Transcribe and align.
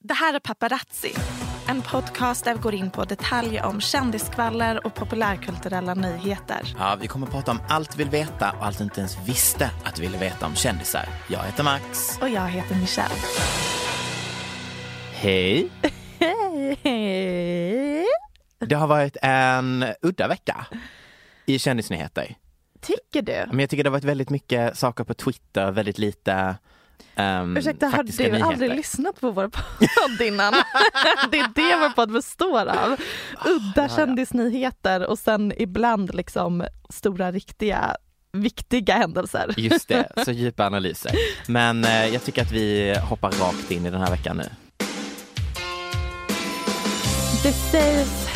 Det 0.00 0.14
här 0.14 0.34
är 0.34 0.38
Paparazzi, 0.38 1.14
en 1.68 1.82
podcast 1.82 2.44
där 2.44 2.54
vi 2.54 2.60
går 2.60 2.74
in 2.74 2.90
på 2.90 3.04
detaljer 3.04 3.64
om 3.64 3.80
kändiskvaller 3.80 4.86
och 4.86 4.94
populärkulturella 4.94 5.94
nyheter. 5.94 6.74
Ja, 6.78 6.96
vi 7.00 7.06
kommer 7.06 7.26
att 7.26 7.32
prata 7.32 7.50
om 7.50 7.60
allt 7.68 7.94
vi 7.94 7.98
vill 7.98 8.10
veta 8.10 8.52
och 8.52 8.66
allt 8.66 8.78
du 8.78 8.84
inte 8.84 9.00
ens 9.00 9.28
visste 9.28 9.70
att 9.84 9.94
du 9.94 10.02
ville 10.02 10.18
veta 10.18 10.46
om 10.46 10.54
kändisar. 10.54 11.08
Jag 11.28 11.42
heter 11.42 11.64
Max. 11.64 12.18
Och 12.20 12.28
jag 12.28 12.48
heter 12.48 12.74
Michelle. 12.74 13.14
Hej! 15.12 15.70
Hej! 16.82 18.06
Det 18.58 18.74
har 18.74 18.86
varit 18.86 19.16
en 19.22 19.84
udda 20.02 20.28
vecka 20.28 20.66
i 21.46 21.58
kändisnyheter. 21.58 22.34
Tycker 22.80 23.22
du? 23.22 23.46
Men 23.50 23.60
jag 23.60 23.70
tycker 23.70 23.84
det 23.84 23.90
har 23.90 23.96
varit 23.96 24.04
väldigt 24.04 24.30
mycket 24.30 24.78
saker 24.78 25.04
på 25.04 25.14
Twitter, 25.14 25.70
väldigt 25.70 25.98
lite 25.98 26.56
um, 27.16 27.56
Ursäkta, 27.56 27.86
har 27.86 28.02
du 28.02 28.12
nyheter. 28.18 28.46
aldrig 28.46 28.76
lyssnat 28.76 29.20
på 29.20 29.30
vår 29.30 29.48
podd 29.48 30.26
innan? 30.26 30.52
det 31.30 31.38
är 31.38 31.48
det 31.54 31.76
vår 31.76 31.90
podd 31.90 32.12
består 32.12 32.66
av. 32.66 32.96
Udda 33.44 33.88
kändisnyheter 33.88 35.06
och 35.06 35.18
sen 35.18 35.52
ibland 35.56 36.14
liksom 36.14 36.64
stora, 36.90 37.32
riktiga, 37.32 37.96
viktiga 38.32 38.94
händelser. 38.94 39.54
Just 39.56 39.88
det, 39.88 40.12
så 40.24 40.30
djupa 40.30 40.66
analyser. 40.66 41.12
Men 41.46 41.84
eh, 41.84 42.06
jag 42.06 42.24
tycker 42.24 42.42
att 42.42 42.52
vi 42.52 42.98
hoppar 43.02 43.30
rakt 43.30 43.70
in 43.70 43.86
i 43.86 43.90
den 43.90 44.00
här 44.00 44.10
veckan 44.10 44.36
nu. 44.36 44.44
Det 47.42 47.52
sägs 47.52 48.28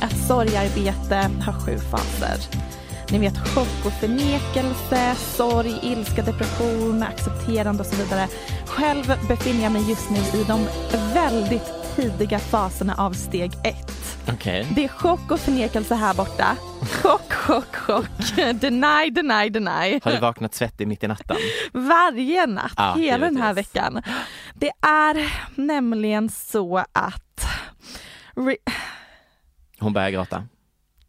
att 0.00 0.26
sorgarbete 0.26 1.30
har 1.44 1.52
sju 1.52 1.78
faser. 1.78 2.68
Ni 3.12 3.18
vet 3.18 3.38
chock 3.48 3.86
och 3.86 3.92
förnekelse, 3.92 5.14
sorg, 5.14 5.78
ilska, 5.82 6.22
depression, 6.22 7.02
accepterande 7.02 7.80
och 7.80 7.86
så 7.86 7.96
vidare. 7.96 8.28
Själv 8.66 9.04
befinner 9.28 9.62
jag 9.62 9.72
mig 9.72 9.88
just 9.90 10.10
nu 10.10 10.16
i 10.40 10.44
de 10.44 10.66
väldigt 11.14 11.96
tidiga 11.96 12.38
faserna 12.38 12.94
av 12.94 13.12
steg 13.12 13.52
ett. 13.64 14.18
Okej. 14.32 14.66
Det 14.76 14.84
är 14.84 14.88
chock 14.88 15.30
och 15.30 15.40
förnekelse 15.40 15.94
här 15.94 16.14
borta. 16.14 16.56
Chock, 17.02 17.32
chock, 17.32 17.76
chock. 17.76 18.06
Deny, 18.60 19.10
deny, 19.10 19.50
deny. 19.50 20.00
Har 20.04 20.12
du 20.12 20.18
vaknat 20.18 20.54
svettig 20.54 20.88
mitt 20.88 21.04
i 21.04 21.08
natten? 21.08 21.36
Varje 21.72 22.46
natt, 22.46 22.72
Ja, 22.76 22.94
hela 22.94 23.24
den 23.26 23.36
här 23.36 23.54
veckan. 23.54 24.02
Det 24.54 24.70
är 24.86 25.32
nämligen 25.60 26.28
så 26.28 26.78
att... 26.92 27.46
Re- 28.34 28.72
Hon 29.78 29.92
börjar 29.92 30.10
gråta. 30.10 30.44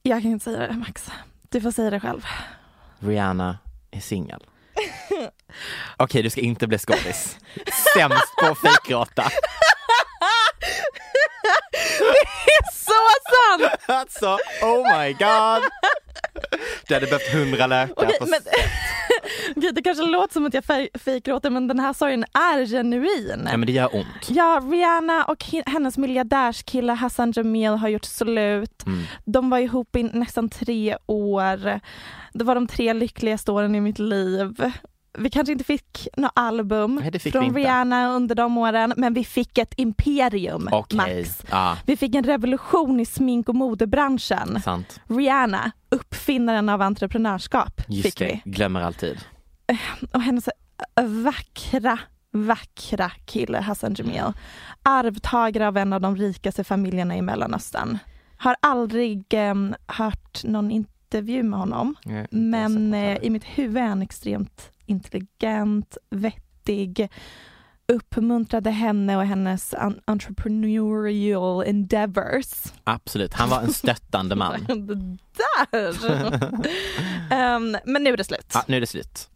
Jag 0.04 0.22
kan 0.22 0.32
inte 0.32 0.44
säga 0.44 0.68
det 0.68 0.74
Max. 0.74 1.12
Du 1.50 1.62
får 1.62 1.72
säga 1.72 1.90
det 1.90 2.00
själv. 2.00 2.26
Rihanna 3.00 3.58
är 3.92 4.00
singel. 4.00 4.40
Okej, 5.98 6.24
du 6.24 6.30
ska 6.30 6.42
inte 6.42 6.68
bli 6.68 6.78
skådis. 6.78 7.38
Sämst 7.94 8.36
på 8.42 8.46
att 8.46 8.58
fejkgråta. 8.62 9.30
Så 12.74 12.94
sant! 13.30 13.74
Alltså, 13.88 14.38
oh 14.62 15.00
my 15.00 15.14
god. 15.14 15.64
Du 16.88 16.94
hade 16.94 17.06
behövt 17.06 17.34
hundra 17.34 17.68
lökar 17.68 18.06
Okej, 18.06 18.20
på 18.20 18.26
men, 18.26 18.40
Okej, 19.56 19.72
det 19.74 19.82
kanske 19.82 20.04
låter 20.06 20.34
som 20.34 20.46
att 20.46 20.54
jag 20.54 20.64
fej- 20.64 20.90
fejkgråter 21.00 21.50
men 21.50 21.68
den 21.68 21.80
här 21.80 21.94
sorgen 21.94 22.24
är 22.24 22.66
genuin. 22.66 23.48
Ja 23.52 23.58
men 23.58 23.66
det 23.68 23.72
gör 23.72 23.96
ont. 23.96 24.30
Ja, 24.30 24.62
Rihanna 24.72 25.24
och 25.26 25.44
hennes 25.66 25.98
miljardärskille 25.98 26.94
Hassan 26.94 27.32
Jamil 27.36 27.72
har 27.72 27.90
gjort 27.90 28.06
slut. 28.06 28.84
Mm. 28.86 29.00
De 29.26 29.50
var 29.50 29.58
ihop 29.60 29.96
i 29.96 30.04
nästan 30.04 30.50
tre 30.50 30.98
år. 31.06 31.80
Det 32.34 32.44
var 32.44 32.56
de 32.56 32.68
tre 32.68 32.94
lyckligaste 32.94 33.52
åren 33.52 33.76
i 33.76 33.82
mitt 33.82 34.00
liv. 34.00 34.72
Vi 35.20 35.30
kanske 35.30 35.52
inte 35.52 35.64
fick 35.64 36.08
något 36.18 36.32
album 36.36 36.96
Nej, 37.04 37.20
fick 37.20 37.34
från. 37.34 37.56
Rihanna 37.56 38.10
under 38.16 38.36
de 38.36 38.58
åren, 38.58 38.94
men 38.98 39.14
vi 39.14 39.24
fick 39.26 39.58
ett 39.58 39.74
imperium, 39.78 40.70
Okej, 40.72 40.98
Max. 40.98 41.44
ja, 41.52 41.78
Vi 41.86 41.98
fick 41.98 42.16
en 42.16 42.24
revolution 42.24 43.00
i 43.00 43.06
smink 43.06 43.50
och 43.50 43.56
modebranschen. 43.56 44.62
sant. 44.62 45.00
Rihanna, 45.08 45.72
uppfinnaren 45.90 46.70
av 46.70 46.82
entreprenörskap, 46.82 47.82
Just 47.88 48.04
fick 48.06 48.18
det, 48.18 48.42
vi. 48.46 48.52
glömmer 48.52 48.82
alltid. 48.82 49.18
Och 50.14 50.22
hennes 50.22 50.50
vackra, 51.24 52.00
vackra 52.32 53.12
kille 53.26 53.58
Hassan 53.60 53.94
Jamil. 53.98 54.34
Arvtagare 54.84 55.68
av 55.68 55.78
en 55.78 55.94
av 55.94 56.02
de 56.02 56.16
rikaste 56.16 56.64
familjerna 56.64 57.18
i 57.18 57.22
Mellanöstern. 57.22 57.98
Har 58.38 58.56
aldrig 58.60 59.24
em, 59.34 59.76
hört 59.88 60.44
någon 60.44 60.72
intervju 60.72 61.44
med 61.44 61.60
honom. 61.60 61.96
Nej, 62.06 62.28
Men 62.32 62.94
eh, 62.94 63.18
i 63.22 63.30
mitt 63.30 63.44
huvud 63.44 63.78
är 63.78 63.88
han 63.88 64.02
extremt 64.02 64.72
intelligent, 64.90 65.98
vettig, 66.10 67.10
uppmuntrade 67.88 68.70
henne 68.72 69.18
och 69.18 69.26
hennes 69.26 69.74
entrepreneurial 70.06 71.64
endeavors. 71.68 72.64
Absolut, 72.84 73.34
han 73.34 73.50
var 73.50 73.62
en 73.62 73.74
stöttande 73.74 74.36
man. 74.36 74.66
Där! 75.72 75.96
Em, 77.34 77.78
men 77.86 78.04
nu 78.04 78.14
är 78.14 78.18
det 78.18 78.24
slut. 78.24 78.52
Ja, 78.54 78.64
nu 78.68 78.78
är 78.78 78.82
det 78.82 78.88
slut. 78.88 79.30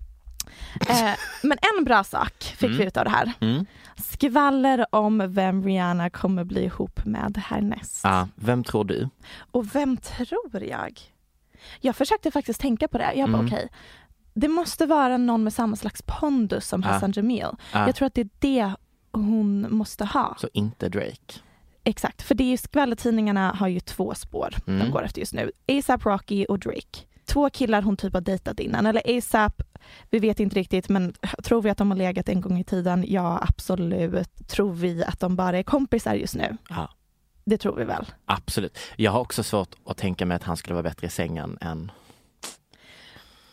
Eh, 0.89 1.11
men 1.43 1.57
en 1.77 1.83
bra 1.83 2.03
sak 2.03 2.43
fick 2.43 2.63
Mm. 2.69 2.77
vi 2.77 2.85
ut 2.85 2.97
av 2.97 3.03
det 3.05 3.09
här. 3.11 3.31
Mm. 3.41 3.65
Skvaller 3.97 4.85
om 4.95 5.23
vem 5.33 5.63
Rihanna 5.63 6.09
kommer 6.09 6.43
bli 6.43 6.63
ihop 6.63 7.05
med 7.05 7.37
härnäst. 7.47 7.99
Ja, 8.03 8.27
vem 8.35 8.63
tror 8.63 8.83
du? 8.85 9.09
Och 9.51 9.75
vem 9.75 9.97
tror 9.97 10.63
jag? 10.63 10.99
Jag 11.81 11.95
försökte 11.95 12.31
faktiskt 12.31 12.59
tänka 12.61 12.87
på 12.87 12.97
det. 12.97 13.13
Jag 13.15 13.29
bara 13.31 13.37
Mm. 13.39 13.45
okej, 13.53 13.69
det 14.33 14.47
måste 14.47 14.85
vara 14.85 15.17
någon 15.17 15.43
med 15.43 15.53
samma 15.53 15.75
slags 15.75 16.01
pondus 16.05 16.67
som. 16.67 16.83
Hassan 16.83 17.11
Jamil. 17.15 17.47
Ja, 17.73 17.85
Jag 17.85 17.95
tror 17.95 18.05
att 18.05 18.13
det 18.13 18.21
är 18.21 18.29
det 18.39 18.73
hon 19.11 19.67
måste 19.75 20.05
ha. 20.05 20.35
Så 20.39 20.49
inte 20.53 20.89
Drake. 20.89 21.39
Exakt, 21.83 22.21
för 22.21 22.35
det 22.35 22.43
är 22.43 22.47
ju 22.49 22.57
skvallertidningarna 22.57 23.51
har 23.59 23.67
ju 23.67 23.79
två 23.79 24.13
spår 24.15 24.55
de 24.65 24.71
Mm. 24.71 24.91
går 24.91 25.03
efter 25.03 25.19
just 25.19 25.33
nu. 25.33 25.51
ASAP 25.67 26.05
Rocky 26.05 26.45
och 26.49 26.59
Drake. 26.59 26.99
Två 27.25 27.49
killar 27.49 27.81
hon 27.81 27.97
typ 27.97 28.13
har 28.13 28.21
dejtat 28.21 28.59
innan. 28.59 28.85
Eller 28.85 29.17
ASAP, 29.17 29.61
vi 30.09 30.19
vet 30.19 30.39
inte 30.39 30.55
riktigt 30.55 30.89
men 30.89 31.13
tror 31.43 31.61
vi 31.61 31.69
att 31.69 31.77
de 31.77 31.91
har 31.91 31.97
legat 31.97 32.29
en 32.29 32.41
gång 32.41 32.59
i 32.59 32.63
tiden? 32.63 33.05
Ja 33.07 33.39
absolut. 33.41 34.47
Tror 34.47 34.73
vi 34.73 35.03
att 35.03 35.19
de 35.19 35.35
bara 35.35 35.57
är 35.57 35.63
kompisar 35.63 36.13
just 36.13 36.35
nu? 36.35 36.57
Ja. 36.69 36.89
Det 37.45 37.57
tror 37.57 37.75
vi 37.75 37.83
väl. 37.83 38.05
Absolut. 38.25 38.77
Jag 38.95 39.11
har 39.11 39.19
också 39.19 39.43
svårt 39.43 39.75
att 39.85 39.97
tänka 39.97 40.25
mig 40.25 40.35
att 40.35 40.43
han 40.43 40.57
skulle 40.57 40.73
vara 40.73 40.83
bättre 40.83 41.07
i 41.07 41.09
sängen 41.09 41.57
än 41.61 41.91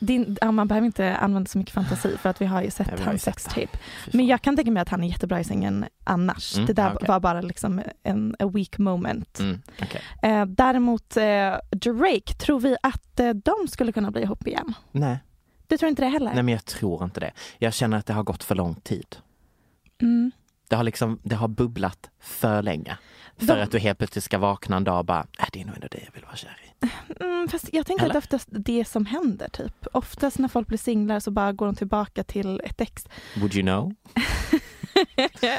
din, 0.00 0.36
man 0.52 0.68
behöver 0.68 0.86
inte 0.86 1.16
använda 1.16 1.48
så 1.48 1.58
mycket 1.58 1.74
fantasi 1.74 2.16
för 2.16 2.30
att 2.30 2.40
vi 2.40 2.46
har 2.46 2.62
ju 2.62 2.70
sett 2.70 2.88
Ja, 2.98 3.04
hans 3.04 3.22
sextape. 3.22 3.78
Men 4.12 4.26
jag 4.26 4.42
kan 4.42 4.56
tänka 4.56 4.70
mig 4.70 4.80
att 4.80 4.88
han 4.88 5.04
är 5.04 5.08
jättebra 5.08 5.40
i 5.40 5.44
sängen 5.44 5.84
annars. 6.04 6.54
Mm, 6.54 6.66
det 6.66 6.72
där 6.72 6.92
okej. 6.94 7.08
var 7.08 7.20
bara 7.20 7.40
liksom 7.40 7.82
en 8.02 8.36
a 8.38 8.46
weak 8.54 8.78
moment. 8.78 9.38
Mm, 9.40 9.62
okej. 9.82 10.00
Eh, 10.22 10.46
däremot 10.46 11.16
eh, 11.16 11.54
Drake, 11.70 12.34
tror 12.38 12.60
vi 12.60 12.76
att 12.82 13.20
eh, 13.20 13.30
de 13.30 13.54
skulle 13.68 13.92
kunna 13.92 14.10
bli 14.10 14.22
ihop 14.22 14.46
igen? 14.46 14.74
Nej. 14.92 15.18
Du 15.66 15.76
tror 15.78 15.88
inte 15.88 16.02
det 16.02 16.08
heller? 16.08 16.34
Nej 16.34 16.42
men 16.42 16.52
jag 16.54 16.64
tror 16.64 17.04
inte 17.04 17.20
det. 17.20 17.32
Jag 17.58 17.74
känner 17.74 17.96
att 17.96 18.06
det 18.06 18.12
har 18.12 18.22
gått 18.22 18.44
för 18.44 18.54
lång 18.54 18.74
tid. 18.74 19.16
Mm. 20.02 20.30
Det 20.68 20.76
har 20.76 20.84
liksom, 20.84 21.18
det 21.22 21.34
har 21.36 21.48
bubblat 21.48 22.10
för 22.20 22.62
länge. 22.62 22.98
För 23.36 23.46
De- 23.46 23.62
att 23.62 23.70
du 23.72 23.78
helt 23.78 23.98
plötsligt 23.98 24.24
ska 24.24 24.38
vakna 24.38 24.76
en 24.76 24.84
dag 24.84 24.98
och 24.98 25.04
bara, 25.04 25.26
äh, 25.38 25.46
det 25.52 25.60
är 25.60 25.64
nog 25.64 25.74
ändå 25.74 25.88
det 25.90 26.00
jag 26.04 26.12
vill 26.14 26.24
vara 26.24 26.36
kär 26.36 26.56
i. 26.66 26.69
Mm, 27.20 27.48
fast 27.48 27.68
jag 27.72 27.86
tänker 27.86 28.04
Eller? 28.04 28.14
att 28.16 28.24
oftast 28.24 28.48
det 28.50 28.84
som 28.84 29.06
händer 29.06 29.48
typ. 29.48 29.86
Oftast 29.92 30.38
när 30.38 30.48
folk 30.48 30.68
blir 30.68 30.78
singlar 30.78 31.20
så 31.20 31.30
bara 31.30 31.52
går 31.52 31.66
de 31.66 31.74
tillbaka 31.74 32.24
till 32.24 32.60
ett 32.64 32.80
ex. 32.80 33.04
Would 33.36 33.54
you 33.54 33.62
know? 33.62 33.94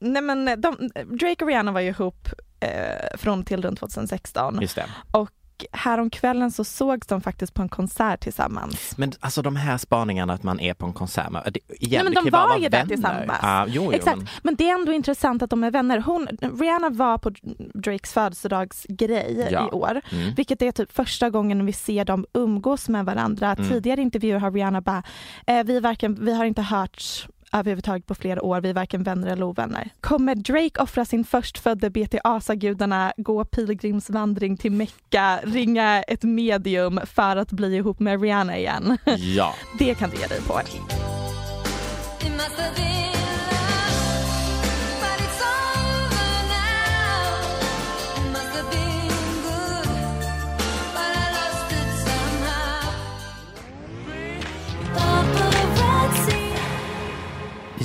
Nej 0.00 0.22
men 0.22 0.44
de, 0.60 0.90
Drake 1.18 1.44
och 1.44 1.48
Rihanna 1.48 1.72
var 1.72 1.80
ju 1.80 1.88
ihop 1.88 2.28
eh, 2.60 3.16
från 3.18 3.44
till 3.44 3.62
runt 3.62 3.78
2016 3.78 4.58
Just 4.60 4.76
det. 4.76 4.86
och 5.10 5.30
häromkvällen 5.72 6.50
så 6.50 6.64
sågs 6.64 7.06
de 7.06 7.20
faktiskt 7.20 7.54
på 7.54 7.62
en 7.62 7.68
konsert 7.68 8.20
tillsammans. 8.20 8.94
Men 8.98 9.12
alltså 9.20 9.42
de 9.42 9.56
här 9.56 9.78
spaningarna 9.78 10.32
att 10.32 10.42
man 10.42 10.60
är 10.60 10.74
på 10.74 10.86
en 10.86 10.92
konsert, 10.92 11.30
men, 11.30 11.42
det, 11.44 11.60
igen, 11.68 12.04
Nej, 12.04 12.14
men 12.14 12.24
de 12.24 12.30
var 12.30 12.58
ju 12.58 12.68
där 12.68 12.86
tillsammans. 12.86 13.38
Ja, 13.42 13.66
jo, 13.68 13.84
jo, 13.84 13.92
Exakt, 13.92 14.16
Men, 14.16 14.26
men 14.42 14.54
det 14.54 14.70
är 14.70 14.74
ändå 14.74 14.92
intressant 14.92 15.42
att 15.42 15.50
de 15.50 15.64
är 15.64 15.70
vänner. 15.70 15.98
Hon, 15.98 16.28
Rihanna 16.60 16.90
var 16.90 17.18
på 17.18 17.30
Drakes 17.74 18.12
födelsedagsgrej 18.12 19.48
Ja. 19.50 19.68
i 19.68 19.70
år, 19.70 20.00
mm. 20.10 20.34
vilket 20.34 20.62
är 20.62 20.72
typ 20.72 20.92
första 20.92 21.30
gången 21.30 21.66
vi 21.66 21.72
ser 21.72 22.04
dem 22.04 22.26
umgås 22.34 22.88
med 22.88 23.04
varandra. 23.04 23.52
Mm. 23.52 23.68
Tidigare 23.68 24.00
intervjuer 24.00 24.38
har 24.38 24.50
Rihanna 24.50 24.80
bara, 24.80 25.02
eh, 25.46 25.64
vi, 25.64 25.80
varken, 25.80 26.24
vi 26.24 26.34
har 26.34 26.44
inte 26.44 26.62
hörts 26.62 27.28
överhuvudtaget 27.52 28.06
på 28.06 28.14
flera 28.14 28.42
år, 28.42 28.60
vi 28.60 28.70
är 28.70 28.74
varken 28.74 29.02
vänner 29.02 29.32
eller 29.32 29.42
ovänner. 29.42 29.90
Kommer 30.00 30.34
Drake 30.34 30.82
offra 30.82 31.04
sin 31.04 31.24
förstfödde 31.24 31.90
BTA-gudarna, 31.90 33.12
gå 33.16 33.44
pilgrimsvandring 33.44 34.56
till 34.56 34.72
Mecka, 34.72 35.40
ringa 35.42 36.02
ett 36.02 36.22
medium 36.22 37.00
för 37.04 37.36
att 37.36 37.52
bli 37.52 37.76
ihop 37.76 38.00
med 38.00 38.22
Rihanna 38.22 38.58
igen? 38.58 38.98
ja. 39.16 39.54
Det 39.78 39.94
kan 39.94 40.10
du 40.10 40.16
ge 40.16 40.26
dig 40.26 40.40
på. 40.40 40.60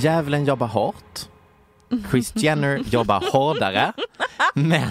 Djävulen 0.02 0.44
jobbar 0.44 0.66
hårt. 0.66 1.28
Chris 2.10 2.32
Jenner 2.36 2.76
jobbar 2.76 3.32
hårdare. 3.32 3.92
Men 4.54 4.90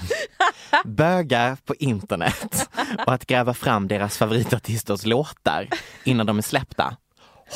bögar 0.86 1.58
på 1.66 1.76
internet 1.76 2.70
och 3.08 3.14
att 3.14 3.26
gräva 3.26 3.54
fram 3.54 3.88
deras 3.88 4.18
favoritartisters 4.18 5.06
låtar 5.06 5.68
innan 6.04 6.26
de 6.26 6.38
är 6.38 6.42
släppta. 6.42 6.98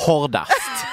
Hårdast. 0.06 0.86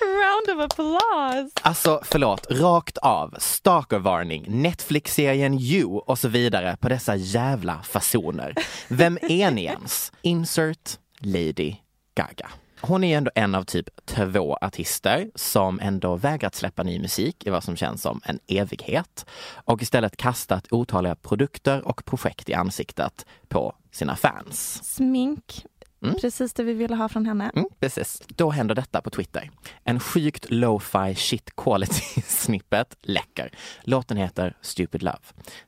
Round 0.00 0.58
of 0.60 0.72
applause! 0.72 1.50
Alltså 1.62 2.00
förlåt, 2.04 2.46
rakt 2.50 2.98
av, 2.98 3.34
stalkervarning, 3.38 4.44
Netflix-serien 4.48 5.54
You 5.54 5.98
och 5.98 6.18
så 6.18 6.28
vidare 6.28 6.76
på 6.80 6.88
dessa 6.88 7.16
jävla 7.16 7.82
fasoner. 7.82 8.54
Vem 8.88 9.18
är 9.22 9.50
ni 9.50 9.64
ens? 9.64 10.12
Insert 10.22 10.98
Lady 11.20 11.76
Gaga. 12.14 12.50
Hon 12.80 13.04
är 13.04 13.16
ändå 13.18 13.30
en 13.34 13.54
av 13.54 13.64
typ 13.64 13.88
två 14.06 14.58
artister 14.60 15.30
som 15.34 15.80
ändå 15.80 16.16
vägrat 16.16 16.54
släppa 16.54 16.82
ny 16.82 16.98
musik 17.00 17.46
i 17.46 17.50
vad 17.50 17.64
som 17.64 17.76
känns 17.76 18.02
som 18.02 18.20
en 18.24 18.38
evighet 18.46 19.26
och 19.64 19.82
istället 19.82 20.16
kastat 20.16 20.66
otaliga 20.70 21.14
produkter 21.14 21.88
och 21.88 22.04
projekt 22.04 22.48
i 22.48 22.54
ansiktet 22.54 23.26
på 23.48 23.74
sina 23.90 24.16
fans. 24.16 24.80
Smink, 24.94 25.64
Mm. 26.02 26.14
precis 26.20 26.52
det 26.52 26.62
vi 26.62 26.72
ville 26.72 26.94
ha 26.96 27.08
från 27.08 27.26
henne. 27.26 27.50
Mm, 27.54 27.68
precis. 27.80 28.22
Då 28.28 28.50
händer 28.50 28.74
detta 28.74 29.00
på 29.00 29.10
Twitter. 29.10 29.50
En 29.84 30.00
sjukt 30.00 30.46
lo-fi 30.50 31.14
shit 31.14 31.56
quality 31.56 32.22
snippet 32.26 32.96
läcker. 33.02 33.50
Låten 33.82 34.16
heter 34.16 34.56
Stupid 34.60 35.02
Love. 35.02 35.18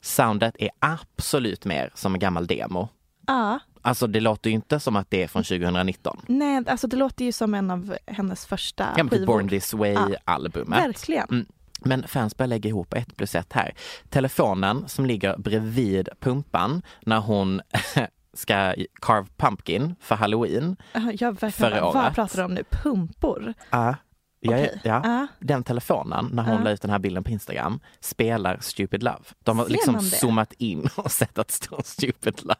Soundet 0.00 0.54
är 0.58 0.70
absolut 0.78 1.64
mer 1.64 1.90
som 1.94 2.14
en 2.14 2.20
gammal 2.20 2.46
demo. 2.46 2.88
Ja, 3.30 3.58
Alltså 3.82 4.06
det 4.06 4.20
låter 4.20 4.50
ju 4.50 4.54
inte 4.54 4.80
som 4.80 4.96
att 4.96 5.10
det 5.10 5.22
är 5.22 5.28
från 5.28 5.44
2019. 5.44 6.20
nej, 6.26 6.62
alltså 6.66 6.86
det 6.86 6.96
låter 6.96 7.24
ju 7.24 7.32
som 7.32 7.54
en 7.54 7.70
av 7.70 7.96
hennes 8.06 8.46
första 8.46 8.88
Ja, 8.96 9.02
typ 9.04 9.10
skivor. 9.12 9.26
Born 9.26 9.48
This 9.48 9.72
Ja. 9.72 9.78
Way-albumet. 9.78 10.78
Verkligen. 10.86 11.28
Mm. 11.30 11.46
Men 11.80 12.08
fans 12.08 12.36
börjar 12.36 12.48
lägga 12.48 12.68
ihop 12.68 12.94
ett 12.94 13.16
plus 13.16 13.34
ett 13.34 13.52
här. 13.52 13.74
Telefonen 14.08 14.88
som 14.88 15.06
ligger 15.06 15.36
bredvid 15.38 16.08
pumpan 16.20 16.82
när 17.00 17.18
hon 17.20 17.60
ska 18.34 18.74
carve 19.00 19.26
pumpkin 19.36 19.94
för 20.00 20.14
halloween. 20.14 20.76
Ja, 20.92 21.00
verkligen, 21.30 21.52
Förra 21.52 21.80
vad 21.80 21.96
året. 21.96 22.14
pratar 22.14 22.36
du 22.38 22.44
om 22.44 22.54
nu? 22.54 22.64
Pumpor? 22.70 23.54
Ja, 23.70 23.96
ja, 24.40 24.52
Okej. 24.52 24.80
ja. 24.84 25.00
Ja. 25.04 25.26
Den 25.38 25.64
telefonen, 25.64 26.28
när 26.32 26.42
hon 26.42 26.54
Ja. 26.56 26.64
la 26.64 26.70
ut 26.70 26.82
den 26.82 26.90
här 26.90 26.98
bilden 26.98 27.24
på 27.24 27.30
Instagram, 27.30 27.80
spelar 28.00 28.58
Stupid 28.60 29.02
Love. 29.02 29.18
De 29.44 29.58
har 29.58 29.64
Ser 29.64 29.72
liksom 29.72 30.00
zoomat 30.00 30.52
in 30.52 30.88
och 30.96 31.10
sett 31.12 31.38
att 31.38 31.48
det 31.48 31.54
står 31.54 31.82
Stupid 31.84 32.40
Love 32.42 32.56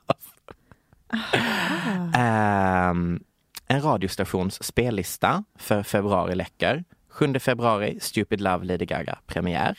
um, 2.16 3.24
en 3.66 3.82
radiostations 3.82 4.62
spellista 4.62 5.44
för 5.58 5.82
februari 5.82 6.34
läcker. 6.34 6.84
7 7.08 7.38
februari, 7.38 7.98
Stupid 8.00 8.40
Love 8.40 8.64
Lady 8.64 8.84
Gaga 8.84 9.18
premiär. 9.26 9.78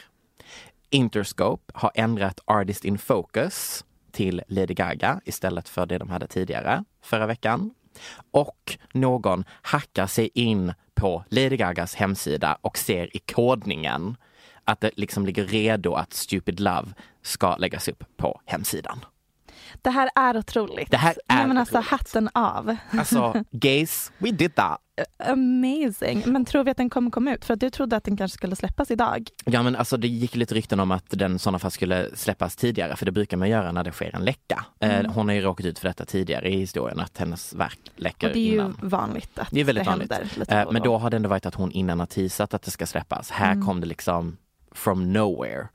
Interscope 0.90 1.72
har 1.76 1.92
ändrat 1.96 2.40
Artist 2.46 2.86
in 2.86 2.98
Focus 2.98 3.86
till 4.12 4.42
Lady 4.48 4.74
Gaga 4.74 5.22
istället 5.26 5.70
för 5.70 5.86
det 5.86 5.98
de 5.98 6.10
hade 6.10 6.28
tidigare 6.28 6.84
förra 7.02 7.28
veckan. 7.28 7.74
Och 8.32 8.78
någon 8.94 9.44
hackar 9.62 10.08
sig 10.08 10.30
in 10.34 10.74
på 10.96 11.24
Lady 11.30 11.58
Gagas 11.58 11.96
hemsida 11.96 12.58
och 12.62 12.78
ser 12.78 13.16
i 13.18 13.20
kodningen 13.20 14.18
att 14.66 14.82
det 14.82 14.92
liksom 14.96 15.26
ligger 15.26 15.46
redo 15.46 15.94
att 15.94 16.14
Stupid 16.14 16.60
Love 16.60 16.88
ska 17.22 17.56
läggas 17.56 17.88
upp 17.88 18.04
på 18.18 18.42
hemsidan. 18.46 19.06
Det 19.84 19.90
här 19.90 20.10
är 20.16 20.38
otroligt. 20.38 20.92
Det 20.92 20.98
här 20.98 21.16
är 21.28 21.36
Nej, 21.36 21.48
men 21.48 21.58
alltså 21.58 21.74
otroligt. 21.78 21.90
hatten 21.90 22.30
av. 22.34 22.76
Alltså, 22.92 23.44
gays, 23.52 24.12
we 24.18 24.32
did 24.32 24.56
that. 24.56 24.78
Amazing. 25.28 26.24
Men 26.26 26.46
tror 26.46 26.64
vi 26.64 26.72
att 26.72 26.78
den 26.78 26.90
kommer 26.90 27.12
komma 27.12 27.34
ut? 27.34 27.46
För 27.46 27.54
att 27.54 27.60
du 27.60 27.70
trodde 27.70 27.96
att 27.96 28.04
den 28.04 28.18
kanske 28.18 28.38
skulle 28.38 28.56
släppas 28.56 28.92
idag. 28.92 29.28
Ja 29.46 29.64
men 29.64 29.76
alltså 29.76 29.98
det 29.98 30.08
gick 30.08 30.36
lite 30.36 30.56
rykten 30.56 30.80
om 30.80 30.92
att 30.92 31.06
den 31.10 31.36
i 31.36 31.40
sådana 31.40 31.60
fall 31.60 31.72
skulle 31.72 32.10
släppas 32.16 32.56
tidigare 32.56 32.96
för 32.96 33.06
det 33.06 33.12
brukar 33.12 33.38
man 33.38 33.50
göra 33.50 33.72
när 33.72 33.84
det 33.84 33.92
sker 33.92 34.16
en 34.16 34.26
läcka. 34.26 34.66
Mm. 34.80 35.06
Eh, 35.06 35.12
Hon 35.14 35.28
har 35.28 35.36
ju 35.36 35.42
råkat 35.42 35.66
ut 35.66 35.80
för 35.80 35.88
detta 35.88 36.06
tidigare 36.06 36.50
i 36.50 36.58
historien 36.60 37.00
att 37.00 37.18
hennes 37.18 37.54
verk 37.54 37.80
läcker 37.96 38.28
Och 38.28 38.34
det 38.34 38.40
är 38.40 38.46
ju 38.52 38.54
innan. 38.54 38.78
vanligt 38.82 39.40
att 39.40 39.48
Det 39.52 39.60
är 39.60 39.64
väldigt 39.64 39.88
vanligt. 39.88 40.12
händer 40.14 40.40
lite 40.40 40.56
Eh, 40.56 40.64
och 40.68 40.74
Men 40.74 40.82
då. 40.82 40.86
då 40.92 40.98
har 40.98 41.10
det 41.10 41.16
ändå 41.18 41.30
varit 41.30 41.46
att 41.46 41.56
hon 41.56 41.72
innan 41.72 42.00
har 42.00 42.08
teasat 42.08 42.54
att 42.54 42.62
det 42.64 42.72
ska 42.72 42.86
släppas. 42.86 43.32
Här 43.32 43.52
Mm. 43.52 43.66
kom 43.68 43.82
det 43.82 43.88
liksom 43.88 44.38
from 44.72 45.14
nowhere 45.14 45.68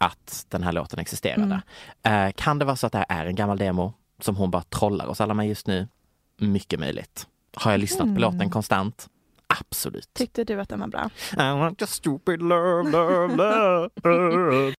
att 0.00 0.46
den 0.48 0.62
här 0.62 0.72
låten 0.72 0.98
existerade. 0.98 1.60
Mm. 2.02 2.26
Eh, 2.28 2.32
Kan 2.36 2.58
det 2.58 2.64
vara 2.64 2.76
så 2.76 2.86
att 2.86 2.92
det 2.92 2.98
här 3.08 3.22
är 3.24 3.26
en 3.26 3.34
gammal 3.34 3.58
demo 3.58 3.94
som 4.20 4.36
hon 4.36 4.50
bara 4.50 4.62
trollar 4.62 5.06
oss 5.06 5.20
alla 5.20 5.34
med 5.34 5.48
just 5.48 5.66
nu? 5.66 5.88
Mycket 6.38 6.80
möjligt. 6.80 7.26
Har 7.56 7.70
jag 7.70 7.80
lyssnat 7.80 8.02
Mm. 8.02 8.14
på 8.14 8.20
låten 8.20 8.50
konstant? 8.50 9.08
Absolut. 9.60 10.08
Tyckte 10.14 10.44
du 10.44 10.60
att 10.60 10.68
den 10.68 10.80
var 10.80 10.86
bra? 10.86 11.10
I 11.32 11.36
want 11.36 11.82
your 11.82 11.88
stupid 11.88 12.42
love, 12.42 12.90
love, 12.90 13.36
love. 13.36 14.74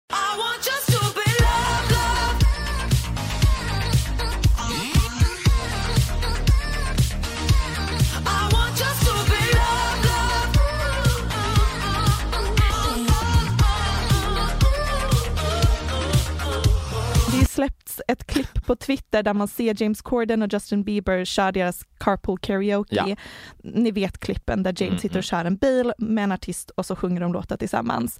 Släppts 17.92 18.02
ett 18.08 18.28
klipp 18.28 18.66
på 18.66 18.76
Twitter 18.76 19.24
där 19.24 19.34
man 19.34 19.48
ser 19.48 19.84
James 19.84 20.02
Corden 20.02 20.42
och 20.42 20.54
Justin 20.54 20.84
Bieber 20.84 21.26
kör 21.26 21.52
deras 21.52 21.86
carpool 21.98 22.40
karaoke. 22.40 22.96
Ja. 23.08 23.16
Ni 23.64 23.92
vet 23.92 24.18
klippen 24.18 24.64
där 24.64 24.72
James 24.78 24.92
Mm, 24.92 25.00
sitter 25.00 25.16
mm. 25.16 25.20
och 25.20 25.24
kör 25.24 25.46
en 25.46 25.58
bil 25.58 25.94
med 25.98 26.24
en 26.24 26.32
artist 26.32 26.70
och 26.70 26.86
så 26.86 26.96
sjunger 26.96 27.22
de 27.22 27.34
låtar 27.34 27.58
tillsammans. 27.58 28.20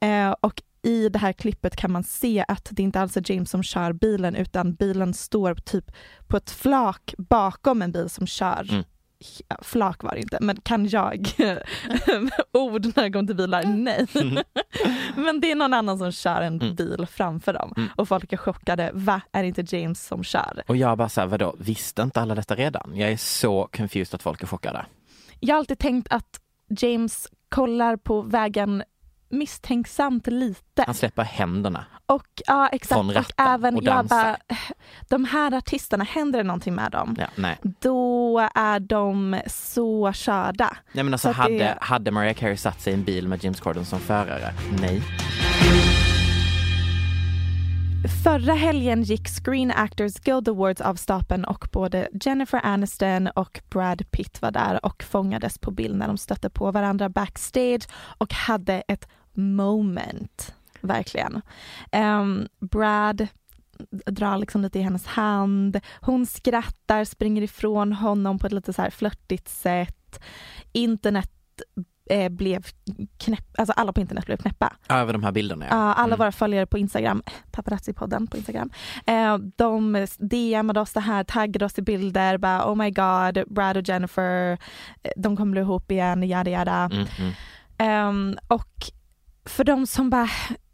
Eh, 0.00 0.30
och 0.40 0.62
i 0.82 1.08
det 1.08 1.18
här 1.18 1.32
klippet 1.32 1.76
kan 1.76 1.92
man 1.92 2.04
se 2.04 2.44
att 2.48 2.68
det 2.70 2.82
inte 2.82 3.00
alls 3.00 3.16
är 3.16 3.32
James 3.32 3.50
som 3.50 3.62
kör 3.62 3.92
bilen 3.92 4.34
utan 4.36 4.74
bilen 4.74 5.14
står 5.14 5.54
typ 5.54 5.92
på 6.26 6.36
ett 6.36 6.50
flak 6.50 7.14
bakom 7.18 7.82
en 7.82 7.92
bil 7.92 8.08
som 8.08 8.26
kör 8.26 8.66
Mm. 8.70 8.84
Flak 9.62 10.02
var 10.02 10.10
det 10.14 10.20
inte, 10.20 10.38
men 10.40 10.56
kan 10.60 10.88
jag 10.88 11.28
ord 12.52 12.84
när 12.96 13.02
det 13.02 13.10
kommer 13.12 13.26
till 13.26 13.36
bilar? 13.36 13.64
Nej. 13.64 14.06
men 15.16 15.40
det 15.40 15.50
är 15.50 15.54
någon 15.54 15.74
annan 15.74 15.98
som 15.98 16.12
kör 16.12 16.40
en 16.42 16.60
Mm. 16.60 16.74
bil 16.74 17.06
framför 17.10 17.52
dem 17.52 17.72
Mm. 17.76 17.88
och 17.96 18.08
folk 18.08 18.32
är 18.32 18.36
chockade. 18.36 18.90
Va, 18.94 19.20
är 19.32 19.42
det 19.42 19.48
inte 19.48 19.76
James 19.76 20.06
som 20.06 20.24
kör? 20.24 20.62
Och 20.66 20.76
jag 20.76 20.98
bara 20.98 21.08
såhär, 21.08 21.28
vadå, 21.28 21.54
visste 21.58 22.02
inte 22.02 22.20
alla 22.20 22.34
detta 22.34 22.54
redan? 22.54 22.92
Jag 22.94 23.12
är 23.12 23.16
så 23.16 23.68
confused 23.76 24.14
att 24.14 24.22
folk 24.22 24.42
är 24.42 24.46
chockade. 24.46 24.86
Jag 25.40 25.54
har 25.54 25.58
alltid 25.58 25.78
tänkt 25.78 26.08
att 26.12 26.40
James 26.68 27.28
kollar 27.48 27.96
på 27.96 28.22
vägen 28.22 28.82
misstänksamt 29.28 30.26
lite. 30.26 30.84
Han 30.86 30.94
släpper 30.94 31.22
händerna. 31.22 31.84
Och 32.06 32.26
ja 32.46 32.68
exakt, 32.72 32.94
Från 32.98 33.16
och 33.16 33.24
även 33.36 33.74
och 33.76 33.82
jag 33.82 34.06
bara, 34.06 34.36
de 35.08 35.24
här 35.24 35.54
artisterna, 35.54 36.04
händer 36.04 36.38
det 36.38 36.44
någonting 36.44 36.74
med 36.74 36.92
dem? 36.92 37.16
Ja, 37.18 37.26
nej. 37.36 37.58
Då 37.80 38.48
är 38.54 38.80
de 38.80 39.40
så 39.46 40.12
körda. 40.12 40.76
nej 40.92 41.04
men 41.04 41.14
alltså 41.14 41.32
Så 41.34 41.42
att 41.42 41.48
det- 41.48 41.64
hade, 41.64 41.78
hade 41.80 42.10
Mariah 42.10 42.34
Carey 42.34 42.56
satt 42.56 42.80
sig 42.80 42.92
i 42.92 42.96
en 42.96 43.04
bil 43.04 43.28
med 43.28 43.44
James 43.44 43.60
Corden 43.60 43.84
som 43.84 44.00
förare? 44.00 44.54
Nej. 44.80 45.02
Förra 48.24 48.54
helgen 48.54 49.02
gick 49.02 49.28
Screen 49.28 49.70
Actors 49.76 50.14
Guild 50.14 50.48
Awards 50.48 50.80
av 50.80 50.94
stapeln 50.94 51.44
och 51.44 51.68
både 51.72 52.08
Jennifer 52.24 52.60
Aniston 52.64 53.26
och 53.26 53.60
Brad 53.70 54.10
Pitt 54.10 54.42
var 54.42 54.50
där 54.50 54.86
och 54.86 55.02
fångades 55.02 55.58
på 55.58 55.70
bild 55.70 55.96
när 55.98 56.06
de 56.06 56.18
stötte 56.18 56.50
på 56.50 56.70
varandra 56.70 57.08
backstage 57.08 57.82
och 58.18 58.34
hade 58.34 58.82
ett 58.88 59.08
moment, 59.32 60.54
verkligen. 60.86 61.42
Ehm, 61.92 62.48
Brad 62.60 63.26
drar 64.06 64.38
liksom 64.38 64.62
lite 64.62 64.78
i 64.78 64.82
hennes 64.82 65.06
hand, 65.06 65.80
hon 66.00 66.26
skrattar, 66.26 67.04
springer 67.04 67.42
ifrån 67.42 67.92
honom 67.92 68.38
på 68.38 68.46
ett 68.46 68.52
lite 68.52 68.72
så 68.72 68.82
här 68.82 68.90
flörtigt 68.90 69.48
sätt. 69.48 70.20
Internet 70.72 71.30
eh, 72.10 72.28
blev 72.28 72.66
knäpp, 73.18 73.44
alltså 73.58 73.72
alla 73.72 73.92
på 73.92 74.00
internet 74.00 74.26
blev 74.26 74.36
knäppa. 74.36 74.72
Över 74.88 75.12
de 75.12 75.22
här 75.24 75.32
bilderna 75.32 75.66
Ja, 75.70 75.74
alla 75.74 76.06
Mm. 76.14 76.18
våra 76.18 76.32
följare 76.32 76.66
på 76.66 76.78
Instagram, 76.78 77.22
paparazzi-podden 77.52 78.30
på 78.30 78.36
Instagram, 78.36 78.70
eh, 79.06 79.38
de 79.56 80.06
DMade 80.18 80.80
oss 80.80 80.92
det 80.92 81.00
här, 81.00 81.24
taggade 81.24 81.64
oss 81.64 81.78
i 81.78 81.82
bilder, 81.82 82.38
bara 82.38 82.70
oh 82.72 82.74
my 82.76 82.90
god, 82.90 83.44
Brad 83.54 83.76
och 83.76 83.88
Jennifer, 83.88 84.52
eh, 85.02 85.10
de 85.16 85.36
kommer 85.36 85.52
bli 85.52 85.60
ihop 85.60 85.90
igen, 85.90 86.22
yada 86.22 86.50
yada. 86.50 86.90
Mm, 86.92 87.06
mm. 87.18 87.32
Ehm, 87.78 88.38
och 88.48 88.70
för 89.44 89.64
de 89.64 89.86
som 89.86 90.10
bara, 90.10 90.28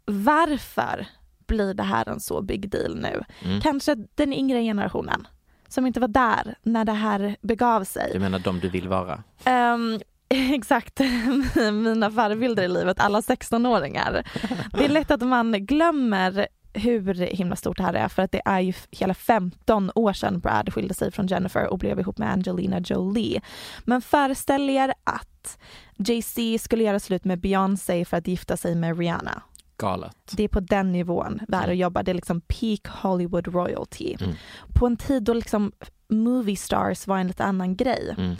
varför 0.05 1.07
blir 1.47 1.73
det 1.73 1.83
här 1.83 2.09
en 2.09 2.19
så 2.19 2.41
big 2.41 2.69
deal 2.69 2.95
nu? 2.95 3.23
Mm. 3.45 3.61
Kanske 3.61 3.95
den 4.15 4.33
yngre 4.33 4.61
generationen 4.61 5.27
som 5.67 5.85
inte 5.87 5.99
var 5.99 6.07
där 6.07 6.55
när 6.63 6.85
det 6.85 6.91
här 6.91 7.35
begav 7.41 7.83
sig. 7.83 8.09
Du 8.13 8.19
menar 8.19 8.39
de 8.39 8.59
du 8.59 8.69
vill 8.69 8.87
vara? 8.87 9.23
Ehm, 9.43 9.99
exakt, 10.29 10.99
mina 11.71 12.11
förebilder 12.11 12.63
i 12.63 12.67
livet, 12.67 12.99
alla 12.99 13.21
16-åringar. 13.21 14.23
Det 14.71 14.85
är 14.85 14.89
lätt 14.89 15.11
att 15.11 15.21
man 15.21 15.65
glömmer 15.65 16.47
hur 16.73 17.13
himla 17.13 17.55
stort 17.55 17.77
det 17.77 17.83
här 17.83 17.93
är 17.93 18.07
för 18.07 18.21
att 18.21 18.31
det 18.31 18.41
är 18.45 18.59
ju 18.59 18.73
hela 18.91 19.13
15 19.13 19.91
år 19.95 20.13
sedan 20.13 20.39
Brad 20.39 20.73
skilde 20.73 20.93
sig 20.93 21.11
från 21.11 21.27
Jennifer 21.27 21.67
och 21.67 21.79
blev 21.79 21.99
ihop 21.99 22.17
med 22.17 22.31
Angelina 22.31 22.79
Jolie. 22.79 23.41
Men 23.83 24.01
föreställ 24.01 24.69
er 24.69 24.93
att 25.03 25.57
Jay-Z 25.97 26.59
skulle 26.59 26.83
göra 26.83 26.99
slut 26.99 27.25
med 27.25 27.39
Beyoncé 27.39 28.05
för 28.05 28.17
att 28.17 28.27
gifta 28.27 28.57
sig 28.57 28.75
med 28.75 28.99
Rihanna. 28.99 29.41
Galet. 29.77 30.15
Det 30.31 30.43
är 30.43 30.47
på 30.47 30.59
den 30.59 30.91
nivån 30.91 31.39
det 31.47 31.55
är 31.55 31.59
att 31.59 31.65
Mm. 31.65 31.77
jobba. 31.77 32.03
Det 32.03 32.11
är 32.11 32.15
liksom 32.15 32.41
peak 32.41 32.87
Hollywood 32.87 33.47
royalty. 33.47 34.15
Mm. 34.21 34.35
På 34.73 34.85
en 34.87 34.97
tid 34.97 35.23
då 35.23 35.33
liksom 35.33 35.71
movie 36.09 36.55
stars 36.55 37.07
var 37.07 37.17
en 37.17 37.27
lite 37.27 37.43
annan 37.43 37.75
grej. 37.75 38.15
Mm. 38.17 38.35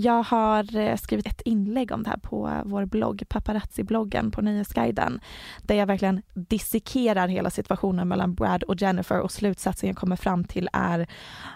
Jag 0.00 0.22
har 0.22 0.76
eh, 0.76 0.96
skrivit 0.96 1.26
ett 1.26 1.40
inlägg 1.44 1.92
om 1.92 2.02
det 2.02 2.10
här 2.10 2.16
på 2.16 2.48
eh, 2.48 2.62
vår 2.64 2.84
blogg, 2.84 3.22
paparazzi-bloggen 3.28 4.30
på 4.30 4.42
Nöjesguiden, 4.42 5.20
där 5.62 5.74
jag 5.74 5.86
verkligen 5.86 6.22
dissekerar 6.34 7.28
hela 7.28 7.50
situationen 7.50 8.08
mellan 8.08 8.34
Brad 8.34 8.62
och 8.62 8.82
Jennifer 8.82 9.20
och 9.20 9.32
slutsatsen 9.32 9.88
jag 9.88 9.96
kommer 9.96 10.16
fram 10.16 10.44
till 10.44 10.68
är 10.72 11.08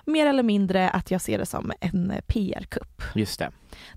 mer 0.06 0.26
eller 0.26 0.42
mindre 0.42 0.90
att 0.90 1.10
jag 1.10 1.20
ser 1.20 1.38
det 1.38 1.46
som 1.46 1.72
en 1.80 2.10
eh, 2.10 2.20
PR-kupp. 2.20 3.02
Just 3.14 3.38
det. 3.38 3.50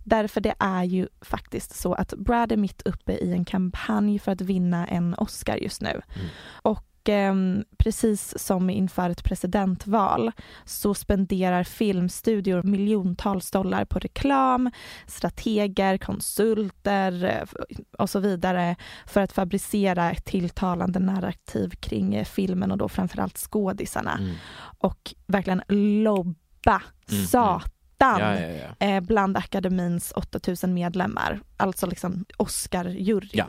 Därför 0.03 0.41
det 0.41 0.55
är 0.59 0.83
ju 0.83 1.07
faktiskt 1.21 1.75
så 1.75 1.93
att 1.93 2.13
Brad 2.13 2.51
är 2.51 2.57
mitt 2.57 2.81
uppe 2.81 3.13
i 3.13 3.31
en 3.31 3.45
kampanj 3.45 4.19
för 4.19 4.31
att 4.31 4.41
vinna 4.41 4.87
en 4.87 5.13
Oscar 5.13 5.57
just 5.57 5.81
nu. 5.81 6.01
Mm. 6.15 6.27
Och 6.61 6.86
ehm, 7.09 7.63
precis 7.77 8.33
som 8.39 8.69
inför 8.69 9.09
ett 9.09 9.23
presidentval 9.23 10.31
så 10.65 10.93
spenderar 10.93 11.63
filmstudior 11.63 12.63
miljontals 12.63 13.51
dollar 13.51 13.85
på 13.85 13.99
reklam, 13.99 14.71
strateger, 15.07 15.97
konsulter 15.97 17.23
eh, 17.25 17.61
och 17.97 18.09
så 18.09 18.19
vidare 18.19 18.75
för 19.05 19.21
att 19.21 19.31
fabricera 19.33 20.11
ett 20.11 20.25
tilltalande 20.25 20.99
narrativ 20.99 21.69
kring 21.69 22.15
eh, 22.15 22.25
filmen 22.25 22.71
och 22.71 22.77
då 22.77 22.89
framförallt 22.89 23.37
skådisarna 23.37 24.17
Mm. 24.19 24.35
och 24.77 25.13
verkligen 25.27 25.61
lobba 26.03 26.81
Mm, 27.11 27.25
satan 27.25 28.19
Ja, 28.19 28.39
ja, 28.39 28.47
ja. 28.79 28.87
eh, 28.87 29.01
bland 29.01 29.37
akademins 29.37 30.11
8000 30.15 30.73
medlemmar, 30.73 31.39
alltså 31.57 31.87
liksom 31.87 32.25
Oscar-juryn. 32.37 33.29
Ja. 33.33 33.45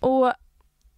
Och 0.00 0.32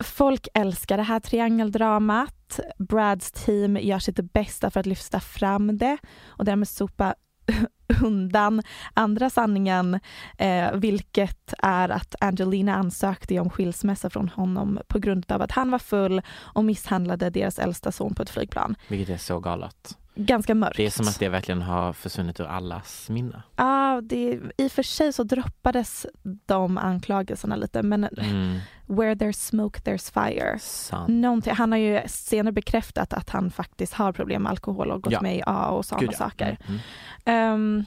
folk 0.05 0.49
älskar 0.55 0.97
det 0.97 1.03
här 1.03 1.21
triangeldramat. 1.21 2.61
Brads 2.79 3.33
team 3.33 3.77
gör 3.77 3.99
sitt 3.99 4.33
bästa 4.33 4.71
för 4.71 4.81
att 4.81 4.87
lyfta 4.87 5.21
fram 5.21 5.79
det 5.79 5.99
och 6.27 6.45
därmed 6.45 6.69
sopa 6.69 7.15
undan 8.03 8.63
andra 8.95 9.31
sanningen, 9.31 10.01
eh, 10.39 10.73
vilket 10.75 11.55
är 11.59 11.89
att 11.89 12.15
Angelina 12.21 12.75
ansökte 12.75 13.41
om 13.41 13.51
skilsmässa 13.51 14.11
från 14.11 14.29
honom 14.29 14.79
på 14.89 14.99
grund 14.99 15.33
av 15.33 15.43
att 15.43 15.53
han 15.53 15.71
var 15.71 15.79
full 15.79 16.23
och 16.29 16.65
misshandlade 16.65 17.31
deras 17.31 17.59
äldsta 17.59 17.93
son 17.93 18.15
på 18.15 18.23
ett 18.23 18.31
flygplan. 18.31 18.77
Vilket 18.89 19.15
är 19.15 19.19
så 19.19 19.41
galet. 19.41 19.97
Ganska 20.19 20.55
mörkt. 20.55 20.77
Det 20.77 20.87
är 20.87 20.91
som 20.91 21.09
att 21.09 21.19
det 21.19 21.29
verkligen 21.29 21.63
har 21.63 21.93
försvunnit 21.93 22.41
ur 22.41 22.45
allas 22.47 23.11
minne. 23.11 23.43
Ja, 23.57 24.01
det, 24.05 24.41
i 24.59 24.67
och 24.67 24.73
för 24.73 24.83
sig 24.83 25.13
så 25.13 25.23
droppades 25.25 26.07
de 26.47 26.79
anklagelserna 26.79 27.57
lite 27.57 27.83
men 27.83 28.05
Mm. 28.05 28.59
where 28.87 29.15
there's 29.15 29.33
smoke 29.33 29.81
there's 29.81 30.13
fire. 30.13 30.59
Sant. 30.59 31.09
Någonting, 31.09 31.55
han 31.55 31.73
har 31.73 31.79
ju 31.79 32.01
senare 32.07 32.53
bekräftat 32.53 33.13
att 33.13 33.31
han 33.31 33.51
faktiskt 33.51 33.93
har 33.95 34.13
problem 34.13 34.43
med 34.43 34.51
alkohol 34.51 34.91
och 34.91 35.03
gått 35.03 35.13
Ja. 35.13 35.21
med 35.21 35.37
i 35.37 35.43
A 35.47 35.67
och 35.71 35.85
sådana 35.85 36.07
ja. 36.13 36.19
saker. 36.19 36.59
Mm. 36.69 36.81
Ehm, 37.25 37.85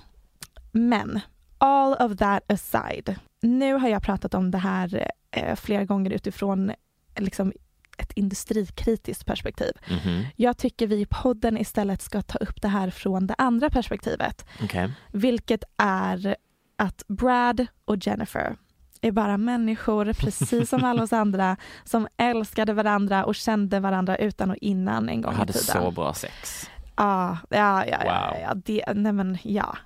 men 0.72 1.20
all 1.58 1.94
of 1.94 2.18
that 2.18 2.52
aside, 2.52 3.16
nu 3.42 3.74
har 3.74 3.90
jag 3.90 4.04
pratat 4.04 4.34
om 4.34 4.52
det 4.52 4.58
här 4.58 5.12
eh, 5.32 5.56
flera 5.56 5.86
gånger 5.86 6.12
utifrån 6.12 6.72
liksom, 7.18 7.54
ett 8.00 8.12
industrikritiskt 8.16 9.26
perspektiv. 9.26 9.72
Mhm. 9.90 10.26
Jag 10.36 10.58
tycker 10.58 10.88
vi 10.88 11.02
i 11.02 11.06
podden 11.06 11.58
istället 11.58 12.02
ska 12.02 12.22
ta 12.22 12.38
upp 12.38 12.62
det 12.62 12.68
här 12.68 12.90
från 12.90 13.28
det 13.28 13.36
andra 13.38 13.70
perspektivet. 13.70 14.46
Okej. 14.64 14.94
Vilket 15.12 15.64
är 15.78 16.36
att 16.76 17.04
Brad 17.08 17.68
och 17.86 17.98
Jennifer 18.08 18.56
är 19.02 19.12
bara 19.12 19.38
människor, 19.38 20.14
precis 20.14 20.70
som 20.70 20.84
alla 20.84 21.04
oss 21.04 21.14
andra, 21.14 21.58
som 21.84 22.08
älskade 22.18 22.74
varandra 22.74 23.26
och 23.26 23.36
kände 23.36 23.80
varandra 23.80 24.18
utan 24.18 24.50
och 24.52 24.58
innan 24.62 25.10
en 25.10 25.22
gång 25.22 25.34
i 25.34 25.36
hade 25.36 25.54
tiden. 25.54 25.82
så 25.84 25.92
bra 25.92 26.14
sex. 26.14 26.70
Ja, 26.96 27.38
ja, 27.50 27.86
ja, 27.86 27.98
Wow. 28.04 28.42
ja, 28.42 28.54
det, 28.56 28.84
nej 28.96 29.14
men 29.14 29.38
ja. 29.44 29.78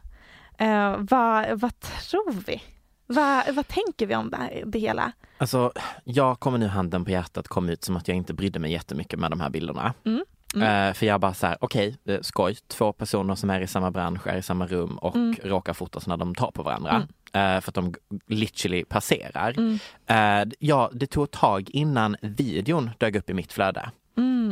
Eh, 0.58 0.96
vad, 1.00 1.60
vad 1.60 1.80
tror 1.80 2.32
vi? 2.46 2.62
Vad, 3.08 3.56
vad 3.56 3.68
tänker 3.68 4.08
vi 4.08 4.16
om 4.16 4.30
det, 4.30 4.38
här, 4.38 4.64
det 4.66 4.80
hela? 4.80 5.12
Alltså, 5.44 5.72
jag 6.04 6.40
kommer 6.40 6.58
nu 6.58 6.68
handen 6.68 7.06
på 7.06 7.12
hjärtat 7.12 7.48
komma 7.48 7.72
ut 7.72 7.84
som 7.84 7.98
att 7.98 8.08
jag 8.08 8.18
inte 8.18 8.34
brydde 8.34 8.60
mig 8.60 8.72
jättemycket 8.72 9.20
med 9.20 9.32
de 9.32 9.40
här 9.42 9.50
bilderna. 9.50 9.94
Mm. 10.06 10.24
Mm. 10.56 10.88
Eh, 10.90 10.94
för 10.94 11.06
jag 11.06 11.20
bara 11.22 11.34
så 11.34 11.48
här, 11.48 11.58
okej, 11.62 11.98
eh, 12.06 12.22
skoj, 12.22 12.56
två 12.68 12.94
personer 12.94 13.36
som 13.36 13.50
är 13.50 13.62
i 13.62 13.68
samma 13.68 13.92
bransch, 13.92 14.28
är 14.28 14.38
i 14.38 14.42
samma 14.42 14.68
rum 14.68 14.98
och 14.98 15.16
Mm. 15.16 15.36
råkar 15.44 15.74
fotas 15.74 16.08
när 16.08 16.18
de 16.18 16.36
tar 16.36 16.52
på 16.52 16.64
varandra. 16.64 17.08
Eh, 17.34 17.62
för 17.62 17.70
att 17.72 17.74
de 17.74 17.94
literally 18.28 18.86
passerar. 18.86 19.54
Mm. 19.58 19.80
Eh, 20.08 20.54
ja, 20.60 20.90
det 20.94 21.08
tog 21.08 21.24
ett 21.24 21.32
tag 21.32 21.70
innan 21.70 22.16
videon 22.22 22.90
dök 22.98 23.16
upp 23.16 23.30
i 23.30 23.34
mitt 23.34 23.54
flöde. 23.54 23.92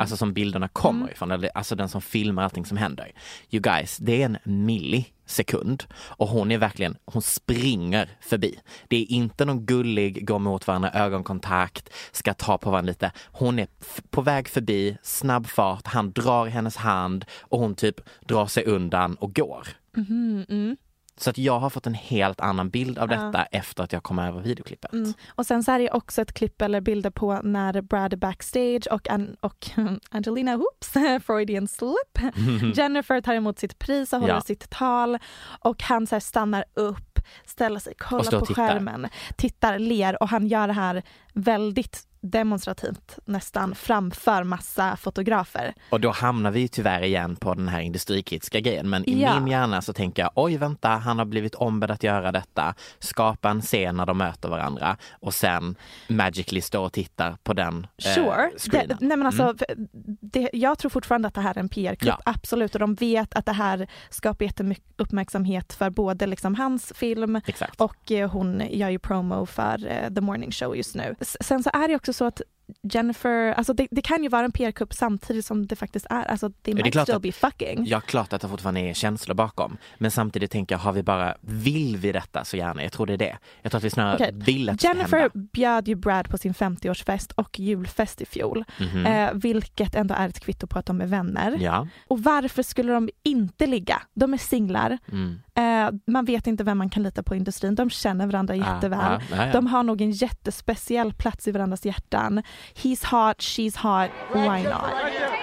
Mm. 0.02 0.04
Alltså 0.04 0.18
som 0.18 0.34
bilderna 0.34 0.68
kommer 0.68 1.02
Mm. 1.02 1.12
ifrån, 1.14 1.50
alltså 1.56 1.76
den 1.76 1.90
som 1.90 2.02
filmar 2.02 2.44
allting 2.44 2.66
som 2.66 2.78
händer. 2.78 3.12
You 3.52 3.62
guys, 3.62 3.98
det 3.98 4.22
är 4.22 4.26
en 4.26 4.38
millisekund 4.44 5.84
och 5.94 6.28
hon 6.28 6.52
är 6.52 6.58
verkligen, 6.58 6.98
hon 7.06 7.22
springer 7.22 8.10
förbi. 8.22 8.60
Det 8.88 8.98
är 8.98 9.12
inte 9.12 9.46
någon 9.46 9.66
gullig, 9.66 10.28
gå 10.28 10.40
mot 10.40 10.68
varandra, 10.68 10.92
ögonkontakt, 10.92 11.90
ska 12.12 12.34
ta 12.34 12.58
på 12.58 12.72
varandra 12.72 12.88
lite. 12.90 13.12
Hon 13.26 13.60
är 13.60 13.68
på 14.10 14.22
väg 14.22 14.48
förbi, 14.48 14.98
snabb 15.04 15.48
fart, 15.48 15.88
han 15.88 16.12
drar 16.12 16.46
hennes 16.46 16.76
hand 16.78 17.26
och 17.42 17.60
hon 17.60 17.76
typ 17.76 17.96
drar 18.26 18.46
sig 18.46 18.66
undan 18.66 19.16
och 19.16 19.36
går. 19.36 19.68
Mhm, 19.98 20.46
mm. 20.50 20.78
Så 21.22 21.30
att 21.30 21.38
jag 21.38 21.60
har 21.60 21.70
fått 21.70 21.88
en 21.88 21.94
helt 21.94 22.42
annan 22.42 22.70
bild 22.70 22.98
av 23.00 23.08
detta 23.08 23.44
efter 23.46 23.84
att 23.84 23.94
jag 23.94 24.04
kom 24.04 24.20
över 24.20 24.42
videoklippet. 24.42 24.94
Mm. 24.94 25.14
Och 25.30 25.46
sen 25.46 25.64
så 25.64 25.72
är 25.72 25.80
det 25.80 25.92
också 25.92 26.22
ett 26.22 26.34
klipp 26.34 26.62
eller 26.62 26.82
bilder 26.82 27.10
på 27.10 27.40
när 27.44 27.82
Brad 27.82 28.20
backstage 28.20 28.88
och, 28.92 29.10
An- 29.10 29.36
och 29.42 29.70
Angelina, 30.12 30.56
oops, 30.58 30.90
Freudian 31.26 31.68
slip. 31.68 32.34
Jennifer 32.78 33.22
tar 33.22 33.34
emot 33.34 33.60
sitt 33.60 33.80
pris 33.80 34.14
och 34.14 34.20
håller 34.20 34.34
Ja. 34.34 34.42
sitt 34.42 34.70
tal 34.70 35.18
och 35.60 35.84
han 35.84 36.08
så 36.08 36.20
stannar 36.20 36.66
upp, 36.74 37.20
ställer 37.46 37.80
sig, 37.80 37.94
kollar 37.98 38.40
på 38.40 38.46
tittar. 38.46 38.68
skärmen, 38.68 39.08
tittar, 39.38 39.80
ler 39.80 40.24
och 40.24 40.30
han 40.30 40.48
gör 40.48 40.68
det 40.68 40.74
här 40.74 41.04
väldigt 41.34 42.08
demonstrativt 42.22 43.20
nästan 43.26 43.76
framför 43.76 44.44
massa 44.44 44.96
fotografer. 44.98 45.74
Och 45.90 46.00
då 46.02 46.12
hamnar 46.12 46.52
vi 46.52 46.60
ju 46.60 46.68
tyvärr 46.68 47.02
igen 47.04 47.36
på 47.36 47.54
den 47.54 47.68
här 47.68 47.82
industrikritiska 47.82 48.60
grejen. 48.60 48.90
Men 48.90 49.10
i 49.10 49.22
Ja. 49.22 49.40
min 49.40 49.48
hjärna 49.48 49.82
så 49.82 49.94
tänker 49.94 50.22
jag, 50.22 50.32
oj 50.36 50.58
vänta, 50.58 50.90
han 50.90 51.18
har 51.18 51.26
blivit 51.26 51.56
ombedd 51.56 51.92
att 51.92 52.04
göra 52.04 52.32
detta. 52.32 52.76
Skapa 53.00 53.50
en 53.50 53.62
scen 53.62 53.96
när 53.98 54.06
de 54.06 54.18
möter 54.18 54.50
varandra 54.50 54.98
och 55.12 55.34
sen 55.34 55.76
magically 56.08 56.62
står 56.62 56.86
och 56.86 56.94
tittar 56.94 57.38
på 57.44 57.54
den 57.54 57.88
eh, 58.06 58.14
Sure. 58.14 58.52
screenen. 58.58 58.88
det, 59.00 59.06
nej 59.08 59.18
men 59.18 59.28
alltså, 59.28 59.44
Mm. 59.70 59.88
det, 60.22 60.50
jag 60.54 60.78
tror 60.80 60.90
fortfarande 60.90 61.28
att 61.28 61.34
det 61.34 61.42
här 61.42 61.56
är 61.56 61.60
en 61.60 61.70
PR-kupp, 61.70 62.08
Ja. 62.08 62.20
absolut. 62.26 62.74
Och 62.76 62.80
de 62.80 62.96
vet 62.96 63.34
att 63.36 63.46
det 63.46 63.52
här 63.52 63.88
skapar 64.10 64.46
jättemycket 64.46 64.86
uppmärksamhet 64.98 65.74
för 65.74 65.90
både 65.90 66.26
liksom 66.28 66.56
hans 66.56 66.94
film 66.96 67.36
Exakt. 67.46 67.82
och 67.82 68.12
eh, 68.12 68.30
hon 68.32 68.64
gör 68.70 68.90
ju 68.90 69.00
promo 69.00 69.46
för 69.46 69.88
eh, 69.88 70.10
The 70.14 70.22
Morning 70.22 70.52
Show 70.52 70.76
just 70.78 70.96
nu. 70.96 71.16
Sen 71.22 71.64
så 71.64 71.70
är 71.74 71.88
det 71.88 71.96
också 71.96 72.11
så 72.14 72.26
att 72.26 72.42
Jennifer, 72.84 73.54
alltså 73.54 73.74
det, 73.74 73.88
det 73.92 74.02
kan 74.02 74.24
ju 74.24 74.30
vara 74.30 74.46
en 74.46 74.52
PR-kupp 74.52 74.94
samtidigt 74.94 75.46
som 75.46 75.68
det 75.68 75.76
faktiskt 75.76 76.06
är, 76.10 76.24
alltså 76.24 76.50
det 76.50 76.56
det 76.62 76.72
är 76.72 76.76
might 76.76 76.92
klart 76.94 77.06
still 77.06 77.16
att- 77.16 77.22
be 77.22 77.32
fucking. 77.32 77.86
Ja, 77.86 78.00
klart 78.02 78.34
att 78.34 78.42
det 78.42 78.48
fortfarande 78.48 78.80
är 78.82 78.94
känslor 78.94 79.36
bakom. 79.36 79.78
Men 79.98 80.12
samtidigt 80.12 80.52
tänker 80.52 80.76
jag, 80.76 80.80
har 80.80 80.94
vi 80.94 81.04
bara, 81.04 81.36
vill 81.42 81.98
vi 81.98 82.12
detta 82.12 82.46
så 82.46 82.58
gärna? 82.58 82.84
Jag 82.84 82.92
tror 82.92 83.06
det 83.06 83.14
är 83.14 83.18
det. 83.18 83.38
Jag 83.62 83.72
tror 83.72 83.78
att 83.80 83.84
vi 83.84 83.90
snarare 83.90 84.16
Okej. 84.16 84.32
vill 84.34 84.70
att 84.70 84.80
det 84.80 84.88
Jennifer 84.88 85.20
hända. 85.20 85.32
bjöd 85.54 85.88
ju 85.88 85.96
Brad 85.96 86.30
på 86.30 86.38
sin 86.38 86.54
50-årsfest 86.54 87.32
och 87.36 87.60
julfest 87.60 88.22
i 88.22 88.26
fjol, 88.26 88.64
Mhm. 88.80 89.06
eh, 89.06 89.30
vilket 89.34 89.96
ändå 89.96 90.16
är 90.16 90.28
ett 90.30 90.40
kvitto 90.40 90.68
på 90.68 90.80
att 90.80 90.86
de 90.86 91.02
är 91.02 91.08
vänner. 91.08 91.58
Ja. 91.62 91.88
Och 92.08 92.24
varför 92.24 92.64
skulle 92.64 92.94
de 92.94 93.10
inte 93.24 93.68
ligga? 93.68 94.02
De 94.14 94.34
är 94.34 94.38
singlar, 94.38 94.98
Mm. 95.12 95.42
Eh, 95.62 95.94
man 96.08 96.26
vet 96.26 96.48
inte 96.48 96.64
vem 96.64 96.78
man 96.78 96.90
kan 96.90 97.04
lita 97.04 97.24
på 97.24 97.36
i 97.36 97.38
industrin, 97.38 97.76
de 97.76 97.90
känner 97.90 98.28
varandra 98.28 98.56
jätteväl. 98.56 99.00
Ja, 99.00 99.22
ja, 99.38 99.46
ja. 99.46 99.52
De 99.52 99.68
har 99.68 99.84
nog 99.84 100.02
en 100.02 100.12
jättespeciell 100.12 101.14
plats 101.14 101.48
i 101.48 101.52
varandras 101.52 101.86
hjärtan. 101.86 102.44
He's 102.76 103.06
hot, 103.06 103.38
she's 103.38 103.78
hot, 103.78 104.12
why 104.34 104.64
not? 104.64 105.41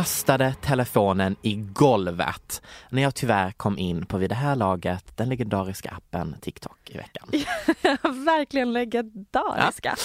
Kastade 0.00 0.54
telefonen 0.62 1.36
i 1.42 1.54
golvet 1.54 2.62
när 2.90 3.02
jag 3.02 3.14
tyvärr 3.14 3.52
kom 3.52 3.78
in 3.78 4.06
på 4.06 4.18
vid 4.18 4.30
det 4.30 4.34
här 4.34 4.56
laget 4.56 5.16
den 5.16 5.28
legendariska 5.28 5.90
appen 5.90 6.36
TikTok 6.40 6.90
i 6.90 6.98
veckan. 6.98 7.28
Verkligen 8.24 8.72
legendariska. 8.72 9.96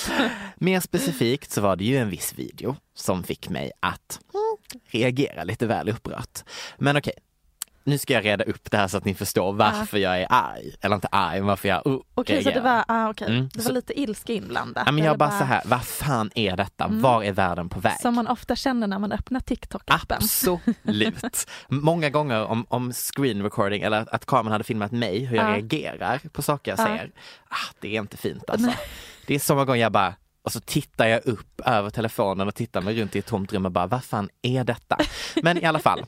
Mer 0.55 0.79
specifikt 0.79 1.51
så 1.51 1.61
var 1.61 1.75
det 1.75 1.83
ju 1.83 1.97
en 1.97 2.09
viss 2.09 2.33
video 2.33 2.75
som 2.93 3.23
fick 3.23 3.49
mig 3.49 3.71
att 3.79 4.19
mm, 4.33 4.81
reagera 4.85 5.43
lite 5.43 5.67
väl 5.67 5.89
upprört. 5.89 6.43
Men 6.77 6.97
okej, 6.97 7.13
nu 7.85 7.97
ska 7.97 8.13
jag 8.13 8.25
reda 8.25 8.43
upp 8.43 8.71
det 8.71 8.77
här 8.77 8.87
så 8.87 8.97
att 8.97 9.05
ni 9.05 9.13
förstår 9.15 9.53
varför 9.53 9.97
jag 9.97 10.21
är 10.21 10.27
arg. 10.29 10.71
Eller 10.81 10.95
inte 10.95 11.07
arg, 11.11 11.37
men 11.39 11.47
varför 11.47 11.67
jag 11.67 11.87
uh, 11.87 11.99
Okej, 12.15 12.43
så 12.43 12.49
det 12.51 12.59
var, 12.61 12.83
ah, 12.87 13.09
okej. 13.09 13.27
Mm, 13.27 13.49
det 13.53 13.57
var 13.59 13.63
så- 13.63 13.71
lite 13.71 13.99
ilska 13.99 14.33
inblandat. 14.33 14.83
Ja, 14.85 14.91
men 14.91 15.03
jag 15.03 15.17
bara 15.17 15.39
så 15.39 15.43
här, 15.45 15.61
vad 15.65 15.83
fan 15.85 16.31
är 16.35 16.57
detta? 16.57 16.87
Var 16.87 17.23
är 17.23 17.31
världen 17.31 17.69
på 17.69 17.79
väg? 17.79 17.99
Som 18.01 18.15
man 18.15 18.27
ofta 18.27 18.55
känner 18.55 18.87
när 18.87 18.99
man 18.99 19.11
öppnar 19.11 19.39
TikTok-appen. 19.39 20.15
Absolut. 20.15 21.47
Många 21.67 22.09
gånger 22.09 22.43
om, 22.45 22.65
om 22.69 22.93
screen 22.93 23.43
recording 23.43 23.81
eller 23.81 24.01
att, 24.01 24.09
att 24.09 24.25
kameran 24.25 24.51
hade 24.51 24.63
filmat 24.63 24.91
mig, 24.91 25.25
hur 25.25 25.37
jag 25.37 25.49
Ja. 25.49 25.53
reagerar 25.55 26.21
på 26.31 26.41
saker 26.41 26.71
jag 26.71 26.79
Ja. 26.79 26.85
säger. 26.85 27.11
Ah, 27.49 27.73
det 27.79 27.95
är 27.95 28.01
inte 28.01 28.17
fint 28.17 28.49
alltså. 28.49 28.71
Det 29.27 29.35
är 29.35 29.39
så 29.39 29.53
många 29.53 29.65
gånger 29.65 29.81
jag 29.81 29.91
bara 29.91 30.13
och 30.43 30.51
så 30.51 30.59
tittar 30.59 31.07
jag 31.07 31.25
upp 31.25 31.61
över 31.65 31.89
telefonen 31.89 32.47
och 32.47 32.55
tittar 32.55 32.81
mig 32.81 33.01
runt 33.01 33.15
i 33.15 33.19
ett 33.19 33.25
tomt 33.25 33.53
rum 33.53 33.65
och 33.65 33.71
bara, 33.71 33.87
vad 33.87 34.03
fan 34.03 34.29
är 34.41 34.63
detta? 34.63 34.97
Men 35.43 35.57
i 35.57 35.65
alla 35.65 35.79
fall. 35.79 36.05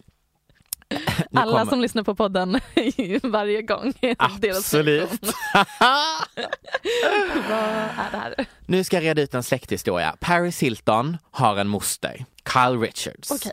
Alla 1.34 1.60
kommer- 1.60 1.72
som 1.72 1.82
lyssnar 1.82 2.04
på 2.04 2.16
podden 2.16 2.60
varje 3.24 3.62
gång. 3.62 3.94
Absolut. 4.18 5.10
Vad 7.50 7.60
är 7.60 8.12
det 8.12 8.18
här? 8.18 8.46
Nu 8.66 8.84
ska 8.84 8.96
jag 8.98 9.04
reda 9.04 9.22
ut 9.22 9.34
en 9.34 9.44
släkthistoria. 9.44 10.16
Paris 10.20 10.60
Hilton 10.64 11.18
har 11.32 11.58
en 11.58 11.68
moster, 11.68 12.25
Kyle 12.53 12.80
Richards. 12.82 13.32
Okej. 13.32 13.51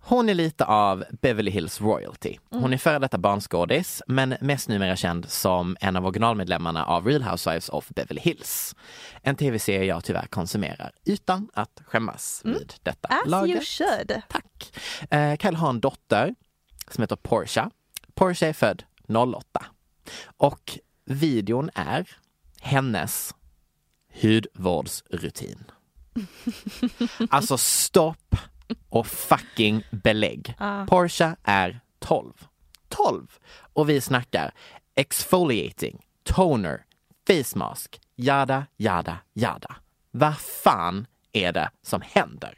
Hon 0.00 0.28
är 0.28 0.34
lite 0.34 0.64
av 0.64 1.04
Beverly 1.22 1.50
Hills 1.50 1.80
royalty. 1.80 2.36
Mm. 2.52 2.62
Hon 2.62 2.72
är 2.72 2.78
före 2.78 2.98
detta 2.98 3.18
barnskådis, 3.18 4.02
men 4.06 4.36
mest 4.40 4.68
numera 4.68 4.96
känd 4.96 5.28
som 5.30 5.76
en 5.80 5.96
av 5.96 6.04
originalmedlemmarna 6.06 6.84
av 6.84 7.06
Real 7.06 7.22
Housewives 7.22 7.68
of 7.68 7.88
Beverly 7.88 8.20
Hills. 8.20 8.74
En 9.22 9.36
tv-serie 9.36 9.84
jag 9.84 10.04
tyvärr 10.04 10.26
konsumerar 10.26 10.90
utan 11.04 11.48
att 11.54 11.82
skämmas 11.86 12.40
vid 12.44 12.74
detta 12.82 13.08
Mm. 13.08 13.20
As 13.24 13.30
laget. 13.30 13.56
you 13.56 13.64
should. 13.64 14.22
Tack. 14.28 14.72
Eh, 15.10 15.36
Kyle 15.36 15.56
har 15.56 15.70
en 15.70 15.80
dotter 15.80 16.34
som 16.94 17.02
heter 17.02 17.16
Portia. 17.16 17.70
Portia 18.14 18.48
är 18.48 18.52
född 18.52 18.82
08. 19.08 19.64
Och 20.36 20.78
videon 21.04 21.70
är 21.74 22.08
hennes 22.60 23.34
hudvårdsrutin. 24.22 25.64
Alltså 27.30 27.58
stopp 27.58 28.36
och 28.88 29.06
fucking 29.06 29.82
belägg. 29.90 30.54
Portia 30.88 31.36
är 31.42 31.80
12. 31.98 32.32
12! 32.88 33.26
Och 33.72 33.88
vi 33.88 34.00
snackar 34.00 34.54
exfoliating, 34.94 36.06
toner, 36.24 36.84
face 37.26 37.58
mask, 37.58 38.00
jada, 38.16 38.66
jada, 38.76 39.18
jada. 39.32 39.76
Vad 40.10 40.38
fan 40.38 41.06
är 41.32 41.52
det 41.52 41.70
som 41.82 42.00
händer? 42.04 42.54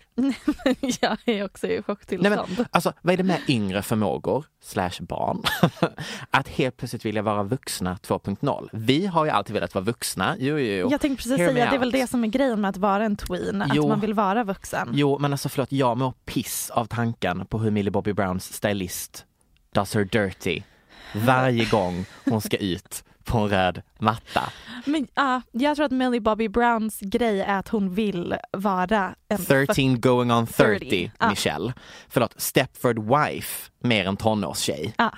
Jag 1.01 1.19
är 1.25 1.45
också 1.45 1.67
i 1.67 1.83
chocktillstånd. 1.83 2.67
alltså, 2.71 2.93
vad 3.03 3.13
är 3.13 3.17
det 3.17 3.23
med 3.23 3.41
yngre 3.49 3.83
förmågor, 3.83 4.45
slash 4.63 4.91
barn, 5.01 5.43
att 6.31 6.49
helt 6.49 6.77
plötsligt 6.77 7.05
vilja 7.05 7.23
vara 7.23 7.43
vuxna 7.43 7.95
2.0? 8.03 8.69
Vi 8.73 9.07
har 9.07 9.25
ju 9.25 9.31
alltid 9.31 9.55
velat 9.55 9.75
vara 9.75 9.85
vuxna. 9.85 10.37
Jo, 10.39 10.59
jo, 10.59 10.75
jo. 10.75 10.89
Jag 10.91 11.01
tänkte 11.01 11.23
precis 11.23 11.39
Hear 11.39 11.53
säga, 11.53 11.71
det 11.71 11.77
är 11.77 11.79
väl 11.79 11.91
det 11.91 12.07
som 12.07 12.25
är 12.25 12.29
grejen 12.29 12.61
med 12.61 12.69
att 12.69 12.77
vara 12.77 13.05
en 13.05 13.17
tween, 13.17 13.63
att 13.63 13.75
Jo. 13.75 13.89
man 13.89 14.01
vill 14.01 14.15
vara 14.15 14.45
vuxen. 14.45 14.89
Jo, 14.93 15.19
men 15.19 15.33
alltså 15.33 15.49
förlåt, 15.49 15.73
jag 15.73 15.97
mår 15.99 16.13
piss 16.25 16.71
av 16.71 16.85
tanken 16.87 17.47
på 17.47 17.59
hur 17.59 17.71
Millie 17.71 17.91
Bobby 17.91 18.13
Browns 18.13 18.53
stylist 18.53 19.25
does 19.75 19.95
her 19.95 20.05
dirty 20.05 20.63
varje 21.15 21.65
gång 21.65 22.05
hon 22.25 22.41
ska 22.41 22.57
ut 22.57 23.05
på 23.25 23.39
en 23.39 23.49
röd 23.49 23.83
matta. 23.99 24.43
Men 24.85 25.07
ja, 25.15 25.43
jag 25.53 25.77
tror 25.77 25.87
att 25.87 25.93
Millie 25.93 26.21
Bobby 26.21 26.49
Browns 26.49 27.01
grej 27.01 27.41
är 27.41 27.59
att 27.59 27.69
hon 27.69 27.95
vill 27.95 28.35
vara 28.53 29.15
en 29.29 29.45
13 29.45 30.01
going 30.01 30.33
on 30.33 30.47
30, 30.47 30.79
30, 30.79 31.13
ja. 31.19 31.31
Michelle. 31.31 31.73
Förlåt, 32.09 32.35
Stepford 32.41 32.99
Wife 32.99 33.71
mer 33.83 34.05
än 34.05 34.17
tonårstjej. 34.17 34.95
Ja. 34.99 35.13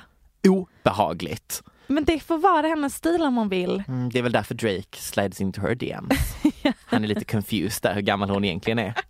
Obehagligt. 0.49 1.62
Men 1.87 2.05
det 2.05 2.21
får 2.21 2.38
vara 2.38 2.67
hennes 2.67 2.95
stil 2.95 3.23
om 3.23 3.37
hon 3.37 3.49
vill. 3.49 3.83
Mm, 3.88 4.11
det 4.11 4.19
är 4.19 4.23
väl 4.23 4.33
därför 4.33 4.55
Drake 4.55 4.99
slides 4.99 5.41
into 5.41 5.61
her 5.61 5.75
DMs. 5.75 6.35
Han 6.87 7.05
är 7.05 7.09
lite 7.09 7.25
confused 7.25 7.83
där 7.83 7.95
hur 7.95 8.01
gammal 8.01 8.31
hon 8.31 8.45
egentligen 8.45 8.79
är. 8.79 8.95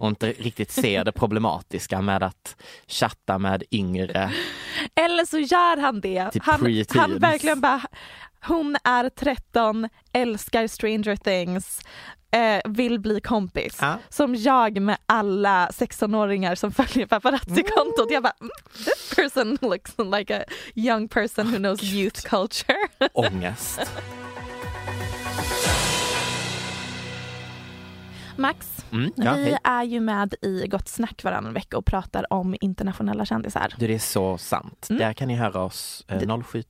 Och 0.00 0.08
inte 0.08 0.32
riktigt 0.32 0.70
ser 0.70 1.04
det 1.04 1.12
problematiska 1.12 2.00
med 2.00 2.22
att 2.22 2.56
chatta 2.86 3.38
med 3.38 3.62
yngre. 3.70 4.32
Eller 4.94 5.24
så 5.24 5.38
gör 5.38 5.76
han 5.80 6.00
det. 6.00 6.30
Typ 6.30 6.42
Han, 6.42 6.84
han 6.88 7.18
verkligen 7.18 7.60
bara, 7.60 7.80
hon 8.46 8.76
är 8.84 9.08
13, 9.08 9.88
älskar 10.12 10.66
Stranger 10.66 11.16
Things, 11.16 11.80
eh, 12.30 12.60
vill 12.64 13.00
bli 13.00 13.20
kompis. 13.20 13.78
Ja. 13.80 13.98
Som 14.08 14.34
jag 14.34 14.80
med 14.80 14.96
alla 15.06 15.68
16-åringar 15.68 16.54
som 16.54 16.72
följer 16.72 17.06
paparazzi-kontot. 17.06 18.10
Jag 18.10 18.22
bara, 18.22 18.34
mm, 18.40 18.50
this 18.84 19.14
person 19.16 19.58
looks 19.60 19.94
like 20.18 20.36
a 20.36 20.44
young 20.74 21.08
person 21.08 21.46
who 21.52 21.58
knows 21.58 21.82
youth 21.82 22.28
culture. 22.28 22.88
Ångest. 23.12 23.80
Max, 28.36 28.84
Mm, 28.92 29.12
ja, 29.16 29.34
vi 29.34 29.42
hej. 29.44 29.58
är 29.64 29.82
ju 29.84 30.00
med 30.00 30.34
i 30.42 30.66
Gott 30.68 30.88
Snack 30.88 31.24
varannan 31.24 31.52
vecka 31.54 31.78
och 31.78 31.86
pratar 31.86 32.32
om 32.32 32.56
internationella 32.60 33.24
kändisar. 33.26 33.74
Du, 33.78 33.86
det 33.86 33.94
är 33.94 33.98
så 33.98 34.38
sant. 34.38 34.86
Mm. 34.90 35.00
Där 35.00 35.12
kan 35.12 35.28
ni 35.28 35.34
höra 35.36 35.62
oss 35.62 36.04
eh, 36.08 36.18
07.30. 36.18 36.64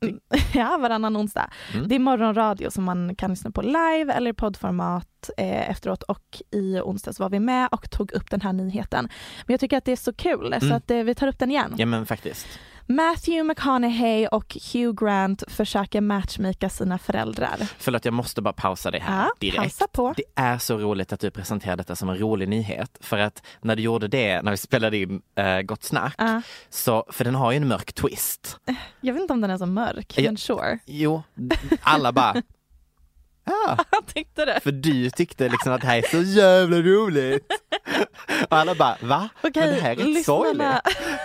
Ja, 0.54 0.78
varannan 0.80 1.16
onsdag. 1.16 1.50
Mm. 1.74 1.88
Det 1.88 1.94
är 1.94 1.98
morgonradio 1.98 2.70
som 2.70 2.84
man 2.84 3.16
kan 3.16 3.30
lyssna 3.30 3.50
på 3.50 3.62
live 3.62 4.12
eller 4.12 4.30
i 4.30 4.34
poddformat 4.34 5.30
eh, 5.36 5.70
efteråt 5.70 6.02
och 6.02 6.42
i 6.50 6.80
onsdags 6.80 7.20
var 7.20 7.30
vi 7.30 7.40
med 7.40 7.68
och 7.72 7.90
tog 7.90 8.12
upp 8.12 8.30
den 8.30 8.40
här 8.40 8.52
nyheten. 8.52 9.08
Men 9.46 9.52
jag 9.54 9.60
tycker 9.60 9.76
att 9.78 9.84
det 9.84 9.92
är 9.92 9.96
så 9.96 10.12
kul 10.12 10.54
så 10.60 10.64
Mm. 10.66 10.76
att 10.76 10.90
eh, 10.90 10.98
vi 10.98 11.14
tar 11.14 11.26
upp 11.26 11.38
den 11.38 11.50
igen. 11.50 11.74
Ja 11.78 11.86
men 11.86 12.06
faktiskt. 12.06 12.46
Matthew 12.86 13.42
McConaughey 13.48 14.26
och 14.26 14.56
Hugh 14.72 15.04
Grant 15.04 15.42
försöker 15.48 16.00
matchmaka 16.00 16.68
sina 16.68 16.98
föräldrar. 16.98 17.56
Förlåt, 17.78 18.04
jag 18.04 18.14
måste 18.14 18.42
bara 18.42 18.52
pausa 18.54 18.90
dig 18.90 19.00
här 19.00 19.24
Ja, 19.24 19.30
direkt. 19.40 19.56
pausa 19.58 19.86
på. 19.92 20.14
Det 20.16 20.22
är 20.34 20.58
så 20.58 20.78
roligt 20.78 21.12
att 21.12 21.20
du 21.20 21.30
presenterar 21.30 21.76
detta 21.76 21.96
som 21.96 22.08
en 22.08 22.18
rolig 22.18 22.48
nyhet. 22.48 22.98
För 23.00 23.18
att 23.18 23.42
när 23.60 23.76
du 23.76 23.82
gjorde 23.82 24.08
det, 24.08 24.42
när 24.42 24.50
vi 24.50 24.56
spelade 24.56 24.96
in 24.96 25.22
äh, 25.34 25.60
Gott 25.60 25.82
Snack, 25.84 26.14
Ja. 26.18 26.42
så, 26.70 27.04
för 27.12 27.24
den 27.24 27.34
har 27.34 27.50
ju 27.52 27.56
en 27.56 27.68
mörk 27.68 27.92
twist. 27.92 28.58
Jag 29.00 29.12
vet 29.14 29.20
inte 29.20 29.32
om 29.32 29.40
den 29.40 29.50
är 29.50 29.58
så 29.58 29.66
mörk, 29.66 30.14
Ja. 30.18 30.22
men 30.24 30.36
sure. 30.36 30.78
Jo, 30.86 31.22
alla 31.82 32.12
bara, 32.12 32.42
ja, 33.44 33.76
Jag 33.90 34.06
tyckte 34.14 34.44
det. 34.44 34.60
för 34.60 34.72
du 34.72 35.10
tyckte 35.10 35.48
liksom 35.48 35.72
att 35.72 35.80
det 35.80 35.86
här 35.86 35.98
är 35.98 36.02
så 36.02 36.22
jävla 36.22 36.76
roligt. 36.76 37.46
Och 38.50 38.56
alla 38.56 38.74
bara, 38.74 38.96
va? 39.02 39.28
Okej, 39.42 39.52
Men 39.66 39.74
det 39.74 39.80
här 39.80 39.90
är 39.90 39.96
rätt 40.14 40.24
sorgligt. 40.24 40.66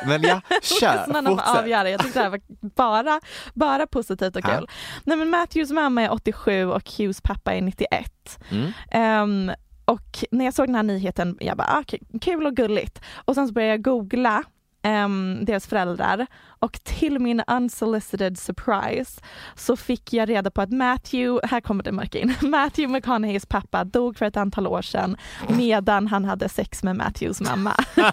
Men 0.08 0.22
ja, 0.24 0.42
kör, 0.62 0.98
Lyssnarna 1.06 1.30
fortsätt. 1.30 1.58
avgöra. 1.58 1.90
Jag 1.90 2.02
tyckte 2.02 2.20
det 2.20 2.24
här 2.24 2.30
var 2.30 2.40
bara, 2.76 3.20
bara 3.54 3.88
positivt 3.88 4.36
och 4.36 4.44
kul. 4.44 4.68
Nej, 5.04 5.18
men 5.18 5.30
Matthews 5.30 5.72
mamma 5.72 6.02
är 6.02 6.12
87 6.12 6.66
och 6.66 6.92
Hughes 6.98 7.22
pappa 7.22 7.54
är 7.54 7.62
91. 7.62 8.40
Mm. 8.52 8.72
Ehm, 8.92 9.52
och 9.86 10.24
när 10.32 10.46
jag 10.46 10.54
såg 10.54 10.68
den 10.68 10.76
här 10.76 10.84
nyheten, 10.84 11.38
jag 11.40 11.58
bara, 11.58 11.68
ah, 11.68 11.84
kul 12.22 12.46
och 12.46 12.56
gulligt. 12.56 13.02
Och 13.26 13.36
sen 13.36 13.48
så 13.48 13.54
började 13.54 13.74
jag 13.74 13.82
googla 13.82 14.44
ehm, 14.82 15.46
deras 15.46 15.68
föräldrar 15.68 16.28
och 16.62 16.84
till 16.84 17.20
min 17.20 17.44
unsolicited 17.48 18.40
surprise 18.40 19.22
så 19.56 19.78
fick 19.78 20.14
jag 20.14 20.30
reda 20.30 20.52
på 20.52 20.62
att 20.62 20.72
Matthew, 20.72 21.48
här 21.48 21.62
kommer 21.62 21.84
det 21.84 21.92
mörka 21.92 22.20
in, 22.20 22.36
Matthew 22.42 22.94
McConaugheys 22.94 23.46
pappa 23.46 23.84
dog 23.84 24.18
för 24.18 24.26
ett 24.26 24.38
antal 24.38 24.68
år 24.68 24.82
sedan 24.82 25.18
medan 25.48 26.08
han 26.08 26.26
hade 26.26 26.50
sex 26.50 26.84
med 26.84 26.96
Matthews 26.96 27.42
mamma. 27.42 27.74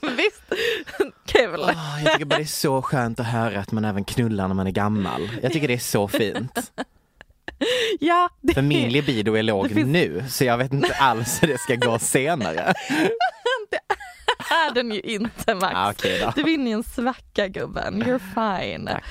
Visst? 0.00 0.42
Kul. 1.26 1.60
Åh, 1.60 2.02
jag 2.04 2.12
tycker 2.12 2.24
bara 2.24 2.36
det 2.36 2.42
är 2.42 2.46
så 2.46 2.82
skönt 2.82 3.20
att 3.20 3.26
höra 3.26 3.60
att 3.60 3.72
man 3.72 3.84
även 3.84 4.04
knullar 4.04 4.48
när 4.48 4.54
man 4.54 4.66
är 4.66 4.70
gammal. 4.70 5.30
Jag 5.42 5.52
tycker 5.52 5.68
det 5.68 5.74
är 5.74 5.78
så 5.78 6.08
fint. 6.08 6.72
Ja, 8.00 8.28
det 8.40 8.54
För 8.54 8.62
min 8.62 8.88
libido 8.88 9.34
är 9.36 9.42
låg 9.42 9.70
finns- 9.70 9.86
nu, 9.88 10.24
så 10.28 10.44
jag 10.44 10.58
vet 10.58 10.72
inte 10.72 10.94
alls 10.94 11.42
hur 11.42 11.48
det 11.48 11.58
ska 11.58 11.74
gå 11.74 11.98
senare. 11.98 12.74
Är 14.50 14.74
den 14.74 14.92
ju 14.92 15.00
inte 15.00 15.54
Max. 15.54 15.74
Ah, 15.74 15.92
då. 16.02 16.32
Du 16.36 16.40
är 16.40 16.54
inne 16.54 16.70
i 16.70 16.72
en 16.72 16.82
svacka 16.82 17.48
gubben, 17.48 18.02
you're 18.02 18.18
fine. 18.18 18.86
Tack. 18.86 19.04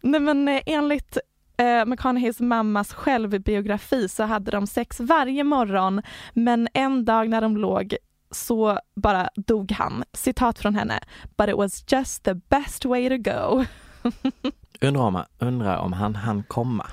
Nej 0.00 0.20
men 0.20 0.48
eh, 0.48 0.60
enligt 0.66 1.18
eh, 1.56 1.84
McConaugheys 1.86 2.40
mammas 2.40 2.94
självbiografi 2.94 4.08
så 4.08 4.22
hade 4.22 4.50
de 4.50 4.66
sex 4.66 5.00
varje 5.00 5.44
morgon 5.44 6.02
men 6.32 6.68
en 6.74 7.04
dag 7.04 7.28
när 7.28 7.40
de 7.40 7.56
låg 7.56 7.96
så 8.30 8.78
bara 8.96 9.28
dog 9.36 9.72
han. 9.72 10.04
Citat 10.12 10.58
från 10.58 10.74
henne. 10.74 11.00
But 11.36 11.48
it 11.48 11.56
was 11.56 11.84
just 11.86 12.24
the 12.24 12.34
best 12.34 12.84
way 12.84 13.08
to 13.08 13.30
go. 13.30 13.64
Undrar 14.80 15.02
om, 15.02 15.24
undrar 15.38 15.76
om 15.78 15.92
han 15.92 16.14
hann 16.14 16.42
komma. 16.42 16.86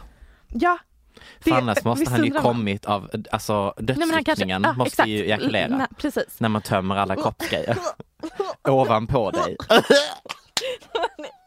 Ja. 0.48 0.78
För 1.40 1.52
annars 1.52 1.84
måste 1.84 2.10
han 2.10 2.24
ju 2.26 2.32
kommit 2.32 2.86
av, 2.86 3.10
alltså 3.32 3.74
dödsryckningen 3.78 4.64
ja, 4.64 4.74
måste 4.74 4.88
exakt. 4.94 5.10
ju 5.10 5.26
ejakulera. 5.26 5.78
Nej, 5.78 5.88
precis. 5.98 6.40
När 6.40 6.50
man 6.50 6.62
tömmer 6.62 6.96
alla 6.96 7.16
kroppsgrejer 7.16 7.78
ovanpå 8.70 9.32
dig. 9.32 9.58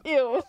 Jo. 0.04 0.42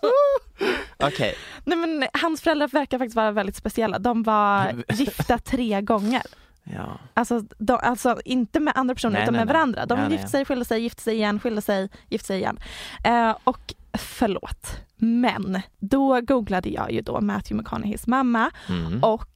Okej, 0.97 1.35
Nej 1.65 1.77
men 1.77 2.07
hans 2.13 2.41
föräldrar 2.41 2.67
verkar 2.67 2.97
faktiskt 2.97 3.15
vara 3.15 3.31
väldigt 3.31 3.55
speciella. 3.55 3.99
De 3.99 4.23
var 4.23 4.83
gifta 4.93 5.37
tre 5.37 5.81
gånger. 5.81 6.23
ja. 6.63 6.99
Alltså, 7.13 7.41
de, 7.57 7.79
alltså 7.83 8.19
inte 8.25 8.59
med 8.59 8.73
andra 8.77 8.95
personer 8.95 9.13
Nej, 9.13 9.23
utan 9.23 9.33
nej, 9.33 9.39
med 9.39 9.47
nej. 9.47 9.53
varandra. 9.53 9.85
De 9.85 9.99
Ja, 9.99 10.09
gifte 10.09 10.27
sig, 10.27 10.45
skilde 10.45 10.65
sig, 10.65 10.81
gifte 10.81 11.01
sig 11.01 11.15
igen, 11.15 11.39
skilde 11.39 11.61
sig, 11.61 11.89
gifte 12.09 12.27
sig 12.27 12.37
igen. 12.37 12.59
Eh, 13.03 13.35
och 13.43 13.73
förlåt, 13.97 14.67
men 14.97 15.61
då 15.79 16.21
googlade 16.21 16.69
jag 16.69 16.91
ju 16.91 17.01
då 17.01 17.21
Matthew 17.21 17.63
McConaughey's 17.63 18.03
mamma 18.09 18.51
Mm. 18.69 19.03
och 19.03 19.29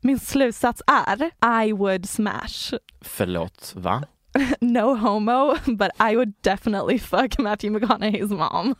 min 0.00 0.18
slutsats 0.20 0.82
är 0.86 1.30
I 1.66 1.72
would 1.72 2.08
smash. 2.08 2.78
Förlåt, 3.00 3.72
va? 3.76 4.02
No 4.60 4.94
homo, 4.96 5.54
but 5.66 5.90
I 6.10 6.16
would 6.16 6.32
definitely 6.40 6.98
fuck 6.98 7.38
Matthew 7.38 7.78
McConaughey's 7.86 8.36
mom. 8.36 8.74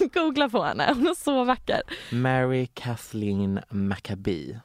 Googla 0.14 0.48
på 0.48 0.62
henne, 0.62 0.92
hon 0.94 1.06
är 1.06 1.14
så 1.14 1.44
vacker. 1.44 1.82
Mary 2.10 2.66
Kathleen 2.74 3.60
Maccabee. 3.70 4.60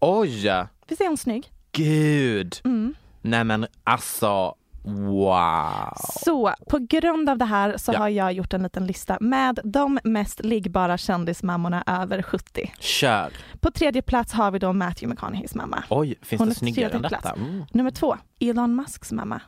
Oj! 0.00 0.50
Visst 0.88 1.00
är 1.00 1.06
hon 1.08 1.16
snygg? 1.16 1.52
Gud! 1.72 2.56
Mm. 2.64 2.94
Nej 3.22 3.44
men 3.44 3.66
alltså, 3.84 4.54
wow! 4.86 5.92
Så 6.24 6.54
på 6.70 6.78
grund 6.78 7.30
av 7.30 7.38
det 7.38 7.44
här 7.44 7.76
så 7.76 7.92
Ja. 7.92 7.98
har 7.98 8.08
jag 8.08 8.32
gjort 8.32 8.52
en 8.52 8.62
liten 8.62 8.86
lista 8.86 9.18
med 9.20 9.58
de 9.64 9.98
mest 10.04 10.44
liggbara 10.44 10.98
kändismammorna 10.98 11.84
över 11.86 12.22
70. 12.22 12.72
Kör! 12.80 13.32
På 13.60 13.70
tredje 13.70 14.02
plats 14.02 14.32
har 14.32 14.50
vi 14.50 14.58
då 14.58 14.72
Matthew 14.72 15.14
McConaughey's 15.16 15.56
mamma. 15.56 15.84
Oj, 15.90 16.14
finns 16.22 16.40
Hon 16.40 16.48
det 16.48 16.54
snyggare 16.54 16.92
än 16.92 17.02
detta? 17.02 17.30
Mm. 17.32 17.64
Nummer 17.72 17.90
två, 17.90 18.16
Elon 18.40 18.76
Musks 18.76 19.12
mamma. 19.12 19.40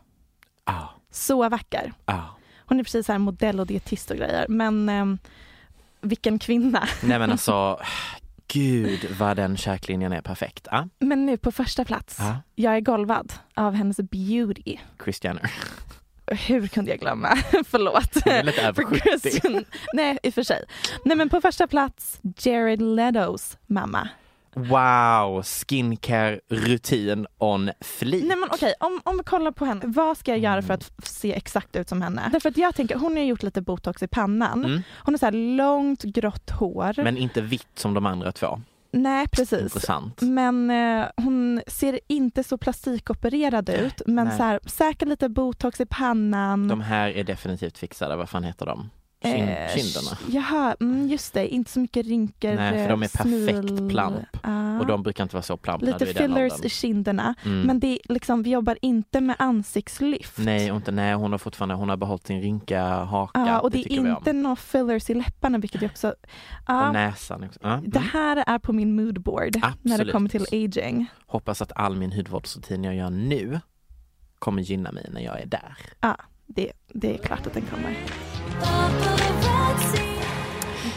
Ah, 0.65 0.83
Så 1.11 1.49
vacker. 1.49 1.93
ah. 2.05 2.21
Hon 2.67 2.81
är 2.81 2.85
precis 2.85 3.07
så 3.07 3.13
här 3.13 3.19
modell 3.19 3.61
och 3.61 3.67
dietist 3.67 4.11
och 4.11 4.17
grejer. 4.17 4.47
Men 4.49 4.89
ehm, 4.89 5.19
vilken 6.01 6.39
kvinna. 6.39 6.83
Nej 7.03 7.19
men 7.19 7.31
alltså, 7.33 7.81
gud 8.53 9.17
vad 9.19 9.37
den 9.37 9.57
käklinjen 9.57 10.13
är 10.13 10.21
perfekt. 10.21 10.69
Ah, 10.71 10.85
Men 10.99 11.27
nu 11.27 11.37
på 11.37 11.53
första 11.53 11.85
plats, 11.85 12.21
ah. 12.21 12.35
jag 12.55 12.77
är 12.77 12.81
golvad 12.81 13.33
av 13.55 13.75
hennes 13.75 13.97
beauty. 13.97 14.77
Chris 15.05 15.25
Jenner. 15.25 15.53
Hur 16.47 16.67
kunde 16.69 16.91
jag 16.91 17.01
glömma? 17.01 17.29
Förlåt. 17.67 18.15
Lite 18.45 18.63
över 18.63 18.73
För 18.73 18.83
70. 18.85 19.01
Kristen- 19.01 19.65
Nej, 19.95 20.19
i 20.23 20.31
och 20.31 20.35
för 20.35 20.43
sig. 20.43 20.65
Nej, 21.05 21.17
men 21.17 21.29
på 21.29 21.41
första 21.41 21.67
plats, 21.67 22.21
Jared 22.39 22.83
Letos 22.83 23.57
mamma. 23.67 24.09
Wow, 24.59 25.43
skincare 25.43 26.41
rutin 26.49 27.27
on 27.39 27.71
fleek. 27.81 28.25
Nej 28.25 28.37
men 28.37 28.49
okej, 28.53 28.75
om, 28.81 29.01
om 29.05 29.17
vi 29.17 29.25
kollar 29.25 29.53
på 29.53 29.65
henne, 29.65 29.81
vad 29.85 30.19
ska 30.19 30.31
jag 30.31 30.39
göra 30.41 30.63
för 30.63 30.75
att 30.75 30.93
se 31.03 31.35
exakt 31.35 31.77
ut 31.77 31.89
som 31.89 32.03
henne? 32.03 32.29
Därför 32.33 32.49
att 32.49 32.57
jag 32.57 32.75
tänker, 32.75 32.97
hon 32.97 33.17
har 33.17 33.25
gjort 33.25 33.43
lite 33.43 33.63
botox 33.63 34.03
i 34.03 34.09
pannan. 34.09 34.65
Mm. 34.65 34.83
Hon 34.97 35.15
har 35.15 35.19
så 35.19 35.27
här 35.27 35.57
långt 35.57 36.03
grått 36.03 36.51
hår. 36.51 37.03
Men 37.03 37.17
inte 37.17 37.41
vitt 37.41 37.69
som 37.79 37.95
de 37.95 38.07
andra 38.07 38.33
två. 38.33 38.61
Nej 38.91 39.29
precis. 39.29 39.63
Intressant. 39.63 40.23
Men 40.23 40.71
eh, 40.71 41.07
hon 41.17 41.63
ser 41.67 42.01
inte 42.07 42.45
så 42.45 42.59
plastikopererad 42.59 43.69
ut. 43.69 44.03
Men 44.07 44.27
Nej. 44.27 44.37
så 44.37 44.43
här, 44.43 44.61
säkert 44.67 45.09
lite 45.09 45.29
botox 45.29 45.81
i 45.81 45.87
pannan. 45.87 46.69
De 46.69 46.81
här 46.81 47.09
är 47.09 47.25
definitivt 47.25 47.79
fixade, 47.79 48.17
vad 48.17 48.29
fan 48.29 48.45
heter 48.45 48.67
de? 48.67 48.91
Kin- 49.23 49.49
Eh, 49.49 49.77
kinderna. 49.77 50.19
Jaha, 50.29 50.77
mm, 50.81 51.09
just 51.09 51.35
det. 51.35 51.49
Inte 51.49 51.71
så 51.71 51.81
mycket 51.81 52.07
rynkor. 52.07 52.55
Nej, 52.55 52.73
för 52.73 52.89
de 52.89 53.03
är 53.03 53.07
eh, 53.07 53.11
perfekt 53.11 53.69
smil. 53.69 53.91
plump. 53.91 54.37
Ja. 54.43 54.79
Och 54.81 54.87
de 54.87 55.03
brukar 55.03 55.25
inte 55.25 55.37
vara 55.37 55.43
så 55.43 55.57
plumplade 55.57 56.05
Lite 56.05 56.19
fillers 56.21 56.65
i 56.65 56.69
kinderna. 56.69 57.35
Mm. 57.45 57.61
Men 57.63 57.81
det 57.81 57.87
är 57.87 57.99
liksom, 58.13 58.43
vi 58.43 58.51
jobbar 58.51 58.79
inte 58.83 59.21
med 59.21 59.37
ansiktslyft. 59.39 60.39
Nej, 60.39 60.71
och 60.71 60.77
inte, 60.77 60.93
nej, 60.93 61.15
hon 61.15 61.31
har 61.33 61.39
fortfarande 61.39 61.75
hon 61.75 61.89
har 61.89 61.97
behållit 61.97 62.27
sin 62.27 62.41
rynka 62.41 62.83
haka. 62.85 63.41
Ja, 63.47 63.61
och 63.61 63.71
det, 63.71 63.79
är 63.79 63.89
vi 63.89 63.99
om. 63.99 64.07
inte 64.07 64.33
några 64.33 64.57
fillers 64.57 65.11
i 65.11 65.15
läpparna 65.15 65.59
vilket 65.59 65.83
jag 65.83 65.91
också... 65.91 66.09
Och 66.09 66.15
Ja, 66.67 66.93
näsan 66.93 67.45
också. 67.45 67.59
Ja, 67.63 67.81
det 67.87 67.99
mm. 67.99 68.11
här 68.13 68.45
är 68.47 68.59
på 68.59 68.73
min 68.73 68.97
moodboard 68.97 69.57
när 69.83 70.05
det 70.05 70.13
kommer 70.13 70.29
till 70.29 70.47
aging. 70.53 71.07
Hoppas 71.27 71.63
att 71.63 71.73
all 71.75 71.97
min 71.97 72.13
hudvårdsrutin 72.13 72.85
jag 72.85 72.95
gör 72.95 73.11
nu 73.11 73.61
kommer 74.39 74.63
gynna 74.63 74.93
mig 74.93 75.07
när 75.13 75.21
jag 75.21 75.41
är 75.41 75.47
där. 75.47 75.77
Ja, 76.01 76.17
det, 76.47 76.73
det 76.89 77.15
är 77.15 77.19
klart 77.19 77.47
att 77.47 77.55
den 77.55 77.63
kommer. 77.63 77.97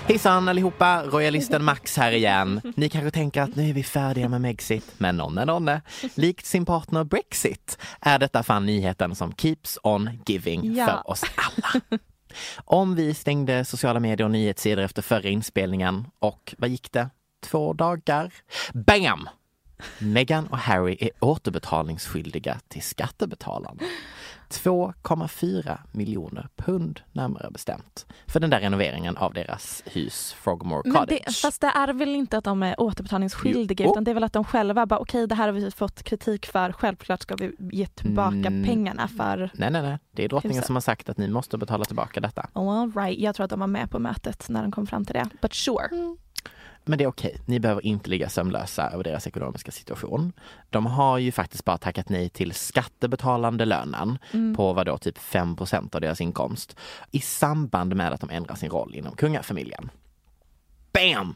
Hejsan 0.07 0.49
allihopa! 0.49 1.03
Royalisten 1.03 1.63
Max 1.63 1.97
här 1.97 2.11
igen. 2.11 2.61
Ni 2.75 2.89
kanske 2.89 3.11
tänker 3.11 3.41
att 3.41 3.55
nu 3.55 3.69
är 3.69 3.73
vi 3.73 3.83
färdiga 3.83 4.29
med 4.29 4.41
Megxit, 4.41 4.93
men 4.97 5.17
nonne 5.17 5.45
nonne. 5.45 5.81
Likt 6.15 6.45
sin 6.45 6.65
partner 6.65 7.03
Brexit 7.03 7.77
är 8.01 8.19
detta 8.19 8.43
fan 8.43 8.65
nyheten 8.65 9.15
som 9.15 9.33
keeps 9.37 9.79
on 9.83 10.09
giving 10.25 10.75
Ja. 10.75 10.85
för 10.85 11.09
oss 11.11 11.23
alla. 11.35 11.81
Om 12.65 12.95
vi 12.95 13.13
stängde 13.13 13.65
sociala 13.65 13.99
medier 13.99 14.25
och 14.25 14.31
nyhetssidor 14.31 14.83
efter 14.83 15.01
förra 15.01 15.29
inspelningen 15.29 16.05
och 16.19 16.55
vad 16.57 16.69
gick 16.69 16.91
det? 16.91 17.09
Två 17.43 17.73
dagar? 17.73 18.33
Bam! 18.73 19.29
Meghan 19.99 20.47
och 20.47 20.57
Harry 20.57 20.97
är 20.99 21.09
återbetalningsskyldiga 21.19 22.59
till 22.67 22.81
skattebetalarna. 22.81 23.81
2,4 24.51 25.77
miljoner 25.91 26.47
pund 26.55 27.01
närmare 27.11 27.51
bestämt 27.51 28.05
för 28.27 28.39
den 28.39 28.49
där 28.49 28.59
renoveringen 28.59 29.17
av 29.17 29.33
deras 29.33 29.83
hus 29.85 30.33
Frogmore 30.39 30.81
Men 30.85 30.93
Cottage. 30.93 31.21
det, 31.25 31.31
fast 31.35 31.61
det 31.61 31.67
är 31.67 31.93
väl 31.93 32.09
inte 32.15 32.37
att 32.37 32.43
de 32.43 32.63
är 32.63 32.81
återbetalningsskyldiga 32.81 33.85
Jo. 33.85 33.91
utan 33.91 34.03
det 34.03 34.11
är 34.11 34.15
väl 34.15 34.23
att 34.23 34.33
de 34.33 34.43
själva 34.43 34.85
bara 34.85 34.99
okej 34.99 35.27
det 35.27 35.35
här 35.35 35.45
har 35.45 35.53
vi 35.53 35.71
fått 35.71 36.03
kritik 36.03 36.45
för, 36.45 36.71
självklart 36.71 37.21
ska 37.21 37.35
vi 37.35 37.51
ge 37.71 37.87
tillbaka 37.87 38.35
Mm. 38.35 38.63
pengarna 38.65 39.07
för 39.07 39.37
Nej, 39.53 39.71
nej, 39.71 39.81
nej. 39.81 39.97
Det 40.11 40.23
är 40.25 40.29
drottningen 40.29 40.55
Huset. 40.57 40.65
som 40.67 40.75
har 40.75 40.81
sagt 40.81 41.09
att 41.09 41.17
ni 41.17 41.27
måste 41.27 41.57
betala 41.57 41.85
tillbaka 41.85 42.19
detta. 42.19 42.47
Oh, 42.53 42.79
all 42.79 42.91
right. 42.93 43.19
Jag 43.19 43.35
tror 43.35 43.43
att 43.43 43.49
de 43.49 43.59
var 43.59 43.67
med 43.67 43.91
på 43.91 43.99
mötet 43.99 44.49
när 44.49 44.61
de 44.61 44.71
kom 44.71 44.87
fram 44.87 45.05
till 45.05 45.13
det. 45.13 45.29
But 45.41 45.53
sure. 45.53 45.89
Men 46.85 46.97
det 46.97 47.03
är 47.03 47.07
okej, 47.07 47.37
ni 47.45 47.59
behöver 47.59 47.85
inte 47.85 48.09
ligga 48.09 48.29
sömnlösa 48.29 48.89
över 48.89 49.03
deras 49.03 49.27
ekonomiska 49.27 49.71
situation. 49.71 50.33
De 50.69 50.85
har 50.85 51.17
ju 51.17 51.31
faktiskt 51.31 51.65
bara 51.65 51.77
tackat 51.77 52.09
nej 52.09 52.29
till 52.29 52.53
skattebetalande 52.53 53.65
lönen 53.65 54.17
på 54.57 54.73
vad 54.73 54.85
då, 54.85 54.97
typ 54.97 55.17
5 55.17 55.57
av 55.91 56.01
deras 56.01 56.21
inkomst 56.21 56.75
i 57.11 57.19
samband 57.19 57.95
med 57.95 58.13
att 58.13 58.21
de 58.21 58.29
ändrar 58.29 58.55
sin 58.55 58.69
roll 58.69 58.95
inom 58.95 59.15
kungafamiljen. 59.15 59.89
Bam! 60.93 61.35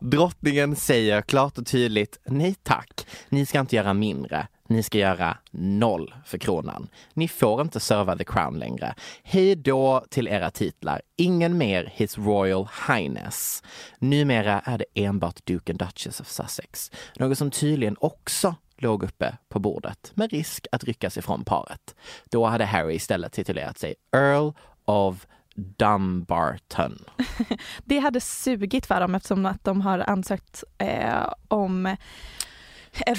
Drottningen 0.00 0.76
säger 0.76 1.22
klart 1.22 1.58
och 1.58 1.66
tydligt 1.66 2.18
nej 2.24 2.54
tack. 2.62 3.06
Ni 3.28 3.46
ska 3.46 3.60
inte 3.60 3.76
göra 3.76 3.94
mindre. 3.94 4.46
Ni 4.66 4.82
ska 4.82 4.98
göra 4.98 5.38
noll 5.50 6.14
för 6.24 6.38
kronan. 6.38 6.88
Ni 7.14 7.28
får 7.28 7.60
inte 7.60 7.80
serva 7.80 8.16
the 8.16 8.24
crown 8.24 8.58
längre. 8.58 8.94
Hej 9.22 9.56
då 9.56 10.04
till 10.10 10.28
era 10.28 10.50
titlar. 10.50 11.02
Ingen 11.16 11.58
mer 11.58 11.92
His 11.94 12.18
Royal 12.18 12.68
Highness. 12.88 13.62
Numera 13.98 14.60
är 14.60 14.78
det 14.78 14.84
enbart 14.94 15.46
Duke 15.46 15.72
and 15.72 15.78
Duchess 15.78 16.20
of 16.20 16.28
Sussex. 16.28 16.90
Något 17.16 17.38
som 17.38 17.50
tydligen 17.50 17.96
också 18.00 18.54
låg 18.78 19.02
uppe 19.02 19.36
på 19.48 19.58
bordet 19.58 20.12
med 20.14 20.30
risk 20.30 20.66
att 20.72 20.84
ryckas 20.84 21.16
ifrån 21.16 21.44
paret. 21.44 21.94
Då 22.30 22.46
hade 22.46 22.64
Harry 22.64 22.94
istället 22.94 23.32
titulerat 23.32 23.78
sig 23.78 23.94
Earl 24.12 24.52
of 24.84 25.26
Dumbarton. 25.54 26.98
Det 27.84 27.98
hade 27.98 28.20
sugit 28.20 28.86
för 28.86 29.00
dem 29.00 29.14
eftersom 29.14 29.46
att 29.46 29.64
de 29.64 29.80
har 29.80 29.98
ansökt 29.98 30.64
eh, 30.78 31.32
om 31.48 31.96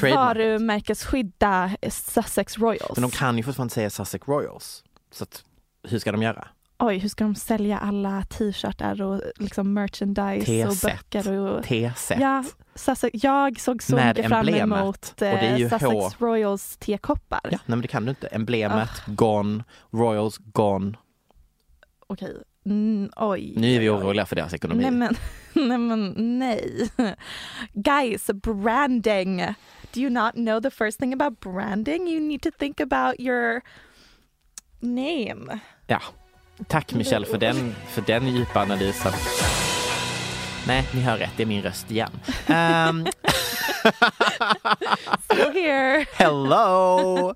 varumärkesskydda 0.02 1.72
Sussex 1.90 2.58
Royals. 2.58 2.96
Men 2.96 3.02
de 3.02 3.12
kan 3.12 3.38
ju 3.38 3.44
fortfarande 3.44 3.74
säga 3.74 3.90
Sussex 3.90 4.28
Royals. 4.28 4.84
Så 5.12 5.24
att, 5.24 5.44
hur 5.84 6.00
ska 6.00 6.12
de 6.12 6.22
göra? 6.22 6.48
Oj, 6.80 6.98
hur 6.98 7.10
ska 7.10 7.24
de 7.24 7.36
sälja 7.36 7.78
alla 7.78 8.24
t-shirtar 8.24 9.02
och 9.02 9.22
liksom 9.38 9.74
merchandise 9.74 10.66
och 10.68 10.74
T-set. 10.74 10.82
böcker? 11.12 11.40
Och... 11.40 11.64
T-set. 11.64 12.20
Ja, 12.20 12.44
Sussex, 12.76 13.24
jag 13.24 13.60
såg 13.60 13.84
så 13.84 13.96
Med 13.96 14.16
mycket 14.18 14.30
fram 14.30 14.50
emot 14.50 15.14
Och 15.16 15.22
eh, 15.24 15.58
Sussex 15.58 15.84
H. 15.84 16.10
Royals 16.20 16.78
tekoppar. 16.78 17.40
Ja, 17.44 17.50
nej 17.50 17.60
men 17.66 17.82
det 17.82 17.88
kan 17.88 18.06
du 18.06 18.10
inte. 18.10 18.28
Emblemet, 18.28 18.90
Ah. 19.08 19.12
gone, 19.12 19.64
Royals, 19.92 20.38
gone. 20.38 20.94
Okej, 22.08 22.36
mm, 22.70 23.10
oj. 23.16 23.54
Nu 23.56 23.76
är 23.76 23.80
vi 23.80 23.90
oroliga 23.90 24.26
för 24.26 24.36
deras 24.36 24.54
ekonomi. 24.54 24.82
Nej 24.82 24.92
men, 24.92 25.16
nej 25.68 25.78
men 25.78 26.14
nej. 26.40 26.90
Guys, 27.74 28.30
branding. 28.34 29.38
Do 29.94 30.00
you 30.02 30.10
not 30.10 30.34
know 30.34 30.62
the 30.62 30.72
first 30.72 31.00
thing 31.00 31.14
about 31.14 31.40
branding? 31.40 32.08
You 32.08 32.20
need 32.20 32.42
to 32.42 32.52
think 32.60 32.80
about 32.80 33.20
your 33.20 33.62
name. 34.80 35.60
Ja. 35.88 36.02
Tack 36.68 36.94
Michelle 36.94 37.26
för 37.26 37.38
den, 37.38 37.76
för 37.88 38.02
den 38.02 38.28
djupa 38.28 38.62
analysen. 38.62 39.12
Nej, 40.68 40.88
ni 40.94 41.02
hör 41.02 41.18
rätt, 41.18 41.32
det 41.38 41.44
är 41.44 41.48
min 41.48 41.62
röst 41.62 41.92
igen. 41.92 42.12
Ehm, 42.48 43.06
Still 45.24 45.52
here. 45.52 46.06
hello! 46.14 47.34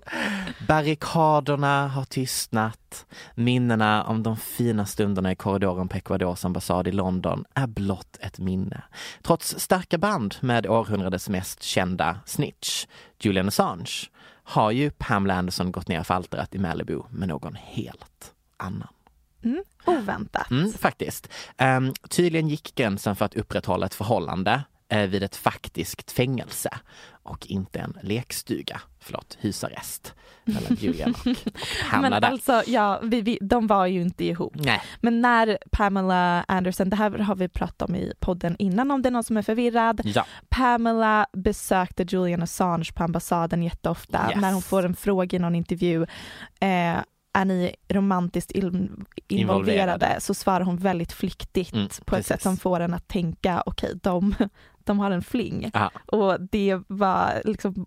Barrikaderna 0.68 1.88
har 1.88 2.06
tystnat. 2.06 3.06
Minnena 3.36 4.04
om 4.04 4.24
de 4.24 4.38
fina 4.38 4.86
stunderna 4.86 5.32
i 5.32 5.36
korridoren 5.36 5.88
på 5.88 5.98
Ecuadors 5.98 6.46
ambassad 6.46 6.88
i 6.88 6.92
London 6.92 7.46
är 7.54 7.68
blott 7.68 8.18
ett 8.20 8.40
minne. 8.40 8.84
Trots 9.22 9.60
starka 9.60 9.98
band 9.98 10.36
med 10.40 10.68
århundradets 10.68 11.30
mest 11.30 11.64
kända 11.64 12.20
snitch, 12.26 12.86
Julian 13.20 13.48
Assange, 13.48 14.10
har 14.44 14.72
ju 14.72 14.92
Pamela 14.92 15.34
Anderson 15.34 15.72
gått 15.72 15.88
ner 15.88 16.04
för 16.04 16.14
altaret 16.14 16.56
i 16.56 16.60
Malibu 16.60 17.02
med 17.10 17.28
någon 17.28 17.56
helt 17.56 18.34
annan. 18.58 18.94
Mm, 19.44 19.64
oväntat. 19.86 20.52
Mm, 20.52 20.74
faktiskt. 20.74 21.28
Um, 21.62 21.94
tydligen 22.10 22.48
gick 22.48 22.76
gränsen 22.76 23.16
för 23.16 23.26
att 23.26 23.36
upprätthålla 23.36 23.86
ett 23.86 23.94
förhållande 23.94 24.64
vid 24.98 25.24
ett 25.24 25.36
faktiskt 25.36 26.12
fängelse 26.12 26.70
och 27.24 27.48
inte 27.48 27.80
en 27.80 27.98
lekstuga, 28.02 28.82
förlåt, 29.00 29.38
husarrest 29.40 30.14
mellan 30.46 30.76
Julian 30.76 31.10
och, 31.12 31.28
och 31.28 31.54
Pamela 31.92 32.20
Men 32.20 32.24
alltså, 32.24 32.64
ja, 32.68 33.00
vi, 33.04 33.22
vi, 33.22 33.38
de 33.42 33.68
var 33.68 33.86
ju 33.86 34.02
inte 34.02 34.26
ihop. 34.26 34.54
Nej, 34.56 34.82
Men 35.02 35.22
när 35.22 35.58
Pamela 35.72 36.46
Anderson, 36.48 36.90
det 36.90 36.96
här 36.96 37.12
har 37.12 37.36
vi 37.36 37.48
pratat 37.48 37.90
om 37.90 37.96
i 37.96 38.14
podden 38.20 38.56
innan 38.60 38.92
om 38.92 39.02
det 39.02 39.10
är 39.10 39.12
någon 39.12 39.24
som 39.24 39.38
är 39.38 39.42
förvirrad. 39.42 40.02
ja, 40.04 40.26
Pamela 40.50 41.26
besökte 41.34 42.06
Julian 42.10 42.44
Assange 42.44 42.92
på 42.96 43.04
ambassaden 43.04 43.64
jätteofta. 43.64 44.28
Yes. 44.30 44.42
När 44.42 44.54
hon 44.54 44.62
får 44.62 44.86
en 44.86 44.96
fråga 44.96 45.36
i 45.36 45.40
någon 45.40 45.56
intervju, 45.56 46.06
eh, 46.60 46.98
är 47.34 47.46
ni 47.46 47.76
romantiskt 47.90 48.52
involverade? 48.52 49.06
Involverade. 49.28 50.16
Så 50.20 50.34
svarar 50.34 50.62
hon 50.62 50.78
väldigt 50.78 51.12
flyktigt 51.12 51.74
Mm, 51.74 51.88
på 51.88 51.94
ett 51.94 52.06
precis. 52.06 52.28
sätt 52.28 52.42
som 52.42 52.58
får 52.58 52.80
en 52.80 52.94
att 52.94 53.08
tänka, 53.08 53.64
okej, 53.66 54.00
de, 54.04 54.36
de 54.92 55.00
har 55.00 55.12
en 55.12 55.22
fling. 55.22 55.72
ja, 55.74 55.92
Och 56.06 56.42
det 56.42 56.80
var 56.88 57.42
liksom 57.46 57.86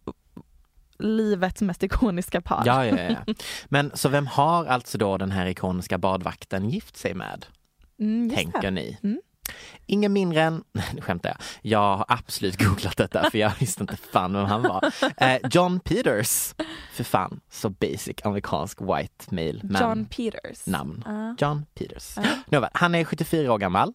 livets 0.98 1.62
mest 1.62 1.82
ikoniska 1.82 2.40
par. 2.40 2.62
ja, 2.66 2.86
ja, 2.86 2.96
ja. 3.26 3.34
Men 3.64 3.90
så 3.94 4.08
vem 4.08 4.26
har 4.26 4.66
alltså 4.66 4.98
då 4.98 5.16
den 5.18 5.30
här 5.30 5.46
ikoniska 5.46 5.98
badvakten 5.98 6.70
gift 6.70 6.96
sig 6.96 7.14
med, 7.14 7.46
Mm, 7.98 8.30
tänker 8.30 8.60
det. 8.62 8.70
ni? 8.70 8.98
Mm. 9.02 9.20
Ingen 9.86 10.12
mindre 10.12 10.42
än, 10.42 10.64
nej 10.72 10.84
nu 10.94 11.00
skämtar 11.00 11.28
jag, 11.30 11.36
jag 11.62 11.96
har 11.96 12.04
absolut 12.08 12.58
googlat 12.64 12.96
detta 12.96 13.30
för 13.30 13.38
jag 13.38 13.52
visste 13.60 13.82
inte 13.82 13.96
fan 13.96 14.32
vem 14.32 14.44
han 14.44 14.62
var. 14.62 14.84
Eh, 15.16 15.38
John 15.50 15.80
Peters, 15.80 16.54
för 16.92 17.04
fan, 17.04 17.40
så 17.50 17.70
basic 17.70 18.16
amerikansk 18.24 18.80
white 18.80 19.24
male 19.34 19.60
man. 19.62 19.82
John 19.82 20.04
Peters. 20.06 20.66
namn. 20.66 21.02
Ja. 21.06 21.36
John 21.38 21.66
Peters. 21.74 22.14
Nåväl, 22.46 22.70
han 22.74 22.94
är 22.94 23.04
74 23.04 23.52
år 23.52 23.58
gammal, 23.58 23.92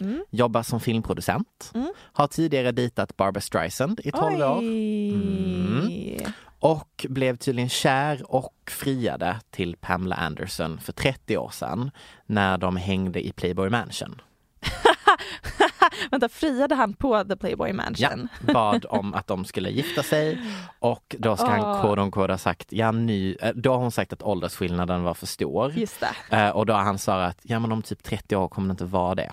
Mm. 0.00 0.24
jobbar 0.30 0.62
som 0.62 0.80
filmproducent, 0.80 1.70
Mm. 1.74 1.92
har 2.12 2.26
tidigare 2.26 2.72
dejtat 2.72 3.16
Barbara 3.16 3.40
Streisand 3.40 4.00
i 4.04 4.10
12 4.10 4.40
år. 4.42 4.58
Mm. 4.58 6.32
och 6.60 7.06
blev 7.08 7.36
tydligen 7.36 7.68
kär 7.68 8.22
och 8.34 8.54
friade 8.70 9.36
till 9.50 9.76
Pamela 9.80 10.16
Anderson 10.16 10.78
för 10.80 10.92
30 10.92 11.36
år 11.36 11.50
sedan 11.50 11.90
när 12.26 12.58
de 12.58 12.76
hängde 12.76 13.26
i 13.26 13.32
Playboy 13.32 13.70
Mansion. 13.70 14.20
Vänta, 16.10 16.28
friade 16.28 16.74
han 16.74 16.92
på 16.94 17.24
The 17.24 17.36
Playboy 17.36 17.68
Ja, 17.68 17.74
Mansion? 17.74 18.28
bad 18.40 18.86
om 18.88 19.14
att 19.14 19.26
de 19.26 19.44
skulle 19.44 19.70
gifta 19.70 20.02
sig 20.02 20.40
och 20.78 21.16
då 21.18 21.36
ska 21.36 21.46
han 21.46 21.60
Åh. 21.60 21.80
quote 21.80 22.00
on 22.02 22.10
quote 22.10 22.32
ha 22.32 22.38
sagt, 22.38 22.72
ja 22.72 22.92
nu, 22.92 23.36
eh, 23.42 23.50
då 23.54 23.70
har 23.72 23.78
hon 23.78 23.92
sagt 23.92 24.12
att 24.12 24.22
åldersskillnaden 24.22 25.02
var 25.02 25.14
för 25.14 25.26
stor. 25.26 25.72
Just 25.72 26.00
det. 26.30 26.36
Eh, 26.36 26.48
Och 26.50 26.66
då 26.66 26.72
har 26.72 26.80
han 26.82 26.98
svarat, 26.98 27.38
ja 27.42 27.58
men 27.58 27.72
om 27.72 27.82
typ 27.82 28.02
30 28.02 28.36
år 28.36 28.48
kommer 28.48 28.68
det 28.68 28.70
inte 28.72 28.84
vara 28.84 29.14
det. 29.14 29.32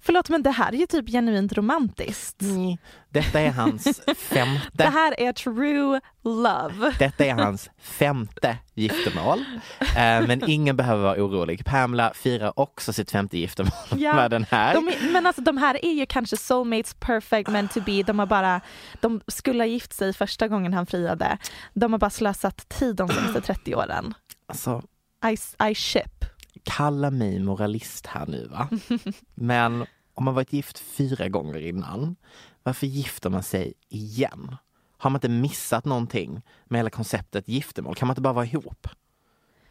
Förlåt 0.00 0.28
men 0.28 0.42
det 0.42 0.50
här 0.50 0.72
är 0.72 0.76
ju 0.76 0.86
typ 0.86 1.08
genuint 1.08 1.52
romantiskt. 1.52 2.42
Mm. 2.42 2.76
Detta 3.10 3.40
är 3.40 3.50
hans 3.50 3.84
Det 4.06 4.14
femte, 4.14 4.84
här 4.84 5.20
är 5.20 5.32
true 5.32 6.00
love. 6.24 6.92
detta 6.98 7.24
är 7.24 7.32
hans 7.34 7.70
femte 7.80 8.56
giftermål. 8.74 9.44
Eh, 9.80 9.86
Men 10.26 10.50
ingen 10.50 10.76
behöver 10.76 11.02
vara 11.02 11.22
orolig. 11.24 11.64
Pamela 11.64 12.12
firar 12.14 12.58
också 12.60 12.92
sitt 12.92 13.10
femte 13.10 13.38
giftermål 13.38 13.72
Ja, 13.96 14.14
med 14.14 14.30
den 14.30 14.46
här. 14.50 14.74
De 14.74 14.92
men 15.12 15.26
alltså 15.26 15.42
de 15.42 15.56
här 15.58 15.84
är 15.84 15.92
ju 15.92 16.06
kanske 16.06 16.36
soulmates 16.36 16.94
perfect 16.94 17.48
meant 17.50 17.72
to 17.74 17.80
be. 17.80 18.02
De 18.02 18.18
har 18.18 18.26
bara, 18.26 18.60
de 19.00 19.20
skulle 19.26 19.62
ha 19.62 19.66
gift 19.68 19.92
sig 19.92 20.12
första 20.12 20.48
gången 20.48 20.72
han 20.74 20.86
friade. 20.86 21.38
De 21.74 21.92
har 21.92 21.98
bara 21.98 22.10
slösat 22.10 22.68
tid 22.68 22.96
de 22.96 23.08
senaste 23.08 23.40
30 23.40 23.74
åren. 23.74 24.14
Alltså, 24.48 24.82
I, 25.26 25.64
I 25.70 25.74
ship. 25.74 26.24
Kalla 26.64 27.10
mig 27.10 27.38
moralist 27.40 28.06
här 28.06 28.26
nu 28.26 28.46
va. 28.46 28.68
Men 29.34 29.86
om 30.14 30.24
man 30.24 30.34
varit 30.34 30.52
gift 30.52 30.78
fyra 30.78 31.28
gånger 31.28 31.60
innan, 31.60 32.16
varför 32.62 32.86
gifter 32.86 33.30
man 33.30 33.42
sig 33.42 33.72
igen? 33.88 34.56
Har 34.98 35.10
man 35.10 35.16
inte 35.16 35.28
missat 35.28 35.84
någonting 35.84 36.42
med 36.64 36.78
hela 36.78 36.90
konceptet 36.90 37.48
giftermål? 37.48 37.94
Kan 37.94 38.08
man 38.08 38.12
inte 38.12 38.20
bara 38.22 38.32
vara 38.32 38.46
ihop? 38.46 38.88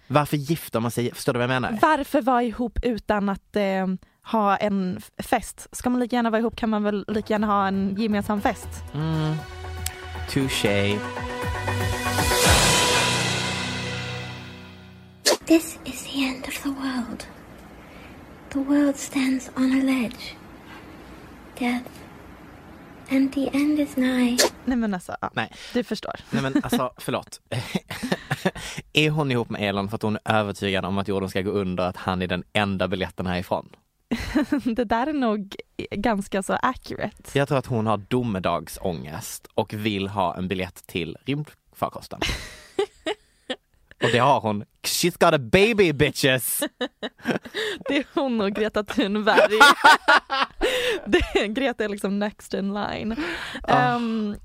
Varför 0.07 0.37
gifter 0.37 0.79
man 0.79 0.91
sig? 0.91 1.13
Förstår 1.13 1.33
du 1.33 1.39
vad 1.39 1.43
jag 1.43 1.61
menar? 1.61 1.79
Varför 1.81 2.21
vara 2.21 2.43
ihop 2.43 2.79
utan 2.83 3.29
att 3.29 3.55
eh, 3.55 3.87
ha 4.23 4.57
en 4.57 5.01
fest? 5.17 5.67
Ska 5.71 5.89
man 5.89 5.99
lika 5.99 6.15
gärna 6.15 6.29
vara 6.29 6.39
ihop 6.39 6.55
kan 6.55 6.69
man 6.69 6.83
väl 6.83 7.05
lika 7.07 7.33
gärna 7.33 7.47
ha 7.47 7.67
en 7.67 7.95
gemensam 7.97 8.41
fest? 8.41 8.83
Mm. 8.93 9.35
Touché. 10.29 10.99
This 15.45 15.79
is 15.85 16.03
the 16.03 16.23
end 16.23 16.47
of 16.47 16.63
the 16.63 16.69
world. 16.69 17.27
The 18.49 18.59
world 18.59 18.95
stands 18.95 19.49
on 19.57 19.71
a 19.71 19.83
ledge. 19.83 20.35
Death. 21.59 21.89
And 23.09 23.33
the 23.33 23.49
end 23.53 23.79
is 23.79 23.95
nigh. 23.97 24.37
Nej 24.65 24.77
men 24.77 24.93
alltså, 24.93 25.15
ja, 25.21 25.29
Nej. 25.33 25.51
du 25.73 25.83
förstår. 25.83 26.13
Nej 26.29 26.41
men 26.41 26.63
alltså, 26.63 26.93
förlåt. 26.97 27.41
är 28.93 29.09
hon 29.09 29.31
ihop 29.31 29.49
med 29.49 29.69
Elon 29.69 29.89
för 29.89 29.95
att 29.95 30.01
hon 30.01 30.17
är 30.25 30.39
övertygad 30.39 30.85
om 30.85 30.97
att 30.97 31.07
jorden 31.07 31.29
ska 31.29 31.41
gå 31.41 31.51
under, 31.51 31.83
att 31.83 31.97
han 31.97 32.21
är 32.21 32.27
den 32.27 32.43
enda 32.53 32.87
biljetten 32.87 33.25
härifrån? 33.25 33.69
Det 34.75 34.83
där 34.83 35.07
är 35.07 35.13
nog 35.13 35.55
ganska 35.91 36.43
så 36.43 36.53
accurate. 36.53 37.39
Jag 37.39 37.47
tror 37.47 37.57
att 37.57 37.65
hon 37.65 37.87
har 37.87 37.97
domedagsångest 37.97 39.47
och 39.53 39.73
vill 39.73 40.07
ha 40.07 40.37
en 40.37 40.47
biljett 40.47 40.87
till 40.87 41.17
rymdfarkosten. 41.25 42.19
Och 44.03 44.09
det 44.11 44.17
har 44.17 44.39
hon. 44.39 44.63
She's 44.83 45.17
got 45.19 45.33
a 45.33 45.39
baby 45.39 45.93
bitches! 45.93 46.59
Det 47.87 47.97
är 47.97 48.05
hon 48.13 48.41
och 48.41 48.51
Greta 48.51 48.83
Thunberg. 48.83 49.59
det, 51.05 51.47
Greta 51.47 51.83
är 51.83 51.89
liksom 51.89 52.19
next 52.19 52.53
in 52.53 52.73
line. 52.73 53.15
Um, 53.67 54.35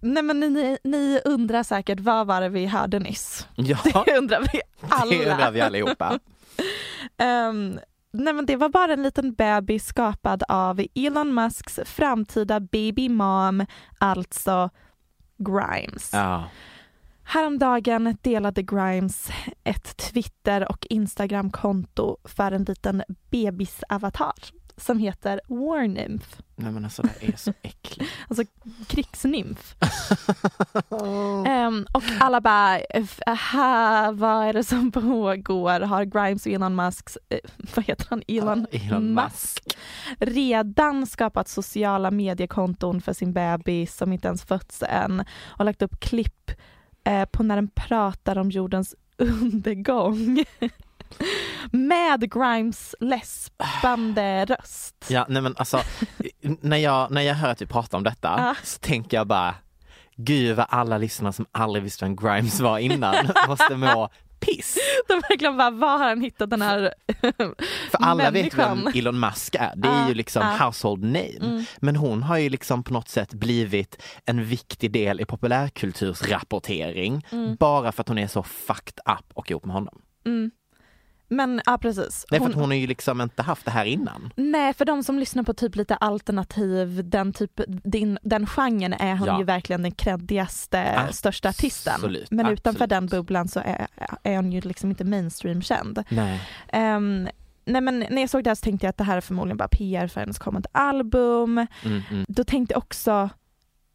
nej 0.00 0.22
men 0.22 0.40
ni, 0.40 0.78
ni 0.84 1.20
undrar 1.24 1.62
säkert 1.62 2.00
vad 2.00 2.26
var 2.26 2.40
det 2.40 2.48
vi 2.48 2.66
hörde 2.66 2.98
nyss? 2.98 3.48
Ja, 3.54 3.78
Det 4.06 4.18
undrar 4.18 4.40
vi 4.52 4.60
alla. 4.88 5.10
det 5.10 5.30
undrar 5.30 5.50
vi 5.50 5.60
allihopa. 5.60 6.18
Um, 7.18 7.80
nej 8.12 8.32
men 8.34 8.46
det 8.46 8.56
var 8.56 8.68
bara 8.68 8.92
en 8.92 9.02
liten 9.02 9.34
bebis 9.34 9.86
skapad 9.86 10.42
av 10.48 10.80
Elon 10.94 11.34
Musks 11.34 11.80
framtida 11.84 12.60
baby 12.60 13.08
mom, 13.08 13.66
alltså 13.98 14.70
Grimes. 15.38 16.10
Ja. 16.12 16.44
Häromdagen 17.34 18.16
delade 18.22 18.62
Grimes 18.62 19.30
ett 19.64 19.96
Twitter 19.96 20.70
och 20.70 20.86
Instagram-konto 20.90 22.16
för 22.24 22.52
en 22.52 22.64
liten 22.64 23.02
bebisavatar 23.30 24.32
som 24.76 24.98
heter 24.98 25.40
War 25.48 25.88
Nymph, 25.88 26.26
Nej 26.56 26.72
men 26.72 26.84
alltså 26.84 27.02
det 27.02 27.28
är 27.28 27.36
så 27.36 27.52
äckligt. 27.62 28.10
alltså 28.28 28.44
krigsnymf. 28.86 29.74
Ehm, 31.46 31.86
och 31.92 32.02
alla 32.20 32.40
bara, 32.40 32.78
"F- 32.78 33.20
aha, 33.26 34.12
vad 34.12 34.46
är 34.46 34.52
det 34.52 34.64
som 34.64 34.92
pågår? 34.92 35.80
Har 35.80 36.04
Grimes 36.04 36.46
och 36.46 36.52
Elon 36.52 36.76
Musks, 36.76 37.18
eh, 37.28 37.38
vad 37.74 37.84
heter 37.84 38.06
han, 38.10 38.22
Elon, 38.28 38.66
Elon 38.72 39.14
Musk 39.14 39.76
redan 40.18 41.06
skapat 41.06 41.48
sociala 41.48 42.10
mediekonton 42.10 43.00
för 43.00 43.12
sin 43.12 43.32
bebis 43.32 43.96
som 43.96 44.12
inte 44.12 44.28
ens 44.28 44.44
fötts 44.44 44.82
än 44.88 45.24
och 45.58 45.64
lagt 45.64 45.82
upp 45.82 46.00
klipp 46.00 46.50
eh, 47.10 47.24
på 47.24 47.42
när 47.42 47.56
den 47.56 47.68
pratar 47.68 48.38
om 48.38 48.50
jordens 48.50 48.94
undergång. 49.16 50.44
Med 51.70 52.32
Grimes 52.32 52.94
läspande 53.00 54.44
röst. 54.44 55.06
Ja, 55.08 55.26
nej 55.28 55.42
men 55.42 55.54
alltså, 55.56 55.80
när 56.40 56.76
jag, 56.76 57.10
när 57.10 57.22
jag 57.22 57.34
hör 57.34 57.48
att 57.48 57.62
vi 57.62 57.66
pratar 57.66 57.98
om 57.98 58.04
detta 58.04 58.34
Ja. 58.38 58.54
så 58.62 58.78
tänker 58.78 59.16
jag 59.16 59.26
bara, 59.26 59.54
gud 60.16 60.56
vad 60.56 60.66
alla 60.68 60.98
lyssnare 60.98 61.32
som 61.32 61.46
aldrig 61.52 61.82
visste 61.82 62.04
vem 62.04 62.16
Grimes 62.16 62.60
var 62.60 62.78
innan 62.78 63.14
måste 63.48 63.76
må 63.76 64.08
piss. 64.40 64.78
De 65.08 65.14
verkligen 65.14 65.56
bara, 65.56 65.70
var 65.70 65.98
har 65.98 66.08
han 66.08 66.20
hittat 66.20 66.50
den 66.50 66.62
här 66.62 66.94
För 67.90 67.98
alla 67.98 68.30
vet 68.30 68.32
människan? 68.32 68.82
vem 68.84 68.92
Elon 68.94 69.20
Musk 69.20 69.54
är, 69.54 69.72
det 69.76 69.88
är 69.88 69.92
Ja, 70.02 70.08
ju 70.08 70.14
liksom 70.14 70.42
ja. 70.42 70.64
household 70.64 71.02
name. 71.02 71.36
Mm. 71.40 71.64
Men 71.78 71.96
hon 71.96 72.22
har 72.22 72.38
ju 72.38 72.48
liksom 72.48 72.84
på 72.84 72.92
något 72.92 73.08
sätt 73.08 73.34
blivit 73.34 74.02
en 74.24 74.44
viktig 74.44 74.92
del 74.92 75.20
i 75.20 75.24
populärkultursrapportering 75.24 77.26
Mm. 77.32 77.56
bara 77.56 77.92
för 77.92 78.00
att 78.00 78.08
hon 78.08 78.18
är 78.18 78.26
så 78.26 78.42
fucked 78.42 78.98
up 79.18 79.24
och 79.34 79.50
ihop 79.50 79.64
med 79.64 79.74
honom. 79.74 80.02
Mm. 80.26 80.50
Men 81.32 81.60
ja 81.66 81.78
precis. 81.78 82.26
Nej 82.30 82.40
för 82.40 82.48
att 82.48 82.54
hon 82.54 82.64
har 82.70 82.74
ju 82.74 82.86
liksom 82.86 83.20
inte 83.20 83.42
haft 83.42 83.64
det 83.64 83.70
här 83.70 83.84
innan. 83.84 84.32
Nej, 84.36 84.74
för 84.74 84.84
de 84.84 85.02
som 85.02 85.18
lyssnar 85.18 85.42
på 85.42 85.54
typ 85.54 85.76
lite 85.76 85.96
alternativ, 85.96 87.08
den, 87.10 87.32
typ, 87.32 87.60
din, 87.84 88.18
den 88.22 88.46
genren 88.46 88.92
är 88.92 89.16
hon 89.16 89.28
Ja. 89.28 89.38
ju 89.38 89.44
verkligen 89.44 89.82
den 89.82 89.92
kreddigaste, 89.92 91.08
största 91.12 91.48
artisten. 91.48 91.94
Absolut, 91.94 92.30
Men 92.30 92.46
utanför 92.46 92.68
absolut. 92.84 92.90
den 92.90 93.06
bubblan 93.06 93.48
så 93.48 93.60
är, 93.60 93.86
är 94.22 94.36
hon 94.36 94.52
ju 94.52 94.60
liksom 94.60 94.90
inte 94.90 95.04
mainstream-känd. 95.04 96.04
Nej. 96.08 96.40
Ehm, 96.68 97.28
nej 97.64 97.80
men 97.80 97.98
när 97.98 98.20
jag 98.20 98.30
såg 98.30 98.44
det 98.44 98.50
här 98.50 98.54
så 98.54 98.62
tänkte 98.64 98.86
jag 98.86 98.90
att 98.90 98.96
det 98.98 99.04
här 99.04 99.16
är 99.16 99.20
förmodligen 99.20 99.56
bara 99.56 99.68
PR 99.68 100.06
för 100.08 100.20
hennes 100.20 100.38
kommande 100.38 100.68
album. 100.72 101.58
Mm, 101.58 102.02
mm. 102.10 102.24
Då 102.28 102.44
tänkte 102.44 102.72
jag 102.74 102.78
också, 102.82 103.30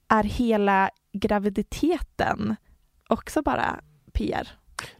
är 0.07 0.23
hela 0.23 0.89
graviditeten 1.13 2.55
också 3.09 3.41
bara 3.41 3.79
PR? 4.13 4.47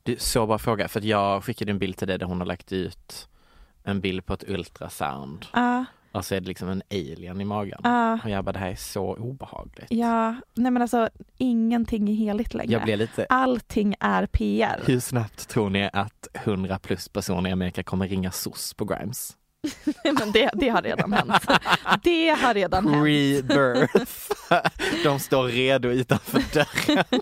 Du, 0.04 0.16
så 0.20 0.46
bra 0.48 0.58
fråga, 0.58 0.88
för 0.88 1.00
att 1.00 1.06
jag 1.06 1.44
skickade 1.44 1.72
en 1.72 1.80
bild 1.80 1.98
till 1.98 2.08
dig 2.08 2.18
där 2.20 2.26
hon 2.26 2.40
har 2.40 2.46
lagt 2.48 2.72
ut 2.72 3.28
en 3.84 4.02
bild 4.02 4.26
på 4.26 4.34
ett 4.34 4.44
ultrasound 4.50 5.46
Ja, 5.54 5.86
och 6.12 6.26
så 6.26 6.36
är 6.36 6.40
det 6.40 6.48
liksom 6.48 6.70
en 6.70 6.82
alien 6.92 7.42
i 7.42 7.46
magen. 7.46 7.80
ja, 7.84 8.20
Och 8.24 8.30
jag 8.30 8.44
bara, 8.46 8.52
det 8.52 8.60
här 8.60 8.72
är 8.72 8.76
så 8.76 9.16
obehagligt. 9.16 9.88
ja. 9.90 10.36
Nej 10.54 10.72
men 10.72 10.82
alltså 10.82 11.10
ingenting 11.38 12.10
är 12.10 12.14
heligt 12.14 12.54
längre. 12.54 12.72
Jag 12.74 12.84
blir 12.84 12.98
lite, 12.98 13.26
Allting 13.30 13.96
är 14.00 14.26
PR. 14.26 14.82
hur 14.86 15.00
snabbt 15.00 15.48
tror 15.50 15.70
ni 15.70 15.90
att 15.94 16.28
100 16.34 16.80
plus 16.80 17.10
personer 17.10 17.50
i 17.50 17.54
Amerika 17.54 17.84
kommer 17.84 18.08
ringa 18.08 18.32
SOS 18.32 18.74
på 18.74 18.86
Grimes? 18.86 19.38
Men 20.04 20.32
det, 20.32 20.50
det 20.54 20.70
har 20.70 20.82
redan 20.82 21.14
hänt. 21.14 21.34
Det 22.04 22.30
har 22.30 22.54
redan 22.54 22.88
hänt. 22.88 23.06
Rebirth. 23.06 24.32
De 25.04 25.20
står 25.20 25.44
redo 25.48 25.90
utanför 25.90 26.44
dörren. 26.54 27.06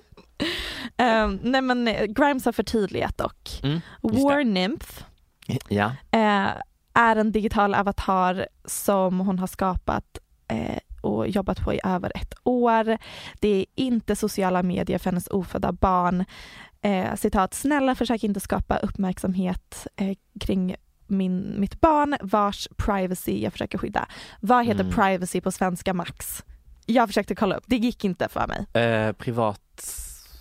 Um, 0.98 1.40
nej 1.44 1.62
men 1.62 1.88
eh, 1.88 2.06
Grimes 2.06 2.46
har 2.46 2.52
förtydligat 2.52 3.18
dock. 3.18 3.60
Mm. 3.64 3.80
War 4.02 4.44
Nymph 4.44 4.88
Ja, 5.68 5.86
eh, 6.12 6.48
är 6.94 7.16
en 7.16 7.32
digital 7.32 7.76
avatar 7.76 8.48
som 8.66 9.20
hon 9.20 9.40
har 9.40 9.48
skapat 9.48 10.18
eh, 10.48 10.78
och 11.02 11.28
jobbat 11.28 11.62
på 11.64 11.74
i 11.74 11.80
över 11.84 12.12
ett 12.16 12.34
år. 12.44 12.98
Det 13.40 13.48
är 13.48 13.66
inte 13.76 14.16
sociala 14.16 14.64
medier 14.64 14.98
för 14.98 15.06
hennes 15.12 15.28
ofödda 15.28 15.72
barn. 15.72 16.26
Eh, 16.82 17.16
citat, 17.16 17.54
snälla 17.54 17.96
försök 17.96 18.24
inte 18.24 18.40
skapa 18.40 18.78
uppmärksamhet 18.78 19.88
eh, 19.96 20.18
kring 20.40 20.76
min, 21.08 21.56
mitt 21.60 21.82
barn 21.82 22.16
vars 22.22 22.68
privacy 22.78 23.42
jag 23.44 23.52
försöker 23.52 23.78
skydda. 23.78 24.08
Vad 24.40 24.66
heter 24.66 24.84
Mm. 24.84 24.94
privacy 24.94 25.42
på 25.42 25.52
svenska 25.52 25.94
Max? 25.94 26.44
Jag 26.86 27.10
försökte 27.10 27.36
kolla 27.36 27.56
upp, 27.56 27.64
det 27.68 27.76
gick 27.78 28.06
inte 28.06 28.28
för 28.30 28.48
mig. 28.48 28.84
eh, 28.84 29.12
privat 29.14 29.60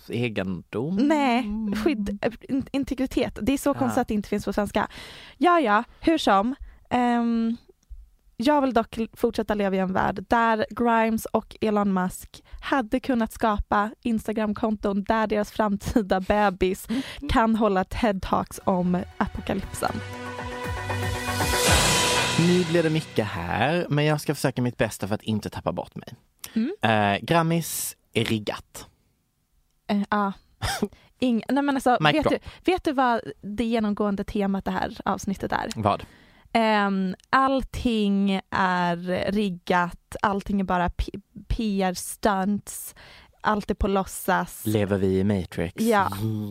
egendom? 0.09 0.95
Nej, 0.95 1.45
skydd, 1.83 2.19
eh, 2.21 2.33
in- 2.49 2.65
integritet. 2.71 3.37
Det 3.41 3.53
är 3.53 3.57
så 3.57 3.69
Ja. 3.69 3.73
konstigt 3.73 4.01
att 4.01 4.07
det 4.07 4.13
inte 4.13 4.29
finns 4.29 4.45
på 4.45 4.53
svenska. 4.53 4.87
Ja, 5.37 5.59
ja, 5.59 5.83
hur 5.99 6.17
som. 6.17 6.55
Ehm, 6.89 7.57
jag 8.37 8.61
vill 8.61 8.73
dock 8.73 8.97
fortsätta 9.13 9.53
leva 9.53 9.75
i 9.75 9.79
en 9.79 9.93
värld 9.93 10.25
där 10.29 10.65
Grimes 10.69 11.25
och 11.25 11.55
Elon 11.61 11.93
Musk 11.93 12.43
hade 12.61 12.99
kunnat 12.99 13.33
skapa 13.33 13.91
Instagramkonton 14.03 15.03
där 15.03 15.27
deras 15.27 15.51
framtida 15.51 16.19
bebis 16.19 16.87
kan 17.29 17.55
hålla 17.55 17.83
TED-talks 17.83 18.59
om 18.63 18.97
apokalypsen. 19.17 19.91
Nu 22.39 22.63
blir 22.63 22.83
det 22.83 22.89
mycket 22.89 23.25
här, 23.25 23.85
men 23.89 24.05
jag 24.05 24.21
ska 24.21 24.35
försöka 24.35 24.61
mitt 24.61 24.77
bästa 24.77 25.07
för 25.07 25.15
att 25.15 25.21
inte 25.23 25.49
tappa 25.49 25.71
bort 25.71 25.95
mig. 25.95 26.07
Mm. 26.53 26.73
Eh, 26.81 27.19
Grammis 27.21 27.95
är 28.13 28.23
riggat. 28.25 28.87
Eh, 29.93 30.03
Ja. 30.09 30.33
Ing- 31.19 31.43
Nej, 31.49 31.63
men 31.63 31.75
alltså, 31.75 31.97
Mic 31.99 32.13
vet, 32.13 32.23
drop. 32.23 32.33
du, 32.63 32.71
vet 32.71 32.83
du 32.83 32.91
vad 32.93 33.21
det 33.41 33.63
genomgående 33.63 34.23
temat 34.23 34.65
det 34.65 34.71
här 34.71 34.97
avsnittet 35.05 35.51
är? 35.51 35.69
Vad? 35.75 36.03
Um, 36.87 37.15
allting 37.29 38.39
är 38.49 38.95
riggat, 39.31 40.15
allting 40.21 40.59
är 40.59 40.63
bara 40.63 40.89
PR-stunts, 41.47 42.95
allt 43.41 43.71
är 43.71 43.75
på 43.75 43.87
låtsas. 43.87 44.65
Lever 44.65 44.97
vi 44.97 45.19
i 45.19 45.23
Matrix? 45.23 45.73
Ja. 45.83 46.07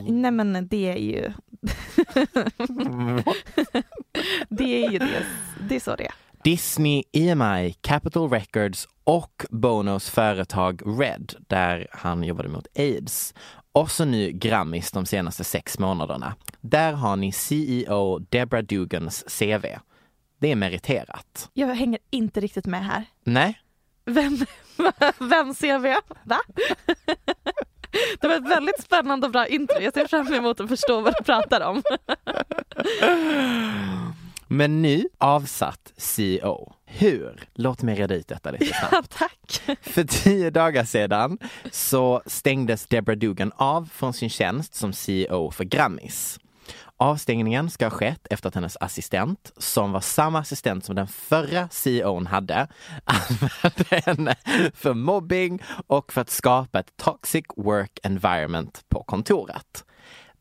Nej 0.08 0.30
men 0.30 0.68
det 0.68 0.88
är 0.92 0.96
ju 0.96 1.22
det 4.48 4.84
är 4.84 4.90
ju 4.90 4.98
det, 4.98 5.26
det 5.68 5.76
är 5.76 5.80
så 5.80 5.96
det 5.96 6.04
är. 6.06 6.14
Disney, 6.44 7.02
EMI, 7.12 7.74
Capitol 7.80 8.30
Records 8.30 8.88
och 9.04 9.44
Bonos 9.50 10.10
företag 10.10 11.00
Red, 11.00 11.34
där 11.48 11.86
han 11.90 12.24
jobbade 12.24 12.48
mot 12.48 12.66
aids. 12.76 13.34
Och 13.72 13.90
så 13.90 14.04
nu 14.04 14.30
Grammis 14.30 14.90
de 14.90 15.06
senaste 15.06 15.44
sex 15.44 15.78
månaderna. 15.78 16.34
Där 16.60 16.92
har 16.92 17.16
ni 17.16 17.32
CEO 17.32 18.18
Deborah 18.18 18.64
Dugans 18.64 19.24
CV. 19.38 19.66
Det 20.38 20.52
är 20.52 20.56
meriterat. 20.56 21.50
Jag 21.52 21.74
hänger 21.74 21.98
inte 22.10 22.40
riktigt 22.40 22.66
med 22.66 22.84
här. 22.84 23.04
Nej, 23.24 23.58
Vem, 24.04 24.38
vem 25.18 25.54
vi? 25.82 25.96
Va? 26.24 26.40
Det 28.20 28.28
var 28.28 28.36
ett 28.36 28.50
väldigt 28.50 28.82
spännande 28.82 29.26
och 29.26 29.32
bra 29.32 29.46
intro. 29.46 29.80
Jag 29.80 29.94
ser 29.94 30.06
fram 30.06 30.34
emot 30.34 30.60
att 30.60 30.68
förstå 30.68 31.00
vad 31.00 31.14
du 31.18 31.24
pratar 31.24 31.60
om. 31.60 31.82
men 34.52 34.82
nu 34.82 35.04
avsatt 35.18 35.92
CEO. 35.96 36.72
Hur? 36.84 37.48
Låt 37.54 37.82
mig 37.82 37.94
reda 37.94 38.14
ut 38.14 38.28
detta 38.28 38.50
lite 38.50 38.64
snabbt. 38.64 38.92
Ja, 39.20 39.28
tack. 39.28 39.78
För 39.82 40.04
tio 40.04 40.50
dagar 40.50 40.84
sedan 40.84 41.38
så 41.70 42.22
stängdes 42.26 42.86
Deborah 42.86 43.18
Dugan 43.18 43.52
av 43.56 43.88
från 43.94 44.12
sin 44.12 44.30
tjänst 44.30 44.74
som 44.74 44.92
CEO 44.92 45.50
för 45.50 45.64
Grammis. 45.64 46.38
Avstängningen 46.96 47.70
ska 47.70 47.86
ha 47.86 47.90
skett 47.90 48.26
efter 48.30 48.48
att 48.48 48.54
hennes 48.54 48.76
assistent, 48.80 49.52
som 49.56 49.92
var 49.92 50.00
samma 50.00 50.38
assistent 50.38 50.84
som 50.84 50.94
den 50.94 51.08
förra 51.08 51.68
CEOn 51.68 52.26
hade, 52.26 52.68
använde 53.04 54.02
henne 54.06 54.34
för 54.74 54.94
mobbing 54.94 55.62
och 55.86 56.12
för 56.12 56.20
att 56.20 56.30
skapa 56.30 56.80
ett 56.80 56.96
toxic 56.96 57.44
work 57.56 57.98
environment 58.02 58.84
på 58.88 59.02
kontoret. 59.02 59.84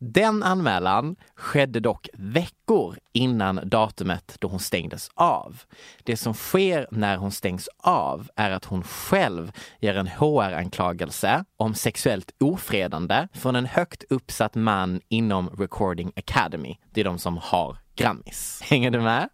Den 0.04 0.42
anmälan 0.42 1.16
skedde 1.36 1.80
dock 1.80 2.08
veckor 2.14 2.98
innan 3.12 3.60
datumet 3.64 4.36
då 4.38 4.48
hon 4.48 4.58
stängdes 4.60 5.08
av. 5.14 5.62
Det 6.02 6.16
som 6.16 6.34
sker 6.34 6.86
när 6.90 7.16
hon 7.16 7.32
stängs 7.32 7.68
av 7.78 8.28
är 8.36 8.50
att 8.50 8.64
hon 8.64 8.82
själv 8.82 9.52
ger 9.80 9.96
en 9.96 10.08
HR-anklagelse 10.08 11.44
om 11.56 11.74
sexuellt 11.74 12.30
ofredande 12.40 13.28
från 13.32 13.56
en 13.56 13.66
högt 13.66 14.04
uppsatt 14.10 14.54
man 14.54 15.00
inom 15.08 15.48
Recording 15.50 16.12
Academy. 16.16 16.76
Det 16.90 17.00
är 17.00 17.04
de 17.04 17.18
som 17.18 17.38
har 17.38 17.76
Grammis. 17.96 18.60
Hänger 18.64 18.90
du 18.90 19.00
med? 19.00 19.28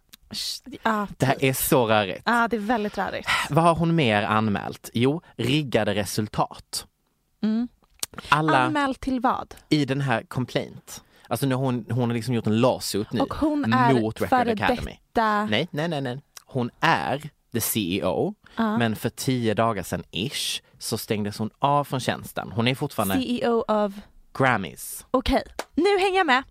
Ja, 0.83 1.07
Det 1.17 1.25
här 1.25 1.43
är 1.45 1.53
så 1.53 1.87
rörigt. 1.87 2.21
ja, 2.25 2.47
det 2.47 2.55
är 2.55 2.59
väldigt 2.59 2.97
rörigt. 2.97 3.29
Vad 3.49 3.63
har 3.63 3.75
hon 3.75 3.95
mer 3.95 4.23
anmält? 4.23 4.89
Jo, 4.93 5.21
riggade 5.35 5.95
resultat. 5.95 6.85
Mm. 7.43 7.67
Alla 8.29 8.57
Anmäld 8.57 8.99
till 8.99 9.19
vad? 9.19 9.55
i 9.69 9.85
den 9.85 10.01
här 10.01 10.23
complaint. 10.23 11.03
Alltså 11.27 11.45
nu 11.45 11.55
har 11.55 11.63
hon, 11.63 11.85
hon 11.91 12.09
har 12.09 12.15
liksom 12.15 12.33
gjort 12.33 12.47
en 12.47 12.61
lawsuit 12.61 13.11
nu 13.11 13.19
Och 13.19 13.33
hon 13.33 13.73
är 13.73 13.93
mot 13.93 14.21
Record 14.21 14.29
före 14.29 14.51
Academy. 14.53 14.97
detta... 15.13 15.45
Nej, 15.45 15.67
nej, 15.71 15.87
nej, 15.87 16.01
nej. 16.01 16.21
Hon 16.45 16.69
är 16.79 17.29
the 17.53 17.61
CEO, 17.61 18.33
Ja. 18.55 18.77
men 18.77 18.95
för 18.95 19.09
tio 19.09 19.53
dagar 19.53 19.83
sedan 19.83 20.03
ish 20.11 20.61
så 20.79 20.97
stängdes 20.97 21.37
hon 21.37 21.49
av 21.59 21.83
från 21.83 21.99
tjänsten. 21.99 22.51
Hon 22.51 22.67
är 22.67 22.75
fortfarande 22.75 23.15
CEO 23.15 23.63
of... 23.67 23.93
Grammys. 24.33 25.05
Okej, 25.11 25.43
nu 25.75 25.99
hänger 25.99 26.17
jag 26.17 26.27
med. 26.27 26.43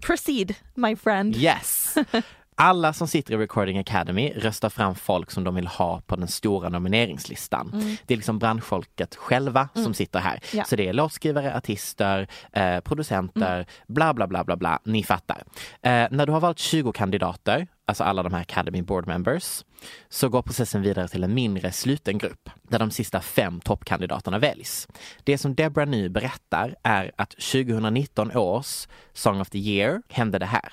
Proceed, 0.00 0.54
my 0.74 0.96
friend. 0.96 1.36
Yes! 1.36 1.94
Alla 2.62 2.92
som 2.92 3.08
sitter 3.08 3.34
i 3.34 3.36
Recording 3.36 3.78
Academy 3.78 4.32
röstar 4.36 4.68
fram 4.68 4.94
folk 4.94 5.30
som 5.30 5.44
de 5.44 5.54
vill 5.54 5.66
ha 5.66 6.00
på 6.00 6.16
den 6.16 6.28
stora 6.28 6.68
nomineringslistan. 6.68 7.70
Mm. 7.72 7.96
Det 8.06 8.14
är 8.14 8.16
liksom 8.16 8.38
branschfolket 8.38 9.14
själva 9.16 9.68
som 9.74 9.94
sitter 9.94 10.18
här. 10.20 10.40
Ja. 10.52 10.64
Så 10.64 10.76
det 10.76 10.88
är 10.88 10.92
låtskrivare, 10.92 11.56
artister, 11.56 12.28
eh, 12.52 12.80
producenter, 12.80 13.54
Mm. 13.54 13.66
bla 13.88 14.14
bla 14.14 14.26
bla 14.26 14.44
bla 14.44 14.56
bla. 14.56 14.78
Ni 14.84 15.02
fattar. 15.02 15.42
Eh, 15.82 16.06
när 16.10 16.26
du 16.26 16.32
har 16.32 16.40
valt 16.40 16.58
20 16.58 16.92
kandidater, 16.92 17.66
alltså 17.90 18.04
alla 18.04 18.22
de 18.22 18.32
här 18.32 18.40
Academy 18.40 18.82
Board 18.82 19.06
Members, 19.06 19.64
så 20.08 20.28
går 20.28 20.42
processen 20.42 20.82
vidare 20.82 21.08
till 21.08 21.24
en 21.24 21.34
mindre 21.34 21.72
sluten 21.72 22.18
grupp 22.18 22.50
där 22.62 22.78
de 22.78 22.90
sista 22.90 23.20
fem 23.20 23.60
toppkandidaterna 23.60 24.38
väljs. 24.38 24.88
Det 25.24 25.38
som 25.38 25.54
Debra 25.54 25.84
nu 25.84 26.08
berättar 26.08 26.74
är 26.82 27.12
att 27.16 27.30
2019 27.30 28.36
års 28.36 28.88
Song 29.12 29.40
of 29.40 29.50
the 29.50 29.58
Year 29.58 30.02
hände 30.08 30.38
det 30.38 30.46
här. 30.46 30.72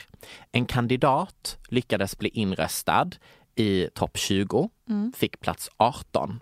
En 0.51 0.65
kandidat 0.65 1.57
lyckades 1.69 2.17
bli 2.17 2.29
inröstad 2.29 3.09
i 3.59 3.89
topp 3.93 4.17
20, 4.17 4.69
fick 5.15 5.39
plats 5.39 5.69
18. 5.77 6.39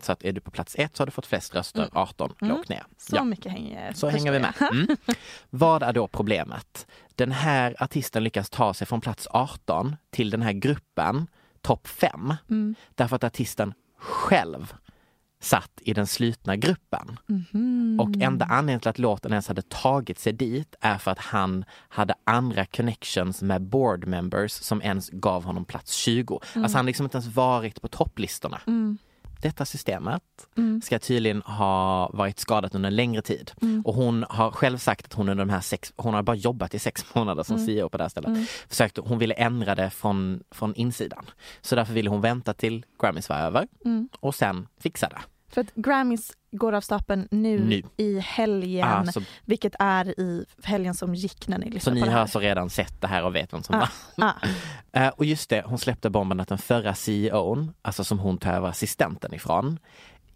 Så 0.00 0.12
att 0.12 0.24
är 0.24 0.32
du 0.32 0.40
på 0.40 0.50
plats 0.50 0.74
1 0.78 0.96
så 0.96 1.00
har 1.00 1.06
du 1.06 1.12
fått 1.12 1.26
flest 1.26 1.54
röster, 1.54 1.88
18 1.92 2.32
lågt 2.40 2.68
ner. 2.68 2.86
Så 2.98 3.24
mycket 3.24 3.52
hänger 3.52 3.92
Så 3.92 4.08
hänger 4.08 4.32
vi 4.32 4.38
med. 4.38 4.54
Mm. 4.72 4.96
Vad 5.50 5.82
är 5.82 5.92
då 5.92 6.08
problemet? 6.08 6.86
Den 7.14 7.32
här 7.32 7.76
artisten 7.78 8.24
lyckas 8.24 8.50
ta 8.50 8.74
sig 8.74 8.86
från 8.86 9.00
plats 9.00 9.28
18 9.30 9.96
till 10.10 10.30
den 10.30 10.42
här 10.42 10.52
gruppen, 10.52 11.26
topp 11.62 11.86
5, 11.88 12.34
Mm. 12.50 12.74
därför 12.94 13.16
att 13.16 13.24
artisten 13.24 13.74
själv 13.98 14.74
satt 15.44 15.70
i 15.80 15.94
den 15.94 16.06
slutna 16.06 16.56
gruppen. 16.56 17.18
Mhm. 17.26 18.00
Och 18.00 18.10
enda 18.22 18.44
anledningen 18.44 18.80
till 18.80 18.88
att 18.90 18.98
låten 18.98 19.32
ens 19.32 19.48
hade 19.48 19.62
tagit 19.62 20.18
sig 20.18 20.32
dit 20.32 20.74
är 20.80 20.98
för 20.98 21.10
att 21.10 21.18
han 21.18 21.64
hade 21.88 22.14
andra 22.24 22.66
connections 22.66 23.42
med 23.42 23.62
board 23.62 24.06
members 24.06 24.52
som 24.52 24.82
ens 24.82 25.10
gav 25.10 25.44
honom 25.44 25.64
plats 25.64 25.94
20. 25.94 26.40
Mm. 26.54 26.64
Alltså 26.64 26.78
han 26.78 26.86
liksom 26.86 27.06
inte 27.06 27.16
ens 27.18 27.34
varit 27.36 27.82
på 27.82 27.88
topplistorna. 27.88 28.60
Detta 29.42 29.64
systemet 29.64 30.22
Mm. 30.56 30.82
ska 30.82 30.98
tydligen 30.98 31.42
ha 31.42 32.08
varit 32.12 32.38
skadat 32.38 32.74
under 32.74 32.86
en 32.88 32.96
längre 32.96 33.22
tid. 33.22 33.52
Och 33.84 33.94
hon 33.94 34.24
har 34.28 34.50
själv 34.50 34.78
sagt 34.78 35.06
att 35.06 35.12
hon 35.12 35.28
under 35.28 35.44
de 35.44 35.50
här 35.52 35.60
sex, 35.60 35.92
hon 35.96 36.14
har 36.14 36.22
bara 36.22 36.36
jobbat 36.36 36.74
i 36.74 36.78
sex 36.78 37.04
månader 37.14 37.42
som 37.42 37.56
Mm. 37.56 37.66
CEO 37.66 37.88
på 37.88 37.98
det 37.98 38.04
här 38.04 38.08
stället. 38.08 38.48
Försökte, 38.68 39.00
hon 39.00 39.18
ville 39.18 39.34
ändra 39.34 39.74
det 39.74 39.90
från, 39.90 40.42
från 40.50 40.74
insidan. 40.74 41.24
Så 41.60 41.76
därför 41.76 41.92
ville 41.94 42.10
hon 42.10 42.20
vänta 42.20 42.54
till 42.54 42.84
Grammys 43.02 43.28
var 43.28 43.36
över 43.36 43.68
Mm. 43.84 44.08
och 44.20 44.34
sen 44.34 44.66
fixa 44.80 45.08
det. 45.08 45.18
För 45.54 45.60
att 45.60 45.74
Grammys 45.74 46.32
går 46.52 46.72
av 46.72 46.80
stapeln 46.80 47.28
nu, 47.30 47.58
Nu. 47.64 47.82
i 47.96 48.18
helgen, 48.18 48.88
Ah, 48.88 49.04
så, 49.12 49.22
vilket 49.44 49.74
är 49.78 50.20
i 50.20 50.44
helgen 50.62 50.94
som 50.94 51.14
gick 51.14 51.48
när 51.48 51.58
ni 51.58 51.66
så 51.66 51.70
lyssnade 51.74 51.94
ni 51.94 52.00
på 52.00 52.04
det 52.06 52.10
har 52.10 52.16
här. 52.16 52.22
alltså 52.22 52.38
redan 52.38 52.70
sett 52.70 53.00
det 53.00 53.06
här 53.06 53.24
och 53.24 53.34
vet 53.34 53.52
vem 53.52 53.62
som 53.62 53.74
Ah, 53.74 53.88
var. 54.16 54.26
ah. 54.26 54.32
Eh, 55.00 55.08
och 55.08 55.24
just 55.24 55.50
det, 55.50 55.62
hon 55.66 55.78
släppte 55.78 56.10
bomben 56.10 56.40
att 56.40 56.48
den 56.48 56.58
förra 56.58 56.94
CEOn, 56.94 57.74
alltså 57.82 58.04
som 58.04 58.18
hon 58.18 58.38
tar 58.38 58.52
över 58.52 58.68
assistenten 58.68 59.34
ifrån, 59.34 59.78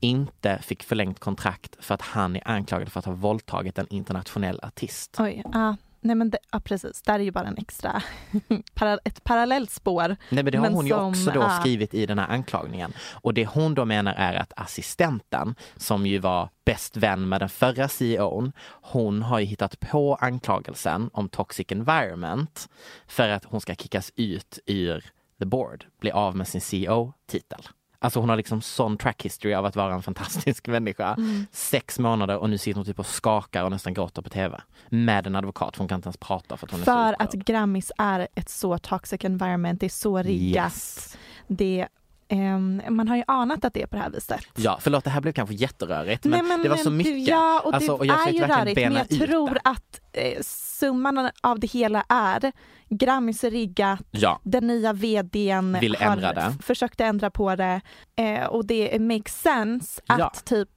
inte 0.00 0.58
fick 0.62 0.82
förlängt 0.82 1.18
kontrakt 1.20 1.76
för 1.80 1.94
att 1.94 2.02
han 2.02 2.36
är 2.36 2.42
anklagad 2.48 2.92
för 2.92 2.98
att 2.98 3.04
ha 3.06 3.12
våldtagit 3.12 3.78
en 3.78 3.86
internationell 3.90 4.60
artist. 4.62 5.16
Oj, 5.18 5.42
ja. 5.52 5.76
Nej 6.00 6.16
men 6.16 6.30
det, 6.30 6.38
ja, 6.52 6.60
precis, 6.60 7.02
där 7.02 7.14
är 7.14 7.18
ju 7.18 7.30
bara 7.30 7.48
en 7.48 7.58
extra, 7.58 8.02
ett 9.04 9.24
parallellt 9.24 9.70
spår. 9.70 10.16
Nej 10.30 10.44
men 10.44 10.52
det 10.52 10.58
har 10.58 10.62
Men 10.62 10.74
hon 10.74 10.86
ju 10.86 10.92
som, 10.92 11.08
också 11.08 11.30
då 11.30 11.42
ah. 11.42 11.60
skrivit 11.60 11.94
i 11.94 12.06
den 12.06 12.18
här 12.18 12.28
anklagningen. 12.28 12.92
Och 13.12 13.34
det 13.34 13.46
hon 13.46 13.74
då 13.74 13.84
menar 13.84 14.14
är 14.14 14.34
att 14.34 14.52
assistenten, 14.56 15.54
som 15.76 16.06
ju 16.06 16.18
var 16.18 16.48
bäst 16.64 16.96
vän 16.96 17.28
med 17.28 17.40
den 17.40 17.48
förra 17.48 17.88
CEOn, 17.88 18.52
hon 18.82 19.22
har 19.22 19.38
ju 19.38 19.46
hittat 19.46 19.80
på 19.80 20.14
anklagelsen 20.14 21.10
om 21.12 21.28
toxic 21.28 21.66
environment 21.72 22.68
för 23.06 23.28
att 23.28 23.44
hon 23.44 23.60
ska 23.60 23.74
kickas 23.74 24.12
ut 24.16 24.58
ur 24.66 25.04
the 25.38 25.44
board, 25.44 25.84
bli 26.00 26.10
av 26.10 26.36
med 26.36 26.48
sin 26.48 26.60
CEO-titel. 26.60 27.68
Alltså 28.00 28.20
hon 28.20 28.28
har 28.28 28.36
liksom 28.36 28.60
sån 28.60 28.98
track 28.98 29.22
history 29.24 29.54
av 29.54 29.64
att 29.64 29.76
vara 29.76 29.94
en 29.94 30.02
fantastisk 30.02 30.66
människa. 30.68 31.14
Mm. 31.14 31.46
Sex 31.52 31.98
månader 31.98 32.36
och 32.38 32.50
nu 32.50 32.58
sitter 32.58 32.76
hon 32.76 32.84
typ 32.84 32.98
och 32.98 33.06
skakar 33.06 33.64
och 33.64 33.70
nästan 33.70 33.94
gråter 33.94 34.22
på 34.22 34.28
tv. 34.28 34.60
Med 34.88 35.26
en 35.26 35.36
advokat, 35.36 35.76
för 35.76 35.78
hon 35.82 35.88
kan 35.88 35.96
inte 35.98 36.06
ens 36.06 36.16
prata 36.16 36.56
för 36.56 36.66
att 36.66 36.70
hon 36.70 36.80
är 36.80 36.84
så 36.84 36.92
För 36.92 37.16
att 37.22 37.32
Grammys 37.32 37.92
är 37.98 38.28
ett 38.34 38.48
så 38.48 38.78
toxic 38.78 39.24
environment, 39.24 39.80
det 39.80 39.86
är 39.86 39.90
så 39.90 40.18
riggat. 40.22 40.64
Yes. 40.64 41.16
Det, 41.46 41.88
ehm, 42.28 42.82
man 42.88 43.08
har 43.08 43.16
ju 43.16 43.24
anat 43.26 43.64
att 43.64 43.74
det 43.74 43.82
är 43.82 43.86
på 43.86 43.96
det 43.96 44.02
här 44.02 44.10
viset. 44.10 44.40
Ja, 44.56 44.78
förlåt 44.80 45.04
det 45.04 45.10
här 45.10 45.20
blev 45.20 45.32
kanske 45.32 45.54
jätterörigt 45.54 46.24
men, 46.24 46.30
Nej, 46.30 46.42
men 46.42 46.62
det 46.62 46.68
var 46.68 46.76
så 46.76 46.90
du- 46.90 46.96
mycket. 46.96 47.28
Ja, 47.28 47.60
och 47.64 47.74
Alltså, 47.74 47.92
det 47.92 47.98
och 47.98 48.06
jag 48.06 48.28
är 48.28 48.32
ju 48.32 48.40
rörigt, 48.44 48.80
men 48.80 48.92
jag 48.92 49.08
tror 49.08 49.50
det. 49.54 49.60
att 49.64 50.00
eh, 50.12 50.42
summan 50.42 51.30
av 51.40 51.58
det 51.60 51.66
hela 51.66 52.04
är 52.08 52.52
Grammys 52.90 53.44
är 53.44 53.50
riggat, 53.50 54.00
Ja, 54.10 54.40
den 54.44 54.66
nya 54.66 54.92
vdn 54.92 55.78
Vill 55.80 55.96
har 55.96 56.12
ändra 56.12 56.32
det. 56.32 56.54
försökte 56.62 57.04
ändra 57.04 57.30
på 57.30 57.56
det 57.56 57.80
eh, 58.16 58.44
och 58.44 58.66
det 58.66 58.98
makes 59.00 59.40
sense 59.42 60.00
att 60.06 60.18
Ja. 60.18 60.32
typ 60.44 60.70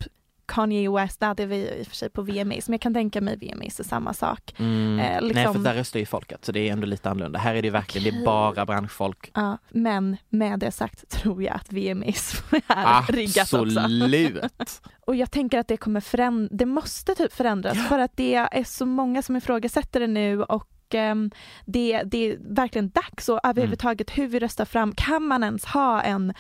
Kanye 0.46 0.90
West, 0.92 1.22
nej, 1.22 1.34
det 1.38 1.46
var 1.46 1.56
i 1.56 1.82
och 1.84 1.88
för 1.88 1.96
sig 1.96 2.10
på 2.10 2.22
VMAs, 2.22 2.68
men 2.70 2.74
jag 2.74 2.82
kan 2.82 2.94
tänka 2.94 3.22
mig 3.22 3.38
VMAs 3.38 3.80
är 3.80 3.84
samma 3.84 4.14
sak. 4.14 4.54
mm, 4.60 5.00
Eh, 5.00 5.06
nej 5.06 5.22
liksom- 5.22 5.54
för 5.54 5.60
där 5.62 5.74
röstar 5.74 6.00
ju 6.00 6.06
folket 6.06 6.46
så 6.46 6.52
det 6.52 6.60
är 6.70 6.74
ändå 6.74 6.86
lite 6.88 7.10
annorlunda. 7.10 7.40
Här 7.40 7.56
är 7.56 7.62
det 7.62 7.70
verkligen, 7.70 8.14
det 8.16 8.22
är 8.22 8.26
bara 8.26 8.66
branschfolk. 8.66 9.32
Ja, 9.34 9.58
men 9.70 10.18
med 10.30 10.60
det 10.60 10.72
sagt 10.72 11.10
tror 11.10 11.44
jag 11.44 11.56
att 11.56 11.72
VMAs 11.74 12.44
är 12.68 13.12
riggat 13.12 13.54
också. 13.54 13.80
Absolut! 13.80 14.42
Och 15.08 15.16
jag 15.16 15.32
tänker 15.32 15.60
att 15.60 15.68
det 15.68 15.78
kommer 15.78 16.00
förändras, 16.02 16.50
det 16.58 16.66
måste 16.66 17.16
typ 17.16 17.34
förändras 17.34 17.88
för 17.88 18.00
att 18.00 18.18
det 18.18 18.36
är 18.36 18.64
så 18.64 18.86
många 18.86 19.22
som 19.22 19.36
ifrågasätter 19.36 20.00
det 20.00 20.08
nu 20.08 20.44
och 20.44 20.68
ehm, 20.96 21.32
det, 21.66 22.04
det 22.06 22.18
är 22.32 22.38
verkligen 22.56 22.90
dags 22.90 23.30
och 23.30 23.40
överhuvudtaget 23.44 24.18
hur 24.18 24.28
vi 24.28 24.40
röstar 24.40 24.66
fram, 24.66 24.94
kan 24.96 25.24
man 25.24 25.44
ens 25.44 25.66
ha 25.66 26.02
en 26.02 26.34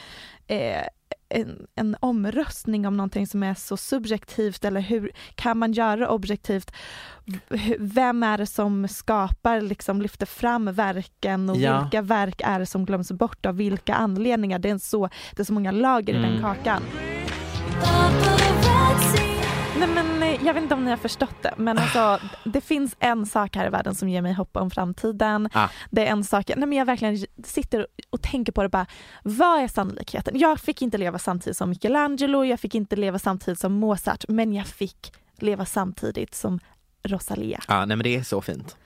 eh, 0.47 0.82
en, 1.34 1.68
en 1.76 1.95
omröstning 1.99 2.88
om 2.88 2.97
någonting 2.97 3.28
som 3.28 3.43
är 3.43 3.54
så 3.54 3.78
subjektivt 3.78 4.66
eller 4.66 4.82
hur 4.82 5.12
kan 5.36 5.58
man 5.58 5.72
göra 5.72 6.10
objektivt? 6.10 6.72
Vem 7.80 8.24
är 8.24 8.38
det 8.38 8.45
som 8.47 8.88
skapar, 8.88 9.62
liksom 9.62 10.02
lyfter 10.02 10.26
fram 10.26 10.74
verken 10.74 11.49
och 11.49 11.58
Ja. 11.58 11.82
vilka 11.82 12.02
verk 12.02 12.41
är 12.45 12.60
det 12.60 12.66
som 12.66 12.86
glöms 12.86 13.12
bort 13.12 13.45
av 13.45 13.56
vilka 13.56 13.93
anledningar? 13.95 14.60
Det 14.60 14.70
är, 14.70 14.78
så, 14.78 15.10
det 15.36 15.41
är 15.41 15.43
så 15.45 15.54
många 15.54 15.72
lager 15.72 16.14
i 16.14 16.18
den 16.18 16.26
Mm. 16.26 16.41
kakan. 16.41 16.82
Nej 19.80 19.88
men 19.95 20.06
jag 20.46 20.54
vet 20.54 20.64
inte 20.64 20.76
om 20.76 20.84
ni 20.84 20.89
har 20.89 20.98
förstått 20.98 21.36
det 21.42 21.54
men 21.58 21.78
alltså 21.78 22.20
det 22.44 22.62
finns 22.62 22.96
en 23.00 23.26
sak 23.26 23.56
här 23.56 23.68
i 23.68 23.70
världen 23.70 23.96
som 23.96 24.10
ger 24.10 24.22
mig 24.22 24.34
hopp 24.34 24.58
om 24.58 24.72
framtiden. 24.72 25.50
Ah. 25.54 25.68
Det 25.89 26.08
är 26.08 26.12
en 26.12 26.24
sak, 26.24 26.48
nej 26.48 26.68
men 26.68 26.78
jag 26.78 26.86
verkligen 26.86 27.26
sitter 27.44 27.88
och 28.10 28.22
tänker 28.22 28.52
på 28.52 28.64
det 28.64 28.70
bara, 28.70 28.86
vad 29.24 29.64
är 29.64 29.68
sannolikheten? 29.68 30.39
Jag 30.39 30.60
fick 30.60 30.82
inte 30.82 30.98
leva 30.98 31.20
samtidigt 31.20 31.58
som 31.58 31.70
Michelangelo, 31.70 32.44
jag 32.44 32.60
fick 32.60 32.76
inte 32.76 32.96
leva 32.96 33.20
samtidigt 33.20 33.60
som 33.60 33.74
Mozart 33.74 34.26
men 34.28 34.54
jag 34.54 34.68
fick 34.68 35.14
leva 35.38 35.66
samtidigt 35.66 36.36
som 36.36 36.60
Rosalia. 37.04 37.60
Ja, 37.68 37.86
nej 37.86 37.98
men 37.98 38.04
det 38.04 38.16
är 38.16 38.24
så 38.24 38.42
fint. 38.42 38.78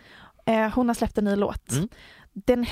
Eh, 0.46 0.70
hon 0.76 0.88
har 0.88 0.96
släppt 0.96 1.18
en 1.18 1.26
ny 1.26 1.36
låt. 1.36 1.72
Mm. 1.72 1.88
Den, 2.34 2.66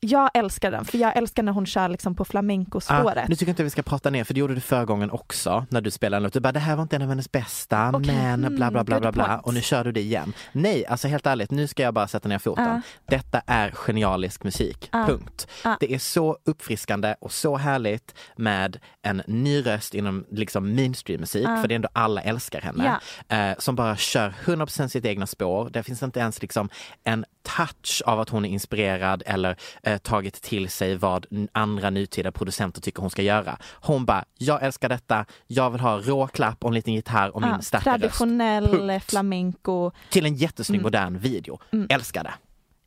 Jag 0.00 0.30
älskar 0.34 0.70
den, 0.70 0.84
för 0.84 0.98
jag 0.98 1.16
älskar 1.16 1.42
när 1.42 1.52
hon 1.52 1.66
kör 1.66 1.88
liksom 1.88 2.14
på 2.14 2.24
flamencospåret. 2.24 3.24
Ah, 3.24 3.26
nu 3.28 3.34
tycker 3.34 3.46
jag 3.46 3.52
inte 3.52 3.62
vi 3.64 3.70
ska 3.70 3.82
prata 3.82 4.10
ner, 4.10 4.24
för 4.24 4.34
det 4.34 4.40
gjorde 4.40 4.54
du 4.54 4.60
förra 4.60 4.84
gången 4.84 5.10
också 5.10 5.66
när 5.70 5.80
du 5.80 5.90
spelade 5.90 6.16
en 6.16 6.22
låt. 6.22 6.32
Du 6.32 6.40
bara, 6.40 6.52
det 6.52 6.60
här 6.60 6.76
var 6.76 6.82
inte 6.82 6.96
en 6.96 7.02
av 7.02 7.08
hennes 7.08 7.32
bästa, 7.32 7.90
Okej, 7.94 8.14
men 8.14 8.44
mm, 8.44 8.56
bla 8.56 8.70
bla 8.70 8.84
bla 8.84 9.00
bla 9.00 9.12
bla. 9.12 9.38
Och 9.38 9.54
nu 9.54 9.60
kör 9.62 9.84
du 9.84 9.92
det 9.92 10.00
igen. 10.00 10.32
Nej, 10.52 10.86
alltså 10.86 11.08
helt 11.08 11.26
ärligt, 11.26 11.50
nu 11.50 11.66
ska 11.66 11.82
jag 11.82 11.94
bara 11.94 12.08
sätta 12.08 12.28
ner 12.28 12.38
foten. 12.38 12.68
Ah. 12.68 12.80
Detta 13.08 13.42
är 13.46 13.70
genialisk 13.70 14.44
musik, 14.44 14.88
Ah. 14.92 15.06
punkt. 15.06 15.46
Ah. 15.64 15.76
Det 15.80 15.94
är 15.94 15.98
så 15.98 16.38
uppfriskande 16.44 17.14
och 17.20 17.32
så 17.32 17.56
härligt 17.56 18.14
med 18.36 18.78
en 19.02 19.22
ny 19.26 19.60
röst 19.66 19.94
inom 19.94 20.24
liksom 20.30 20.74
mainstream-musik, 20.74 21.46
Ah. 21.48 21.56
för 21.60 21.68
det 21.68 21.74
är 21.74 21.76
ändå 21.76 21.88
alla 21.92 22.22
älskar 22.22 22.60
henne. 22.60 23.00
Eh, 23.28 23.58
som 23.58 23.76
bara 23.76 23.96
kör 23.96 24.34
100% 24.44 24.88
sitt 24.92 25.04
egna 25.04 25.26
spår. 25.26 25.70
Det 25.72 25.82
finns 25.82 26.02
inte 26.02 26.20
ens 26.20 26.42
liksom 26.42 26.68
en 27.04 27.24
touch 27.56 28.02
av 28.06 28.20
att 28.20 28.28
hon 28.28 28.44
är 28.44 28.48
inspirerad 28.48 29.22
eller 29.26 29.56
eh, 29.86 29.98
tagit 29.98 30.42
till 30.42 30.68
sig 30.70 30.96
vad 30.96 31.26
andra 31.52 31.90
nutida 31.90 32.32
producenter 32.32 32.80
tycker 32.80 33.00
hon 33.00 33.10
ska 33.10 33.22
göra. 33.22 33.58
Hon 33.72 34.04
bara, 34.04 34.24
jag 34.38 34.62
älskar 34.62 34.88
detta, 34.88 35.24
jag 35.46 35.70
vill 35.70 35.80
ha 35.80 35.98
rå 35.98 36.26
klapp 36.26 36.64
och 36.64 36.70
en 36.70 36.74
liten 36.74 36.94
gitarr 36.94 37.34
och 37.34 37.40
min 37.42 37.50
Ja, 37.50 37.62
starka 37.62 37.90
röst. 37.90 38.00
traditionell 38.00 38.68
Punkt. 38.68 39.10
flamenco. 39.10 39.90
Till 40.10 40.26
en 40.26 40.34
jättesnygg 40.34 40.80
Mm. 40.80 40.82
modern 40.86 41.18
video. 41.18 41.58
Mm. 41.72 41.86
Älskar 41.90 42.24
det. 42.24 42.34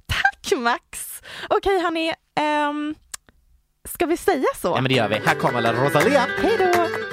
Tack 0.08 0.60
Max! 0.60 1.22
Okej 1.50 1.82
hörni, 1.82 2.14
um, 2.70 2.96
ska 3.90 4.06
vi 4.06 4.18
säga 4.18 4.46
så? 4.62 4.68
Ja 4.68 4.82
men 4.82 4.84
det 4.90 4.94
gör 4.96 5.10
vi. 5.10 5.16
Här 5.26 5.36
kommer 5.36 5.62
La 5.62 5.74
Rosalia. 5.74 6.26
Hej 6.42 6.58
då! 6.60 7.09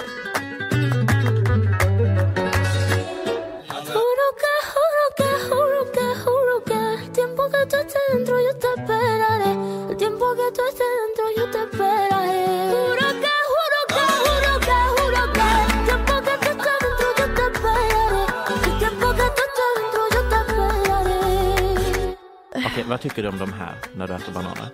Okej, 22.77 22.89
vad 22.89 23.01
tycker 23.01 23.23
du 23.23 23.29
om 23.29 23.39
de 23.39 23.53
här 23.53 23.75
när 23.97 24.09
du 24.09 24.15
äter 24.15 24.33
bananer? 24.33 24.69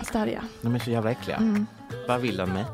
Stadiga. 0.00 0.44
De 0.62 0.74
är 0.74 0.78
så 0.78 0.90
jävla 0.90 1.10
äckliga. 1.10 1.36
Mm. 1.36 1.66
Vad 2.08 2.20
vill 2.20 2.36
den 2.36 2.52
med? 2.52 2.64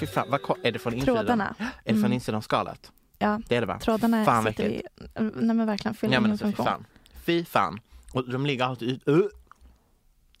Fy 0.00 0.06
fan, 0.06 0.26
vad, 0.30 0.40
är 0.62 0.72
det 0.72 0.78
från 0.78 0.94
insidan? 0.94 1.16
Trådarna. 1.16 1.54
Är 1.58 1.64
det 1.84 1.90
från 1.92 1.98
Mm. 1.98 2.12
insidan 2.12 2.34
av 2.36 2.40
skalet? 2.40 2.90
Ja, 3.18 3.40
Det 3.48 3.56
är 3.56 3.60
det 3.60 3.66
va? 3.66 3.78
trådarna 3.78 4.24
Fan 4.24 4.44
sitter 4.44 4.64
i... 4.64 4.82
Nej 5.18 5.56
men 5.56 5.66
verkligen, 5.66 5.94
fyller 5.94 6.14
Ja 6.14 6.20
men 6.20 6.30
ingen 6.30 6.32
alltså 6.32 6.46
fy 6.46 6.52
funktion. 6.52 6.66
fan. 6.66 6.84
Fy 7.24 7.44
fan. 7.44 7.80
Och 8.12 8.30
de 8.30 8.46
ligger 8.46 8.64
alltid 8.64 8.88
ut. 8.88 9.08
Uh. 9.08 9.20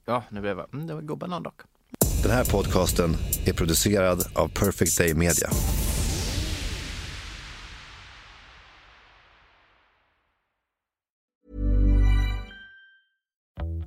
Ja, 0.04 0.22
nu 0.28 0.40
blev 0.40 0.58
jag... 0.58 0.74
Mm, 0.74 0.86
det 0.86 0.94
var 0.94 1.00
god 1.02 1.18
banan 1.18 1.42
dock. 1.42 1.60
Den 2.22 2.32
här 2.32 2.44
podcasten 2.44 3.16
är 3.46 3.52
producerad 3.52 4.22
av 4.34 4.48
Perfect 4.48 4.98
Day 4.98 5.14
Media. 5.14 5.48